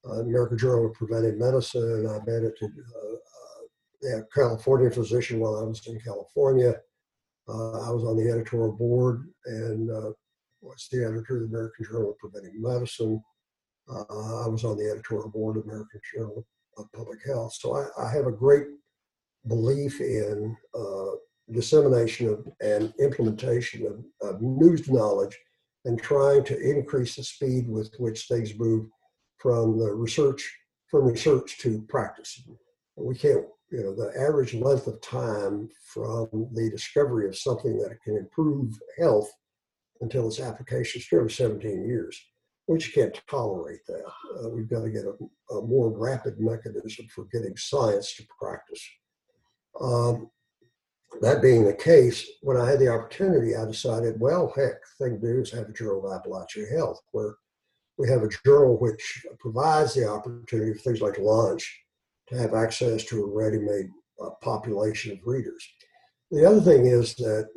uh, 0.09 0.21
American 0.21 0.59
Journal 0.59 0.87
of 0.87 0.95
Preventive 0.95 1.39
Medicine. 1.39 2.09
I've 2.09 2.29
edited 2.29 2.73
uh, 2.97 4.17
uh, 4.17 4.21
California 4.35 4.91
Physician 4.91 5.39
while 5.39 5.57
I 5.57 5.63
was 5.63 5.87
in 5.87 6.01
California. 6.01 6.75
Uh, 7.49 7.89
I 7.89 7.91
was 7.91 8.05
on 8.05 8.17
the 8.17 8.31
editorial 8.31 8.73
board 8.73 9.29
and 9.47 9.91
uh, 9.91 10.11
was 10.61 10.89
the 10.91 11.05
editor 11.05 11.37
of 11.37 11.51
the 11.51 11.57
American 11.57 11.85
Journal 11.85 12.11
of 12.11 12.19
Preventive 12.19 12.55
Medicine. 12.57 13.23
Uh, 13.91 14.45
I 14.45 14.49
was 14.49 14.65
on 14.65 14.77
the 14.77 14.91
editorial 14.91 15.29
board 15.29 15.57
of 15.57 15.65
American 15.65 16.01
Journal 16.15 16.47
of 16.79 16.93
Public 16.93 17.25
Health. 17.25 17.55
So 17.55 17.77
I, 17.77 17.87
I 18.03 18.11
have 18.13 18.27
a 18.27 18.33
great 18.33 18.67
belief 19.49 20.01
in 20.01 20.57
uh, 20.75 21.17
dissemination 21.51 22.29
of, 22.29 22.47
and 22.61 22.93
implementation 23.01 23.87
of, 23.87 24.05
of 24.29 24.41
news 24.41 24.89
knowledge 24.89 25.37
and 25.85 26.01
trying 26.01 26.45
to 26.45 26.59
increase 26.59 27.17
the 27.17 27.25
speed 27.25 27.69
with 27.69 27.93
which 27.99 28.27
things 28.29 28.57
move 28.57 28.87
from 29.39 29.79
the 29.79 29.93
research 29.93 30.49
from 30.89 31.05
research 31.07 31.59
to 31.59 31.83
practice. 31.89 32.43
We 32.97 33.15
can't, 33.15 33.47
you 33.71 33.83
know, 33.83 33.95
the 33.95 34.13
average 34.21 34.53
length 34.53 34.87
of 34.87 35.01
time 35.01 35.71
from 35.87 36.29
the 36.53 36.71
discovery 36.71 37.27
of 37.27 37.37
something 37.37 37.79
that 37.79 38.01
can 38.05 38.19
improve 38.19 38.79
health 38.99 39.31
until 40.03 40.29
its 40.29 40.39
application 40.39 41.01
is 41.01 41.07
still 41.07 41.29
17 41.29 41.89
years 41.89 42.21
we 42.73 42.79
just 42.79 42.95
can't 42.95 43.21
tolerate 43.29 43.85
that. 43.87 44.05
Uh, 44.39 44.49
we've 44.49 44.69
got 44.69 44.83
to 44.83 44.91
get 44.91 45.05
a, 45.05 45.55
a, 45.55 45.63
more 45.63 45.91
rapid 45.91 46.41
mechanism 46.41 47.07
for 47.15 47.27
getting 47.33 47.57
science 47.57 48.15
to 48.15 48.25
practice. 48.41 48.83
Um, 49.81 50.31
that 51.21 51.43
being 51.43 51.65
the 51.65 51.75
case, 51.75 52.27
when 52.41 52.57
I 52.57 52.69
had 52.69 52.79
the 52.79 52.89
opportunity, 52.89 53.55
I 53.55 53.67
decided, 53.67 54.19
well, 54.19 54.53
heck, 54.57 54.75
the 54.99 55.05
thing 55.05 55.21
to 55.21 55.27
do 55.27 55.41
is 55.41 55.51
have 55.53 55.69
a 55.69 55.73
Journal 55.73 56.11
of 56.11 56.23
Appalachia 56.23 56.71
Health, 56.75 57.01
where 57.13 57.35
we 57.99 58.09
have 58.09 58.23
a 58.23 58.31
journal 58.45 58.79
which 58.79 59.27
provides 59.39 59.95
the 59.95 60.09
opportunity 60.09 60.73
for 60.73 60.81
things 60.81 61.03
like 61.03 61.19
launch 61.19 61.81
to 62.29 62.39
have 62.39 62.55
access 62.55 63.05
to 63.05 63.23
a 63.23 63.29
ready-made 63.29 63.91
uh, 64.25 64.31
population 64.41 65.13
of 65.13 65.19
readers. 65.27 65.63
The 66.31 66.49
other 66.49 66.61
thing 66.63 66.87
is 66.87 67.15
that 67.17 67.49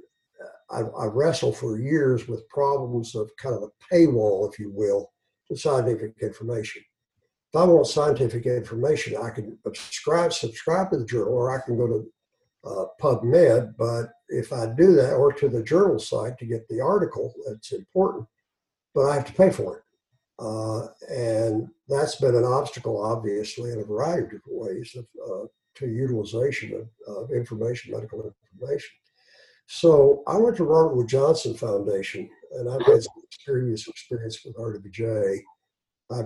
I, 0.70 0.80
I 0.80 1.06
wrestled 1.06 1.58
for 1.58 1.80
years 1.80 2.28
with 2.28 2.48
problems 2.50 3.16
of 3.16 3.30
kind 3.38 3.56
of 3.56 3.64
a 3.64 3.94
paywall, 3.94 4.52
if 4.52 4.60
you 4.60 4.72
will, 4.72 5.12
to 5.48 5.58
scientific 5.58 6.16
information. 6.22 6.82
If 7.54 7.62
I 7.62 7.64
want 7.66 7.88
scientific 7.88 8.46
information, 8.46 9.16
I 9.16 9.30
can 9.30 9.58
subscribe 9.64 10.34
subscribe 10.34 10.90
to 10.92 10.98
the 10.98 11.06
journal, 11.06 11.34
or 11.34 11.58
I 11.58 11.64
can 11.64 11.78
go 11.78 11.88
to 11.88 12.12
uh, 12.66 12.86
PubMed. 13.02 13.76
But 13.78 14.10
if 14.28 14.52
I 14.52 14.66
do 14.66 14.94
that, 14.96 15.14
or 15.14 15.32
to 15.34 15.48
the 15.48 15.64
journal 15.64 16.00
site 16.00 16.38
to 16.40 16.46
get 16.46 16.68
the 16.68 16.82
article, 16.82 17.34
that's 17.48 17.72
important. 17.72 18.28
But 18.94 19.10
I 19.10 19.16
have 19.16 19.26
to 19.26 19.34
pay 19.34 19.52
for 19.52 19.78
it, 19.78 19.84
uh, 20.40 20.88
and 21.10 21.70
that's 21.88 22.16
been 22.16 22.36
an 22.36 22.44
obstacle, 22.44 23.02
obviously, 23.02 23.72
in 23.72 23.80
a 23.80 23.86
variety 23.86 24.24
of 24.24 24.32
different 24.32 24.60
ways 24.60 24.96
of, 24.98 25.06
uh, 25.24 25.48
to 25.76 25.88
utilization 25.88 26.74
of, 26.74 27.16
of 27.16 27.32
information, 27.32 27.94
medical 27.94 28.34
information. 28.52 28.90
So 29.68 30.24
I 30.28 30.38
went 30.38 30.58
to 30.58 30.64
Robert 30.64 30.96
Wood 30.96 31.08
Johnson 31.08 31.56
Foundation, 31.56 32.30
and 32.54 32.70
I've 32.70 32.86
had 32.86 33.04
some 33.04 33.24
previous 33.46 33.88
experience 33.88 34.44
with 34.46 34.56
RWJ. 34.58 35.40
I 36.12 36.22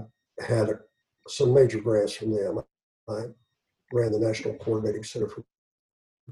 had 0.45 0.69
a, 0.69 0.79
some 1.27 1.53
major 1.53 1.79
grants 1.79 2.13
from 2.13 2.31
them. 2.31 2.59
I 3.07 3.23
ran 3.93 4.11
the 4.11 4.19
National 4.19 4.55
Coordinating 4.55 5.03
Center 5.03 5.29
for 5.29 5.43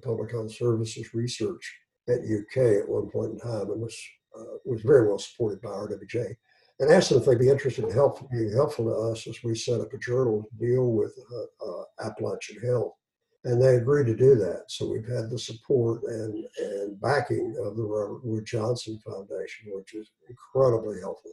Public 0.03 0.31
Health 0.31 0.53
Services 0.53 1.13
Research 1.13 1.75
at 2.09 2.19
UK 2.19 2.81
at 2.81 2.89
one 2.89 3.09
point 3.09 3.33
in 3.33 3.39
time, 3.39 3.71
and 3.71 3.81
was 3.81 3.97
uh, 4.37 4.57
was 4.65 4.81
very 4.81 5.07
well 5.07 5.17
supported 5.17 5.61
by 5.61 5.69
RWJ. 5.69 6.35
and 6.79 6.91
asked 6.91 7.09
them 7.09 7.19
if 7.19 7.25
they'd 7.25 7.39
be 7.39 7.49
interested 7.49 7.85
in 7.85 7.91
help, 7.91 8.29
being 8.29 8.51
helpful 8.51 8.85
to 8.85 9.11
us 9.11 9.25
as 9.27 9.43
we 9.43 9.55
set 9.55 9.81
up 9.81 9.93
a 9.93 9.97
journal 9.97 10.43
to 10.43 10.65
deal 10.65 10.91
with 10.91 11.13
uh, 11.33 11.65
uh, 11.65 11.83
Appalachian 12.05 12.61
health. 12.61 12.93
And 13.43 13.61
they 13.61 13.75
agreed 13.75 14.07
to 14.07 14.15
do 14.15 14.35
that. 14.35 14.63
So 14.67 14.89
we've 14.89 15.07
had 15.07 15.29
the 15.29 15.39
support 15.39 16.01
and, 16.03 16.45
and 16.59 16.99
backing 16.99 17.55
of 17.63 17.77
the 17.77 17.83
Robert 17.83 18.25
Wood 18.25 18.45
Johnson 18.45 18.99
Foundation, 19.05 19.71
which 19.73 19.93
is 19.93 20.11
incredibly 20.27 20.99
helpful, 20.99 21.31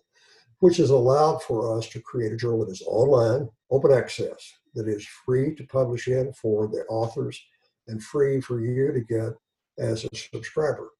which 0.61 0.77
has 0.77 0.91
allowed 0.91 1.43
for 1.43 1.77
us 1.77 1.89
to 1.89 2.01
create 2.01 2.33
a 2.33 2.37
journal 2.37 2.65
that 2.65 2.71
is 2.71 2.85
online, 2.87 3.49
open 3.71 3.91
access, 3.93 4.53
that 4.75 4.87
is 4.87 5.07
free 5.25 5.55
to 5.57 5.67
publish 5.67 6.09
in 6.09 6.33
for 6.35 6.69
the 6.69 6.85
authors 6.89 7.41
and 7.89 8.03
free 8.03 8.41
for 8.41 8.61
you 8.61 8.93
to 8.93 9.01
get 9.01 9.33
as 9.79 10.05
a 10.05 10.17
subscriber. 10.17 10.91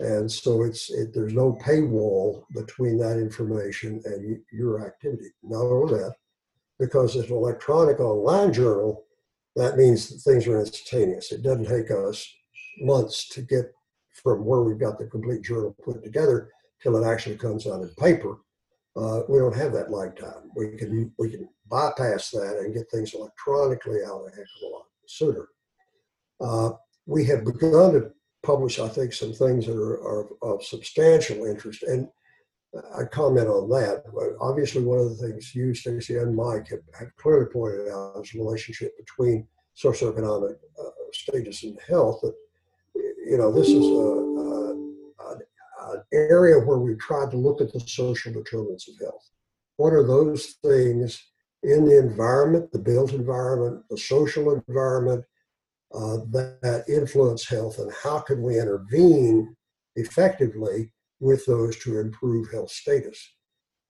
And 0.00 0.30
so 0.30 0.62
it's 0.64 0.90
it, 0.90 1.14
there's 1.14 1.34
no 1.34 1.58
paywall 1.64 2.44
between 2.54 2.98
that 2.98 3.18
information 3.18 4.00
and 4.04 4.40
your 4.52 4.84
activity. 4.86 5.30
Not 5.42 5.64
only 5.64 5.94
that, 5.94 6.14
because 6.78 7.16
it's 7.16 7.30
an 7.30 7.36
electronic 7.36 8.00
online 8.00 8.52
journal, 8.52 9.04
that 9.58 9.76
means 9.76 10.08
that 10.08 10.20
things 10.20 10.46
are 10.46 10.60
instantaneous. 10.60 11.32
It 11.32 11.42
doesn't 11.42 11.66
take 11.66 11.90
us 11.90 12.26
months 12.80 13.28
to 13.30 13.42
get 13.42 13.72
from 14.22 14.44
where 14.44 14.62
we've 14.62 14.78
got 14.78 14.98
the 14.98 15.06
complete 15.06 15.42
journal 15.42 15.76
put 15.84 16.02
together 16.02 16.50
till 16.82 16.96
it 16.96 17.06
actually 17.06 17.36
comes 17.36 17.66
out 17.66 17.82
in 17.82 17.88
paper. 17.98 18.38
Uh, 18.96 19.22
we 19.28 19.38
don't 19.38 19.56
have 19.56 19.72
that 19.72 19.90
lag 19.90 20.16
time. 20.16 20.50
We 20.56 20.76
can 20.76 21.12
we 21.18 21.30
can 21.30 21.48
bypass 21.68 22.30
that 22.30 22.58
and 22.58 22.74
get 22.74 22.90
things 22.90 23.14
electronically 23.14 24.00
out 24.04 24.26
a 24.26 24.30
heck 24.30 24.40
of 24.40 24.62
a 24.62 24.72
lot 24.72 24.86
sooner. 25.06 25.48
Uh, 26.40 26.70
we 27.06 27.24
have 27.26 27.44
begun 27.44 27.92
to 27.94 28.10
publish, 28.42 28.78
I 28.78 28.88
think, 28.88 29.12
some 29.12 29.32
things 29.32 29.66
that 29.66 29.76
are, 29.76 30.00
are 30.02 30.28
of 30.42 30.64
substantial 30.64 31.44
interest. 31.46 31.82
And 31.82 32.08
I 32.96 33.04
comment 33.04 33.48
on 33.48 33.68
that. 33.70 34.04
But 34.14 34.36
obviously, 34.40 34.82
one 34.82 34.98
of 34.98 35.08
the 35.10 35.16
things 35.16 35.54
you, 35.54 35.74
Stacy, 35.74 36.16
and 36.16 36.36
Mike 36.36 36.68
have, 36.68 36.80
have 36.98 37.14
clearly 37.16 37.46
pointed 37.46 37.88
out 37.88 38.20
is 38.22 38.30
the 38.30 38.40
relationship 38.40 38.96
between 38.98 39.46
socioeconomic 39.76 40.56
uh, 40.78 40.90
status 41.12 41.62
and 41.64 41.78
health. 41.88 42.20
That 42.22 42.34
you 43.28 43.36
know, 43.36 43.52
this 43.52 43.68
is 43.68 43.86
a, 43.86 45.30
a, 45.30 45.92
an 45.92 46.02
area 46.12 46.58
where 46.58 46.78
we've 46.78 46.98
tried 46.98 47.30
to 47.30 47.36
look 47.36 47.60
at 47.60 47.72
the 47.72 47.80
social 47.80 48.32
determinants 48.32 48.88
of 48.88 48.98
health. 48.98 49.30
What 49.76 49.92
are 49.92 50.06
those 50.06 50.56
things 50.62 51.22
in 51.62 51.84
the 51.84 51.98
environment, 51.98 52.72
the 52.72 52.78
built 52.78 53.12
environment, 53.12 53.84
the 53.90 53.98
social 53.98 54.52
environment, 54.52 55.24
uh, 55.94 56.18
that, 56.30 56.58
that 56.62 56.84
influence 56.88 57.46
health 57.46 57.78
and 57.78 57.90
how 58.02 58.18
can 58.18 58.42
we 58.42 58.58
intervene 58.58 59.56
effectively 59.96 60.92
with 61.20 61.44
those 61.46 61.76
to 61.78 62.00
improve 62.00 62.50
health 62.50 62.70
status. 62.70 63.34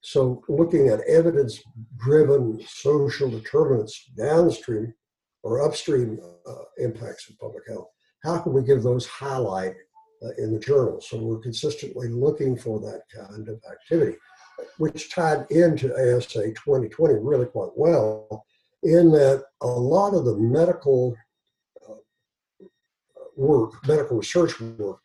So, 0.01 0.43
looking 0.49 0.89
at 0.89 1.01
evidence 1.09 1.61
driven 1.97 2.61
social 2.67 3.29
determinants 3.29 4.07
downstream 4.17 4.95
or 5.43 5.63
upstream 5.63 6.21
uh, 6.47 6.53
impacts 6.79 7.29
of 7.29 7.39
public 7.39 7.65
health, 7.69 7.89
how 8.23 8.39
can 8.39 8.53
we 8.53 8.63
give 8.63 8.83
those 8.83 9.07
highlight 9.07 9.75
uh, 10.23 10.31
in 10.39 10.53
the 10.53 10.61
journal? 10.61 11.01
So, 11.01 11.19
we're 11.19 11.39
consistently 11.39 12.09
looking 12.09 12.57
for 12.57 12.79
that 12.81 13.03
kind 13.15 13.49
of 13.49 13.61
activity, 13.71 14.17
which 14.79 15.13
tied 15.13 15.47
into 15.51 15.93
ASA 15.93 16.43
2020 16.43 17.15
really 17.17 17.47
quite 17.47 17.73
well, 17.77 18.47
in 18.85 19.11
that 19.11 19.45
a 19.61 19.67
lot 19.67 20.15
of 20.15 20.25
the 20.25 20.37
medical 20.37 21.17
work, 23.39 23.75
medical 23.87 24.19
research 24.19 24.61
work, 24.61 24.99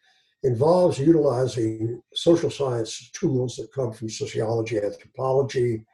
involves 0.43 0.99
utilizing 0.99 2.01
social 2.13 2.49
science 2.49 3.09
tools 3.11 3.55
that 3.55 3.73
come 3.73 3.93
from 3.93 4.09
sociology, 4.09 4.77
anthropology, 4.77 5.85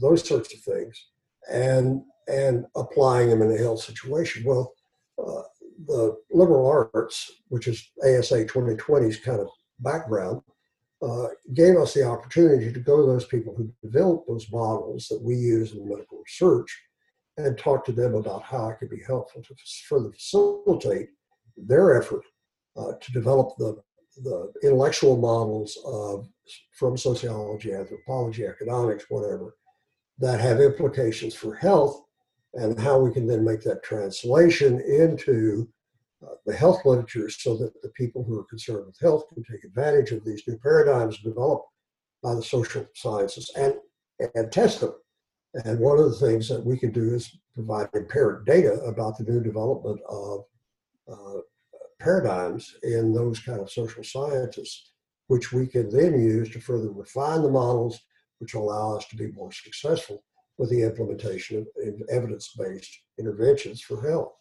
those 0.00 0.26
sorts 0.26 0.54
of 0.54 0.60
things, 0.60 1.06
and 1.50 2.02
and 2.28 2.66
applying 2.76 3.30
them 3.30 3.42
in 3.42 3.50
a 3.50 3.56
health 3.56 3.80
situation. 3.80 4.44
Well, 4.44 4.74
uh, 5.18 5.42
the 5.86 6.16
liberal 6.30 6.66
arts, 6.66 7.32
which 7.48 7.66
is 7.66 7.90
ASA 8.02 8.44
2020's 8.44 9.18
kind 9.18 9.40
of 9.40 9.48
background, 9.80 10.42
uh, 11.00 11.28
gave 11.54 11.76
us 11.76 11.94
the 11.94 12.02
opportunity 12.02 12.72
to 12.72 12.80
go 12.80 12.98
to 12.98 13.06
those 13.06 13.24
people 13.24 13.54
who 13.54 13.72
developed 13.82 14.28
those 14.28 14.50
models 14.52 15.06
that 15.08 15.22
we 15.22 15.36
use 15.36 15.72
in 15.72 15.88
medical 15.88 16.18
research 16.18 16.78
and 17.38 17.56
talk 17.56 17.84
to 17.84 17.92
them 17.92 18.14
about 18.14 18.42
how 18.42 18.68
it 18.68 18.78
could 18.78 18.90
be 18.90 19.02
helpful 19.06 19.42
to 19.42 19.54
further 19.88 20.10
facilitate 20.10 21.08
their 21.56 21.98
effort 21.98 22.22
uh, 22.76 22.92
to 23.00 23.12
develop 23.12 23.56
the, 23.58 23.80
the 24.22 24.52
intellectual 24.62 25.16
models 25.16 25.78
of 25.84 26.28
from 26.72 26.96
sociology, 26.96 27.72
anthropology, 27.72 28.46
economics, 28.46 29.06
whatever, 29.08 29.56
that 30.18 30.40
have 30.40 30.60
implications 30.60 31.34
for 31.34 31.54
health 31.54 32.02
and 32.54 32.78
how 32.78 32.98
we 32.98 33.12
can 33.12 33.26
then 33.26 33.44
make 33.44 33.60
that 33.62 33.82
translation 33.82 34.80
into 34.80 35.68
uh, 36.26 36.34
the 36.46 36.54
health 36.54 36.84
literature 36.84 37.28
so 37.30 37.56
that 37.56 37.80
the 37.82 37.90
people 37.90 38.24
who 38.24 38.38
are 38.38 38.44
concerned 38.44 38.86
with 38.86 38.98
health 39.00 39.24
can 39.32 39.44
take 39.44 39.62
advantage 39.64 40.10
of 40.10 40.24
these 40.24 40.42
new 40.48 40.58
paradigms 40.58 41.18
developed 41.18 41.66
by 42.22 42.34
the 42.34 42.42
social 42.42 42.84
sciences 42.94 43.50
and, 43.56 43.74
and 44.34 44.50
test 44.50 44.80
them. 44.80 44.94
And 45.64 45.78
one 45.78 45.98
of 45.98 46.06
the 46.06 46.26
things 46.26 46.48
that 46.48 46.64
we 46.64 46.76
can 46.76 46.90
do 46.90 47.14
is 47.14 47.36
provide 47.54 47.88
empiric 47.94 48.46
data 48.46 48.74
about 48.84 49.16
the 49.16 49.24
new 49.24 49.40
development 49.42 50.00
of 50.08 50.44
uh, 51.10 51.40
paradigms 52.00 52.76
in 52.82 53.12
those 53.12 53.40
kind 53.40 53.60
of 53.60 53.70
social 53.70 54.04
scientists, 54.04 54.92
which 55.26 55.52
we 55.52 55.66
can 55.66 55.90
then 55.90 56.20
use 56.20 56.50
to 56.50 56.60
further 56.60 56.90
refine 56.90 57.42
the 57.42 57.50
models, 57.50 58.00
which 58.38 58.54
allow 58.54 58.96
us 58.96 59.06
to 59.08 59.16
be 59.16 59.32
more 59.32 59.52
successful 59.52 60.22
with 60.58 60.70
the 60.70 60.82
implementation 60.82 61.58
of 61.58 62.02
evidence-based 62.10 62.98
interventions 63.18 63.80
for 63.80 64.00
health, 64.08 64.32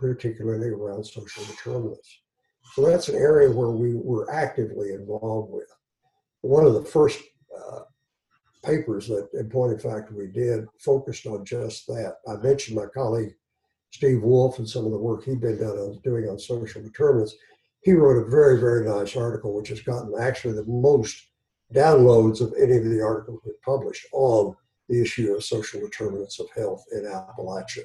particularly 0.00 0.68
around 0.68 1.04
social 1.04 1.44
determinants. 1.44 2.20
So 2.74 2.86
that's 2.86 3.08
an 3.08 3.16
area 3.16 3.50
where 3.50 3.70
we 3.70 3.94
were 3.94 4.30
actively 4.30 4.90
involved 4.90 5.52
with. 5.52 5.68
One 6.42 6.66
of 6.66 6.74
the 6.74 6.84
first 6.84 7.22
uh, 7.56 7.80
papers 8.62 9.08
that, 9.08 9.28
in 9.34 9.48
point 9.48 9.72
of 9.72 9.80
fact, 9.80 10.12
we 10.12 10.26
did 10.26 10.66
focused 10.78 11.26
on 11.26 11.44
just 11.44 11.86
that. 11.86 12.16
I 12.28 12.34
mentioned 12.34 12.76
my 12.76 12.86
colleague 12.86 13.34
Steve 13.96 14.22
Woolf 14.22 14.58
and 14.58 14.68
some 14.68 14.84
of 14.84 14.90
the 14.90 14.98
work 14.98 15.24
he'd 15.24 15.40
been 15.40 15.58
on, 15.58 15.98
doing 16.04 16.28
on 16.28 16.38
social 16.38 16.82
determinants, 16.82 17.34
he 17.80 17.92
wrote 17.92 18.22
a 18.22 18.28
very, 18.28 18.60
very 18.60 18.86
nice 18.86 19.16
article, 19.16 19.54
which 19.54 19.70
has 19.70 19.80
gotten 19.80 20.12
actually 20.20 20.52
the 20.52 20.66
most 20.66 21.28
downloads 21.74 22.42
of 22.42 22.52
any 22.60 22.76
of 22.76 22.84
the 22.84 23.00
articles 23.02 23.40
we've 23.46 23.62
published 23.62 24.06
on 24.12 24.54
the 24.90 25.00
issue 25.00 25.32
of 25.32 25.42
social 25.42 25.80
determinants 25.80 26.38
of 26.38 26.46
health 26.54 26.84
in 26.92 27.04
Appalachia. 27.04 27.84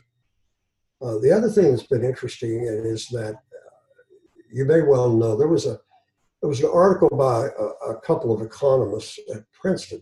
Uh, 1.01 1.17
the 1.19 1.31
other 1.31 1.49
thing 1.49 1.71
that's 1.71 1.87
been 1.87 2.03
interesting 2.03 2.63
is 2.65 3.07
that 3.07 3.35
uh, 3.35 3.71
you 4.51 4.65
may 4.65 4.81
well 4.81 5.15
know 5.15 5.37
there 5.37 5.47
was 5.47 5.65
a 5.65 5.79
there 6.41 6.49
was 6.49 6.59
an 6.59 6.71
article 6.73 7.09
by 7.15 7.47
a, 7.57 7.91
a 7.91 8.01
couple 8.01 8.33
of 8.33 8.41
economists 8.41 9.17
at 9.33 9.49
Princeton 9.53 10.01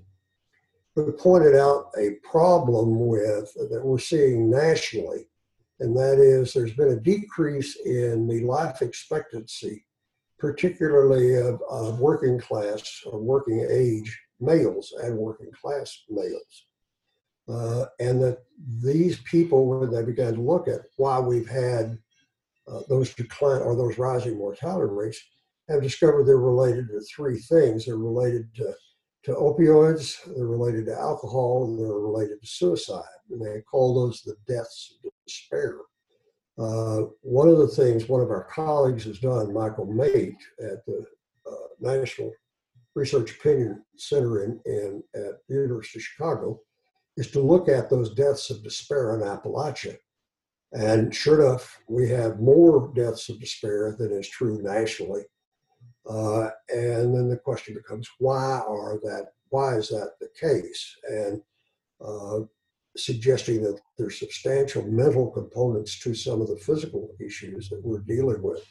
who 0.96 1.12
pointed 1.12 1.56
out 1.56 1.92
a 1.98 2.16
problem 2.24 3.08
with 3.08 3.54
that 3.70 3.82
we're 3.84 4.00
seeing 4.00 4.50
nationally 4.50 5.29
and 5.80 5.96
that 5.96 6.20
is 6.20 6.54
there's 6.54 6.74
been 6.74 6.90
a 6.90 7.00
decrease 7.00 7.78
in 7.86 8.28
the 8.28 8.42
life 8.42 8.82
expectancy, 8.82 9.86
particularly 10.38 11.36
of, 11.36 11.62
of 11.70 12.00
working 12.00 12.40
class 12.40 13.02
or 13.06 13.20
working 13.20 13.66
age 13.70 14.20
males 14.40 14.94
and 15.04 15.18
working 15.18 15.52
class 15.52 16.04
males. 16.10 16.66
Uh, 17.48 17.86
and 18.00 18.22
that 18.22 18.40
these 18.84 19.20
people, 19.22 19.66
when 19.66 19.92
they 19.92 20.04
began 20.04 20.36
to 20.36 20.42
look 20.42 20.68
at 20.68 20.82
why 20.98 21.20
we've 21.20 21.50
had 21.50 21.98
uh, 22.68 22.82
those 22.88 23.14
decline 23.16 23.62
or 23.62 23.76
those 23.76 23.98
rising 23.98 24.38
mortality 24.38 24.94
rates, 24.94 25.20
have 25.68 25.82
discovered 25.82 26.26
they're 26.26 26.38
related 26.38 26.88
to 26.88 27.02
three 27.02 27.40
things. 27.40 27.86
They're 27.86 27.98
related 27.98 28.54
to, 28.56 28.74
to 29.24 29.34
opioids, 29.34 30.18
they're 30.36 30.48
related 30.48 30.86
to 30.86 30.98
alcohol, 30.98 31.66
and 31.66 31.80
they're 31.80 32.00
related 32.00 32.42
to 32.42 32.48
suicide. 32.48 33.04
And 33.30 33.42
they 33.42 33.62
call 33.62 33.94
those 33.94 34.22
the 34.22 34.36
deaths 34.48 34.98
of 35.04 35.12
despair. 35.28 35.78
Uh, 36.58 37.06
one 37.22 37.48
of 37.48 37.58
the 37.58 37.68
things 37.68 38.10
one 38.10 38.22
of 38.22 38.32
our 38.32 38.46
colleagues 38.46 39.06
has 39.06 39.20
done, 39.20 39.54
Michael 39.54 39.86
Meit 39.86 40.36
at 40.60 40.86
the 40.86 41.06
uh, 41.50 41.68
National 41.80 42.32
Research 42.96 43.32
Opinion 43.32 43.84
Center 43.96 44.44
in, 44.44 44.60
in, 44.66 45.04
at 45.16 45.34
the 45.48 45.56
University 45.56 46.00
of 46.00 46.04
Chicago, 46.04 46.60
is 47.18 47.32
to 47.32 47.40
look 47.40 47.70
at 47.70 47.90
those 47.90 48.14
deaths 48.14 48.50
of 48.50 48.64
despair 48.64 49.16
in 49.16 49.22
Appalachia. 49.22 49.98
And 50.72 51.14
sure 51.14 51.42
enough, 51.42 51.80
we 51.88 52.10
have 52.10 52.40
more 52.40 52.92
deaths 52.94 53.30
of 53.30 53.40
despair 53.40 53.96
than 53.98 54.12
is 54.12 54.30
true 54.30 54.62
nationally. 54.62 55.24
Uh, 56.10 56.50
and 56.70 57.16
then 57.16 57.30
the 57.30 57.38
question 57.38 57.76
becomes, 57.76 58.10
why 58.18 58.62
are 58.68 59.00
that? 59.04 59.28
Why 59.50 59.76
is 59.76 59.90
that 59.90 60.14
the 60.20 60.30
case? 60.40 60.96
And 61.08 61.42
uh, 62.04 62.40
suggesting 62.98 63.62
that 63.64 63.80
there's 63.98 64.20
substantial 64.20 64.84
mental 64.84 65.30
components 65.30 66.00
to 66.00 66.14
some 66.16 66.42
of 66.42 66.48
the 66.48 66.58
physical 66.58 67.16
issues 67.20 67.70
that 67.70 67.82
we're 67.84 68.00
dealing 68.00 68.42
with, 68.42 68.66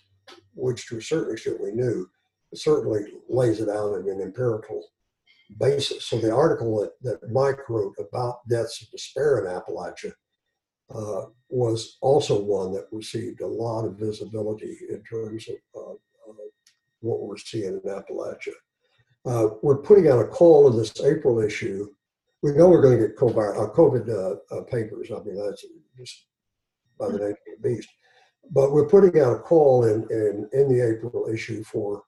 which 0.55 0.87
to 0.89 0.99
a 0.99 1.03
certain 1.03 1.33
extent 1.35 1.63
we 1.63 1.73
knew, 1.73 2.09
certainly 2.55 3.03
lays 3.29 3.61
it 3.61 3.69
out 3.69 3.95
in 3.95 4.09
an 4.09 4.21
empirical 4.21 4.83
basis. 5.59 6.05
So 6.07 6.19
the 6.19 6.35
article 6.35 6.81
that, 6.81 6.93
that 7.03 7.31
Mike 7.31 7.69
wrote 7.69 7.95
about 7.99 8.49
deaths 8.49 8.83
of 8.83 8.91
despair 8.91 9.39
in 9.39 9.47
Appalachia 9.47 10.13
uh, 10.95 11.27
was 11.49 11.99
also 12.01 12.41
one 12.41 12.73
that 12.73 12.89
received 12.91 13.41
a 13.43 13.47
lot 13.47 13.85
of 13.85 13.97
visibility 13.97 14.77
in 14.91 15.03
terms 15.05 15.49
of 15.49 15.57
uh, 15.81 15.95
what 17.01 17.21
we're 17.21 17.37
seeing 17.37 17.81
in 17.85 17.91
Appalachia. 17.91 18.53
Uh, 19.25 19.49
we're 19.63 19.83
putting 19.83 20.09
out 20.09 20.21
a 20.21 20.27
call 20.27 20.71
in 20.71 20.77
this 20.77 21.01
April 21.03 21.41
issue. 21.41 21.89
We 22.43 22.53
know 22.53 22.69
we're 22.69 22.83
going 22.83 22.99
to 22.99 23.09
get 23.09 23.17
COVID, 23.17 23.75
COVID 23.75 24.69
papers. 24.69 25.11
I 25.11 25.23
mean, 25.25 25.37
that's 25.45 25.65
just 25.97 26.27
by 26.99 27.09
the 27.09 27.19
name 27.19 27.31
of 27.31 27.37
the 27.63 27.69
beast. 27.69 27.89
But 28.51 28.73
we're 28.73 28.89
putting 28.89 29.21
out 29.21 29.35
a 29.35 29.39
call 29.41 29.85
in, 29.85 30.07
in, 30.11 30.49
in 30.53 30.69
the 30.69 30.81
April 30.81 31.29
issue 31.33 31.63
for 31.65 32.03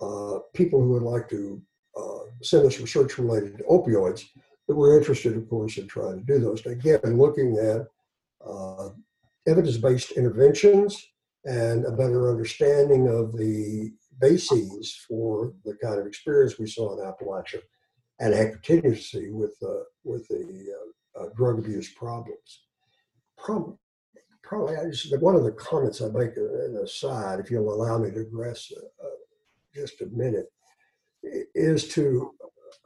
uh, 0.00 0.40
people 0.54 0.82
who 0.82 0.90
would 0.90 1.02
like 1.02 1.28
to 1.30 1.62
uh, 1.96 2.18
send 2.42 2.66
us 2.66 2.80
research 2.80 3.16
related 3.18 3.56
to 3.58 3.64
opioids 3.64 4.24
that 4.68 4.76
we're 4.76 4.98
interested, 4.98 5.36
of 5.36 5.48
course, 5.48 5.78
in 5.78 5.86
trying 5.86 6.18
to 6.18 6.24
do 6.24 6.38
those. 6.38 6.66
Again, 6.66 7.00
looking 7.16 7.56
at 7.56 7.86
uh, 8.46 8.90
evidence-based 9.46 10.12
interventions 10.12 11.06
and 11.44 11.84
a 11.86 11.92
better 11.92 12.28
understanding 12.28 13.08
of 13.08 13.36
the 13.36 13.92
bases 14.20 15.04
for 15.08 15.52
the 15.64 15.76
kind 15.82 15.98
of 15.98 16.06
experience 16.06 16.58
we 16.58 16.66
saw 16.66 16.92
in 16.92 17.04
Appalachia 17.04 17.60
and 18.18 18.34
continue 18.52 18.94
to 18.94 19.02
see 19.02 19.30
with, 19.30 19.56
uh, 19.62 19.84
with 20.04 20.26
the 20.28 20.72
uh, 21.16 21.22
uh, 21.22 21.28
drug 21.36 21.58
abuse 21.58 21.92
problems. 21.92 22.62
Problem, 23.36 23.78
probably 24.42 24.76
one 25.18 25.34
of 25.34 25.44
the 25.44 25.52
comments 25.52 26.00
I 26.00 26.08
make 26.08 26.36
an 26.36 26.80
aside, 26.82 27.40
if 27.40 27.50
you'll 27.50 27.72
allow 27.72 27.98
me 27.98 28.10
to 28.10 28.20
address 28.20 28.72
uh, 28.74 29.06
uh, 29.06 29.10
just 29.74 30.00
a 30.00 30.06
minute, 30.06 30.46
is 31.54 31.88
to 31.88 32.32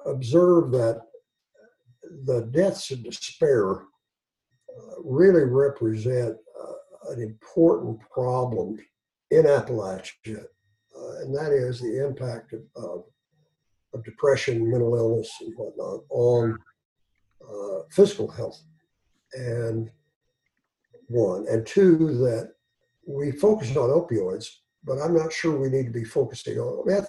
observe 0.06 0.72
that 0.72 1.02
the 2.24 2.48
deaths 2.50 2.90
of 2.90 3.04
despair 3.04 3.72
uh, 3.72 3.82
really 5.04 5.44
represent 5.44 6.36
uh, 6.60 7.12
an 7.12 7.20
important 7.20 8.00
problem 8.10 8.78
in 9.30 9.44
Appalachia, 9.44 10.44
uh, 11.00 11.20
and 11.20 11.34
that 11.34 11.52
is 11.52 11.80
the 11.80 12.04
impact 12.04 12.52
of, 12.52 12.60
of, 12.76 13.04
of, 13.94 14.04
depression, 14.04 14.70
mental 14.70 14.94
illness, 14.96 15.30
and 15.40 15.54
whatnot 15.56 16.00
on 16.10 16.58
uh, 17.42 17.82
physical 17.90 18.28
health. 18.28 18.60
And 19.32 19.90
one. 21.10 21.46
And 21.48 21.66
two, 21.66 21.96
that 22.18 22.52
we 23.06 23.32
focus 23.32 23.76
on 23.76 23.90
opioids, 23.90 24.46
but 24.84 24.98
I'm 25.00 25.14
not 25.14 25.32
sure 25.32 25.56
we 25.56 25.68
need 25.68 25.86
to 25.86 25.92
be 25.92 26.04
focusing 26.04 26.58
on 26.58 27.06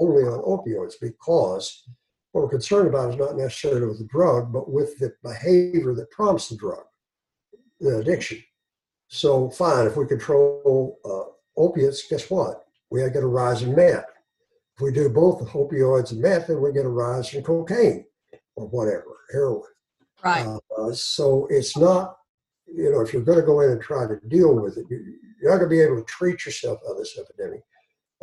only 0.00 0.22
on 0.24 0.42
opioids 0.42 0.94
because 1.00 1.84
what 2.32 2.42
we're 2.42 2.50
concerned 2.50 2.88
about 2.88 3.10
is 3.10 3.16
not 3.16 3.36
necessarily 3.36 3.86
with 3.86 3.98
the 3.98 4.06
drug, 4.06 4.52
but 4.52 4.70
with 4.70 4.98
the 4.98 5.12
behavior 5.22 5.94
that 5.94 6.10
prompts 6.10 6.48
the 6.48 6.56
drug, 6.56 6.84
the 7.80 7.98
addiction. 7.98 8.42
So, 9.08 9.50
fine, 9.50 9.86
if 9.86 9.96
we 9.96 10.06
control 10.06 10.98
uh, 11.04 11.31
opiates, 11.56 12.06
guess 12.08 12.30
what? 12.30 12.64
We 12.90 13.02
are 13.02 13.10
going 13.10 13.22
to 13.22 13.28
rise 13.28 13.62
in 13.62 13.74
meth. 13.74 14.04
If 14.76 14.80
we 14.80 14.92
do 14.92 15.08
both 15.08 15.46
opioids 15.48 16.12
and 16.12 16.20
meth, 16.20 16.46
then 16.46 16.60
we're 16.60 16.72
going 16.72 16.84
to 16.84 16.90
rise 16.90 17.32
in 17.34 17.42
cocaine 17.42 18.04
or 18.56 18.68
whatever, 18.68 19.18
heroin. 19.32 19.62
Right. 20.24 20.46
Uh, 20.78 20.92
so 20.92 21.46
it's 21.50 21.76
not 21.76 22.16
you 22.74 22.90
know, 22.90 23.00
if 23.00 23.12
you're 23.12 23.22
going 23.22 23.40
to 23.40 23.46
go 23.46 23.60
in 23.60 23.70
and 23.70 23.80
try 23.80 24.06
to 24.06 24.16
deal 24.28 24.54
with 24.54 24.76
it, 24.76 24.86
you, 24.88 25.18
are 25.44 25.50
not 25.50 25.58
going 25.58 25.70
to 25.70 25.76
be 25.76 25.80
able 25.80 25.96
to 25.96 26.04
treat 26.04 26.44
yourself 26.44 26.80
out 26.86 26.92
of 26.92 26.98
this 26.98 27.18
epidemic. 27.18 27.62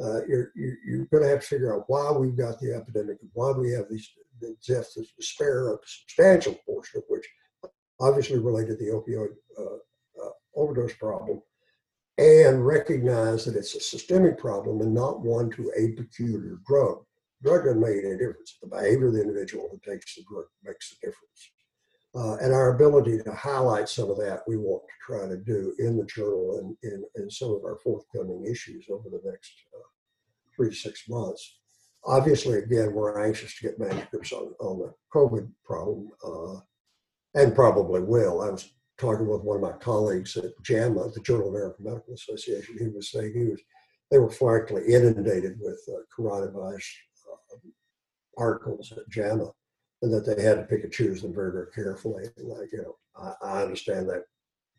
Uh, 0.01 0.25
you're, 0.27 0.51
you, 0.55 1.01
are 1.01 1.05
going 1.11 1.23
to 1.23 1.29
have 1.29 1.41
to 1.41 1.47
figure 1.47 1.75
out 1.75 1.83
why 1.87 2.11
we've 2.11 2.37
got 2.37 2.59
the 2.59 2.73
epidemic 2.73 3.17
and 3.21 3.29
why 3.33 3.51
we 3.51 3.71
have 3.71 3.85
these 3.89 4.09
deaths 4.65 4.97
despair, 5.17 5.73
a 5.73 5.77
substantial 5.85 6.55
portion 6.65 6.99
of 6.99 7.03
which 7.09 7.27
obviously 7.99 8.39
related 8.39 8.79
to 8.79 8.85
the 8.85 8.91
opioid 8.91 9.35
uh, 9.59 10.25
uh, 10.25 10.31
overdose 10.55 10.93
problem, 10.93 11.41
and 12.19 12.65
recognize 12.65 13.45
that 13.45 13.55
it's 13.55 13.75
a 13.75 13.79
systemic 13.79 14.37
problem 14.37 14.81
and 14.81 14.93
not 14.93 15.21
one 15.21 15.49
to 15.51 15.71
a 15.77 15.93
peculiar 15.93 16.59
drug. 16.67 16.97
Drug 17.41 17.63
doesn't 17.63 17.79
make 17.79 18.03
any 18.03 18.17
difference. 18.17 18.57
The 18.61 18.67
behavior 18.67 19.07
of 19.07 19.13
the 19.13 19.21
individual 19.21 19.69
who 19.71 19.79
takes 19.89 20.15
the 20.15 20.23
drug 20.29 20.43
makes 20.61 20.89
the 20.89 21.07
difference. 21.07 21.51
Uh, 22.13 22.35
and 22.43 22.53
our 22.53 22.75
ability 22.75 23.19
to 23.19 23.31
highlight 23.33 23.87
some 23.87 24.09
of 24.11 24.17
that 24.17 24.41
we 24.47 24.57
want 24.57 24.81
to 24.83 25.13
try 25.13 25.27
to 25.29 25.37
do 25.37 25.73
in 25.79 25.95
the 25.95 26.05
journal 26.05 26.57
and 26.59 26.75
in, 26.91 27.05
in 27.15 27.29
some 27.31 27.51
of 27.51 27.63
our 27.63 27.77
forthcoming 27.81 28.43
issues 28.45 28.87
over 28.89 29.09
the 29.09 29.21
next 29.23 29.53
uh, 29.73 29.87
three 30.53 30.69
to 30.69 30.75
six 30.75 31.07
months. 31.07 31.59
Obviously, 32.03 32.57
again, 32.57 32.93
we're 32.93 33.25
anxious 33.25 33.57
to 33.57 33.63
get 33.63 33.79
manuscripts 33.79 34.33
on, 34.33 34.53
on 34.59 34.79
the 34.79 34.93
COVID 35.13 35.49
problem, 35.63 36.09
uh, 36.25 36.59
and 37.39 37.55
probably 37.55 38.01
will. 38.01 38.41
I 38.41 38.49
was 38.49 38.69
talking 38.99 39.27
with 39.27 39.41
one 39.41 39.55
of 39.55 39.61
my 39.61 39.77
colleagues 39.79 40.35
at 40.37 40.51
JAMA, 40.63 41.11
the 41.11 41.21
Journal 41.21 41.47
of 41.47 41.53
American 41.53 41.85
Medical 41.85 42.13
Association. 42.13 42.77
He 42.77 42.87
was 42.87 43.11
saying 43.11 43.33
he 43.33 43.45
was 43.45 43.61
they 44.11 44.17
were 44.17 44.29
frankly 44.29 44.83
inundated 44.87 45.57
with 45.59 45.79
uh, 45.87 45.99
coronavirus 46.15 46.85
uh, 47.31 47.57
articles 48.37 48.91
at 48.91 49.07
JAMA 49.09 49.51
and 50.01 50.13
that 50.13 50.25
they 50.25 50.41
had 50.41 50.55
to 50.55 50.63
pick 50.63 50.83
and 50.83 50.91
choose 50.91 51.21
them 51.21 51.33
very, 51.33 51.51
very 51.51 51.67
carefully. 51.73 52.25
Like, 52.37 52.71
you 52.71 52.81
know, 52.81 52.95
I, 53.15 53.33
I 53.47 53.61
understand 53.61 54.09
that 54.09 54.23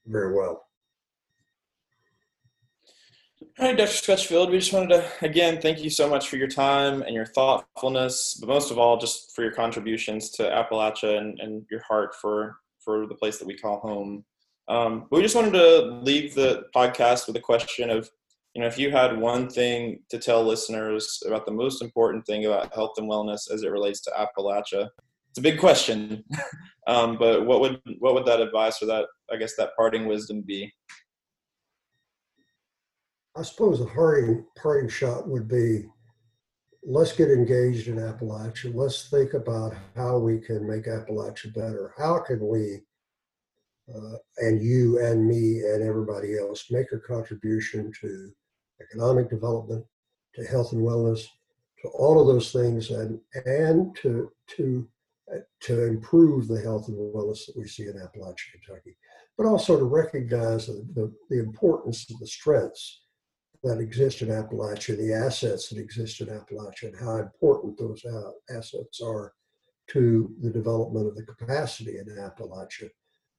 very 0.07 0.35
well. 0.35 0.65
All 3.59 3.67
right, 3.67 3.77
Dr. 3.77 3.91
Scutchfield, 3.91 4.51
we 4.51 4.59
just 4.59 4.73
wanted 4.73 4.89
to, 4.89 5.05
again, 5.23 5.61
thank 5.61 5.83
you 5.83 5.91
so 5.91 6.09
much 6.09 6.29
for 6.29 6.37
your 6.37 6.49
time 6.49 7.03
and 7.03 7.15
your 7.15 7.27
thoughtfulness, 7.27 8.35
but 8.41 8.49
most 8.49 8.71
of 8.71 8.79
all, 8.79 8.97
just 8.97 9.35
for 9.35 9.43
your 9.43 9.53
contributions 9.53 10.31
to 10.31 10.43
Appalachia 10.43 11.19
and, 11.19 11.39
and 11.41 11.67
your 11.71 11.83
heart 11.83 12.15
for, 12.15 12.57
for 12.85 13.07
the 13.07 13.15
place 13.15 13.39
that 13.39 13.47
we 13.47 13.57
call 13.57 13.81
home. 13.81 14.25
Um, 14.69 15.07
we 15.11 15.23
just 15.23 15.35
wanted 15.35 15.53
to 15.53 16.01
leave 16.03 16.35
the 16.35 16.65
podcast 16.75 17.27
with 17.27 17.37
a 17.37 17.41
question 17.41 17.91
of, 17.91 18.09
you 18.55 18.63
know, 18.63 18.69
if 18.69 18.79
you 18.79 18.91
had 18.91 19.19
one 19.19 19.49
thing 19.49 20.01
to 20.11 20.19
tell 20.19 20.45
listeners 20.45 21.23
about 21.27 21.47
the 21.47 21.53
most 21.53 21.83
important 21.83 22.27
thing 22.27 22.47
about 22.47 22.73
health 22.75 22.93
and 22.97 23.11
wellness 23.11 23.51
as 23.53 23.63
it 23.63 23.71
relates 23.71 24.01
to 24.03 24.11
Appalachia, 24.11 24.89
it's 25.31 25.39
a 25.39 25.43
big 25.43 25.59
question. 25.59 26.25
um, 26.87 27.17
but 27.19 27.47
what 27.47 27.61
would 27.61 27.81
what 27.99 28.15
would 28.15 28.27
that 28.27 28.41
advice 28.41 28.83
or 28.83 28.87
that 28.87 29.07
I 29.33 29.37
guess 29.37 29.55
that 29.57 29.77
parting 29.77 30.07
wisdom 30.07 30.43
be? 30.43 30.73
I 33.37 33.43
suppose 33.43 33.81
a 33.81 33.87
parting 33.87 34.45
parting 34.57 34.89
shot 34.89 35.29
would 35.29 35.49
be 35.49 35.85
let's 36.83 37.13
get 37.13 37.31
engaged 37.31 37.89
in 37.89 37.97
Appalachia. 37.97 38.75
Let's 38.75 39.09
think 39.09 39.35
about 39.35 39.75
how 39.97 40.19
we 40.19 40.39
can 40.39 40.67
make 40.67 40.87
Appalachia 40.87 41.55
better. 41.55 41.93
How 41.97 42.19
can 42.19 42.47
we, 42.47 42.81
uh, 43.95 44.17
and 44.39 44.63
you 44.63 45.05
and 45.05 45.27
me 45.27 45.61
and 45.61 45.83
everybody 45.83 46.39
else, 46.39 46.71
make 46.71 46.93
a 46.93 46.99
contribution 46.99 47.93
to 48.01 48.31
economic 48.81 49.29
development, 49.29 49.85
to 50.35 50.45
health 50.45 50.73
and 50.73 50.83
wellness, 50.83 51.27
to 51.83 51.89
all 51.89 52.21
of 52.21 52.27
those 52.27 52.53
things, 52.53 52.91
and 52.91 53.21
and 53.47 53.97
to 53.97 54.31
to 54.57 54.89
to 55.61 55.85
improve 55.85 56.49
the 56.49 56.61
health 56.61 56.89
and 56.89 56.97
wellness 56.97 57.47
that 57.47 57.57
we 57.57 57.67
see 57.67 57.85
in 57.85 57.93
Appalachia, 57.93 58.53
Kentucky, 58.53 58.97
but 59.39 59.47
also 59.47 59.79
to 59.79 59.85
recognize 59.85 60.67
the, 60.67 60.85
the, 60.95 61.13
the, 61.29 61.39
importance 61.39 62.11
of 62.11 62.19
the 62.19 62.27
strengths 62.27 63.03
that 63.63 63.79
exist 63.79 64.23
in 64.23 64.29
Appalachia, 64.29 64.97
the 64.97 65.13
assets 65.13 65.69
that 65.69 65.79
exist 65.79 66.21
in 66.21 66.29
Appalachia, 66.29 66.85
and 66.85 66.99
how 66.99 67.17
important 67.17 67.79
those 67.79 68.03
uh, 68.05 68.31
assets 68.57 69.01
are 69.01 69.33
to 69.89 70.33
the 70.41 70.51
development 70.51 71.09
of 71.09 71.17
the 71.17 71.25
capacity 71.25 71.99
in 71.99 72.07
Appalachia, 72.07 72.89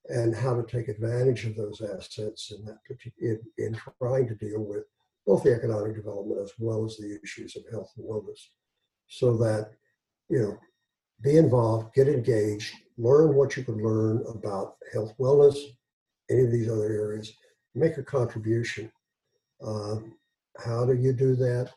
and 0.10 0.36
how 0.36 0.60
to 0.60 0.64
take 0.64 0.90
advantage 0.90 1.46
of 1.46 1.56
those 1.56 1.82
assets 1.82 2.52
in, 2.52 2.66
that, 2.66 2.78
in, 3.20 3.40
in 3.58 3.80
trying 4.02 4.28
to 4.28 4.36
deal 4.36 4.64
with 4.64 4.84
both 5.26 5.44
the 5.44 5.54
economic 5.54 5.96
development 5.96 6.42
as 6.42 6.52
well 6.58 6.86
as 6.86 6.98
the 6.98 7.20
issues 7.24 7.56
of 7.56 7.64
health 7.72 7.92
and 7.98 8.06
wellness, 8.08 8.40
so 9.08 9.38
that 9.38 9.72
you 10.30 10.40
know 10.40 10.58
be 11.22 11.38
involved, 11.38 11.94
get 11.94 12.08
engaged, 12.08 12.74
learn 12.98 13.36
what 13.36 13.56
you 13.56 13.64
can 13.64 13.78
learn 13.78 14.24
about 14.28 14.76
health, 14.92 15.14
wellness, 15.20 15.58
any 16.30 16.42
of 16.42 16.52
these 16.52 16.70
other 16.70 16.92
areas, 16.92 17.34
make 17.76 17.98
a 17.98 18.04
contribution. 18.04 18.92
Um, 19.66 20.16
how 20.58 20.86
do 20.86 20.94
you 20.94 21.14
do 21.14 21.36
that? 21.36 21.72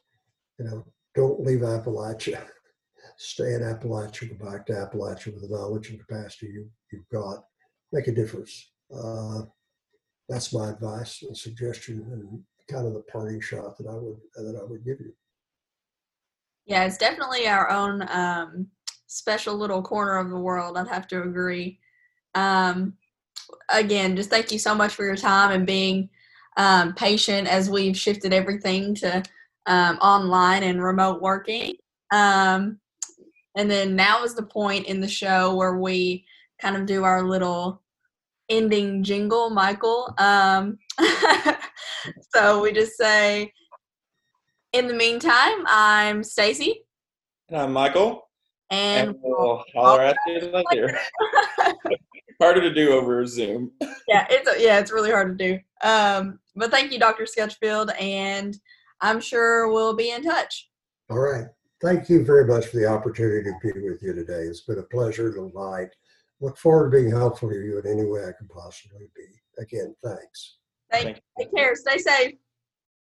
You 0.59 0.67
know, 0.67 0.85
don't 1.15 1.41
leave 1.41 1.61
Appalachia. 1.61 2.45
Stay 3.19 3.55
in 3.55 3.61
Appalachia, 3.61 4.37
go 4.37 4.51
back 4.51 4.67
to 4.67 4.73
Appalachia 4.73 5.33
with 5.35 5.43
the 5.43 5.57
knowledge 5.57 5.91
and 5.91 6.01
capacity 6.01 6.47
you, 6.47 6.69
you've 6.93 7.09
got. 7.13 7.45
Make 7.93 8.09
a 8.09 8.13
difference. 8.13 8.73
Uh, 8.95 9.43
that's 10.29 10.53
my 10.53 10.71
advice 10.71 11.23
and 11.23 11.37
suggestion 11.37 12.07
and 12.11 12.43
kind 12.69 12.87
of 12.87 12.95
the 12.95 13.03
parting 13.13 13.41
shot 13.41 13.77
that 13.77 13.87
I 13.87 13.95
would 13.95 14.17
that 14.37 14.59
I 14.61 14.65
would 14.65 14.85
give 14.85 15.01
you. 15.01 15.13
Yeah, 16.67 16.85
it's 16.85 16.97
definitely 16.97 17.47
our 17.47 17.71
own 17.71 18.09
um, 18.09 18.69
special 19.07 19.55
little 19.55 19.83
corner 19.83 20.17
of 20.17 20.31
the 20.31 20.39
world. 20.39 20.79
I'd 20.79 20.89
have 20.89 21.07
to 21.09 21.23
agree. 21.23 21.79
Um, 22.35 22.95
again, 23.69 24.17
just 24.17 24.31
thank 24.31 24.51
you 24.51 24.59
so 24.59 24.75
much 24.75 24.95
for 24.95 25.05
your 25.05 25.17
time 25.17 25.53
and 25.53 25.67
being 25.67 26.09
um, 26.57 26.95
patient 26.95 27.49
as 27.49 27.69
we've 27.71 27.97
shifted 27.97 28.33
everything 28.33 28.95
to 28.97 29.23
um, 29.67 29.97
online 29.99 30.63
and 30.63 30.83
remote 30.83 31.21
working. 31.23 31.75
Um, 32.13 32.79
And 33.57 33.71
then 33.71 33.95
now 33.95 34.25
is 34.25 34.35
the 34.35 34.43
point 34.43 34.87
in 34.87 35.01
the 35.01 35.09
show 35.09 35.55
where 35.55 35.79
we 35.79 36.25
kind 36.61 36.77
of 36.77 36.87
do 36.87 37.05
our 37.05 37.23
little 37.23 37.83
ending 38.49 39.03
jingle, 39.05 39.49
Michael. 39.51 40.13
Um, 40.19 40.79
so 42.35 42.61
we 42.61 42.73
just 42.73 42.97
say, 42.97 43.53
in 44.73 44.89
the 44.89 44.95
meantime, 44.95 45.65
I'm 45.69 46.25
Stacy. 46.25 46.85
And 47.49 47.61
I'm 47.61 47.73
Michael. 47.73 48.29
And, 48.71 49.11
and 49.11 49.19
we'll 49.23 49.63
holler 49.73 50.03
at 50.03 50.17
you 50.27 50.51
later. 50.73 50.99
Harder 52.43 52.61
to 52.61 52.75
do 52.75 52.93
over 52.93 53.25
Zoom. 53.27 53.71
yeah, 54.09 54.27
it's 54.29 54.49
yeah, 54.61 54.81
it's 54.81 54.91
really 54.91 55.13
hard 55.13 55.39
to 55.39 55.45
do. 55.47 55.61
Um, 55.89 56.41
but 56.55 56.71
thank 56.71 56.93
you, 56.93 56.99
Dr. 56.99 57.25
Scutchfield, 57.25 57.91
and 58.01 58.57
I'm 59.01 59.21
sure 59.21 59.73
we'll 59.73 59.95
be 59.95 60.11
in 60.11 60.23
touch. 60.23 60.71
All 61.11 61.19
right. 61.19 61.47
Thank 61.83 62.09
you 62.09 62.25
very 62.25 62.47
much 62.47 62.67
for 62.67 62.79
the 62.79 62.87
opportunity 62.87 63.51
to 63.51 63.59
be 63.63 63.81
with 63.81 64.03
you 64.03 64.15
today. 64.15 64.43
It's 64.43 64.63
been 64.63 64.79
a 64.79 64.83
pleasure 64.85 65.29
and 65.29 65.49
a 65.49 65.51
delight. 65.51 65.91
Look 66.41 66.57
forward 66.57 66.91
to 66.91 66.99
being 66.99 67.11
helpful 67.11 67.51
to 67.51 67.55
you 67.55 67.79
in 67.79 67.87
any 67.87 68.07
way 68.07 68.23
I 68.23 68.33
can 68.37 68.49
possibly 68.49 69.07
be. 69.15 69.27
Again, 69.63 69.95
thanks. 70.03 70.57
Thank, 70.91 71.21
take 71.39 71.55
care. 71.55 71.75
Stay 71.75 71.99
safe. 71.99 72.35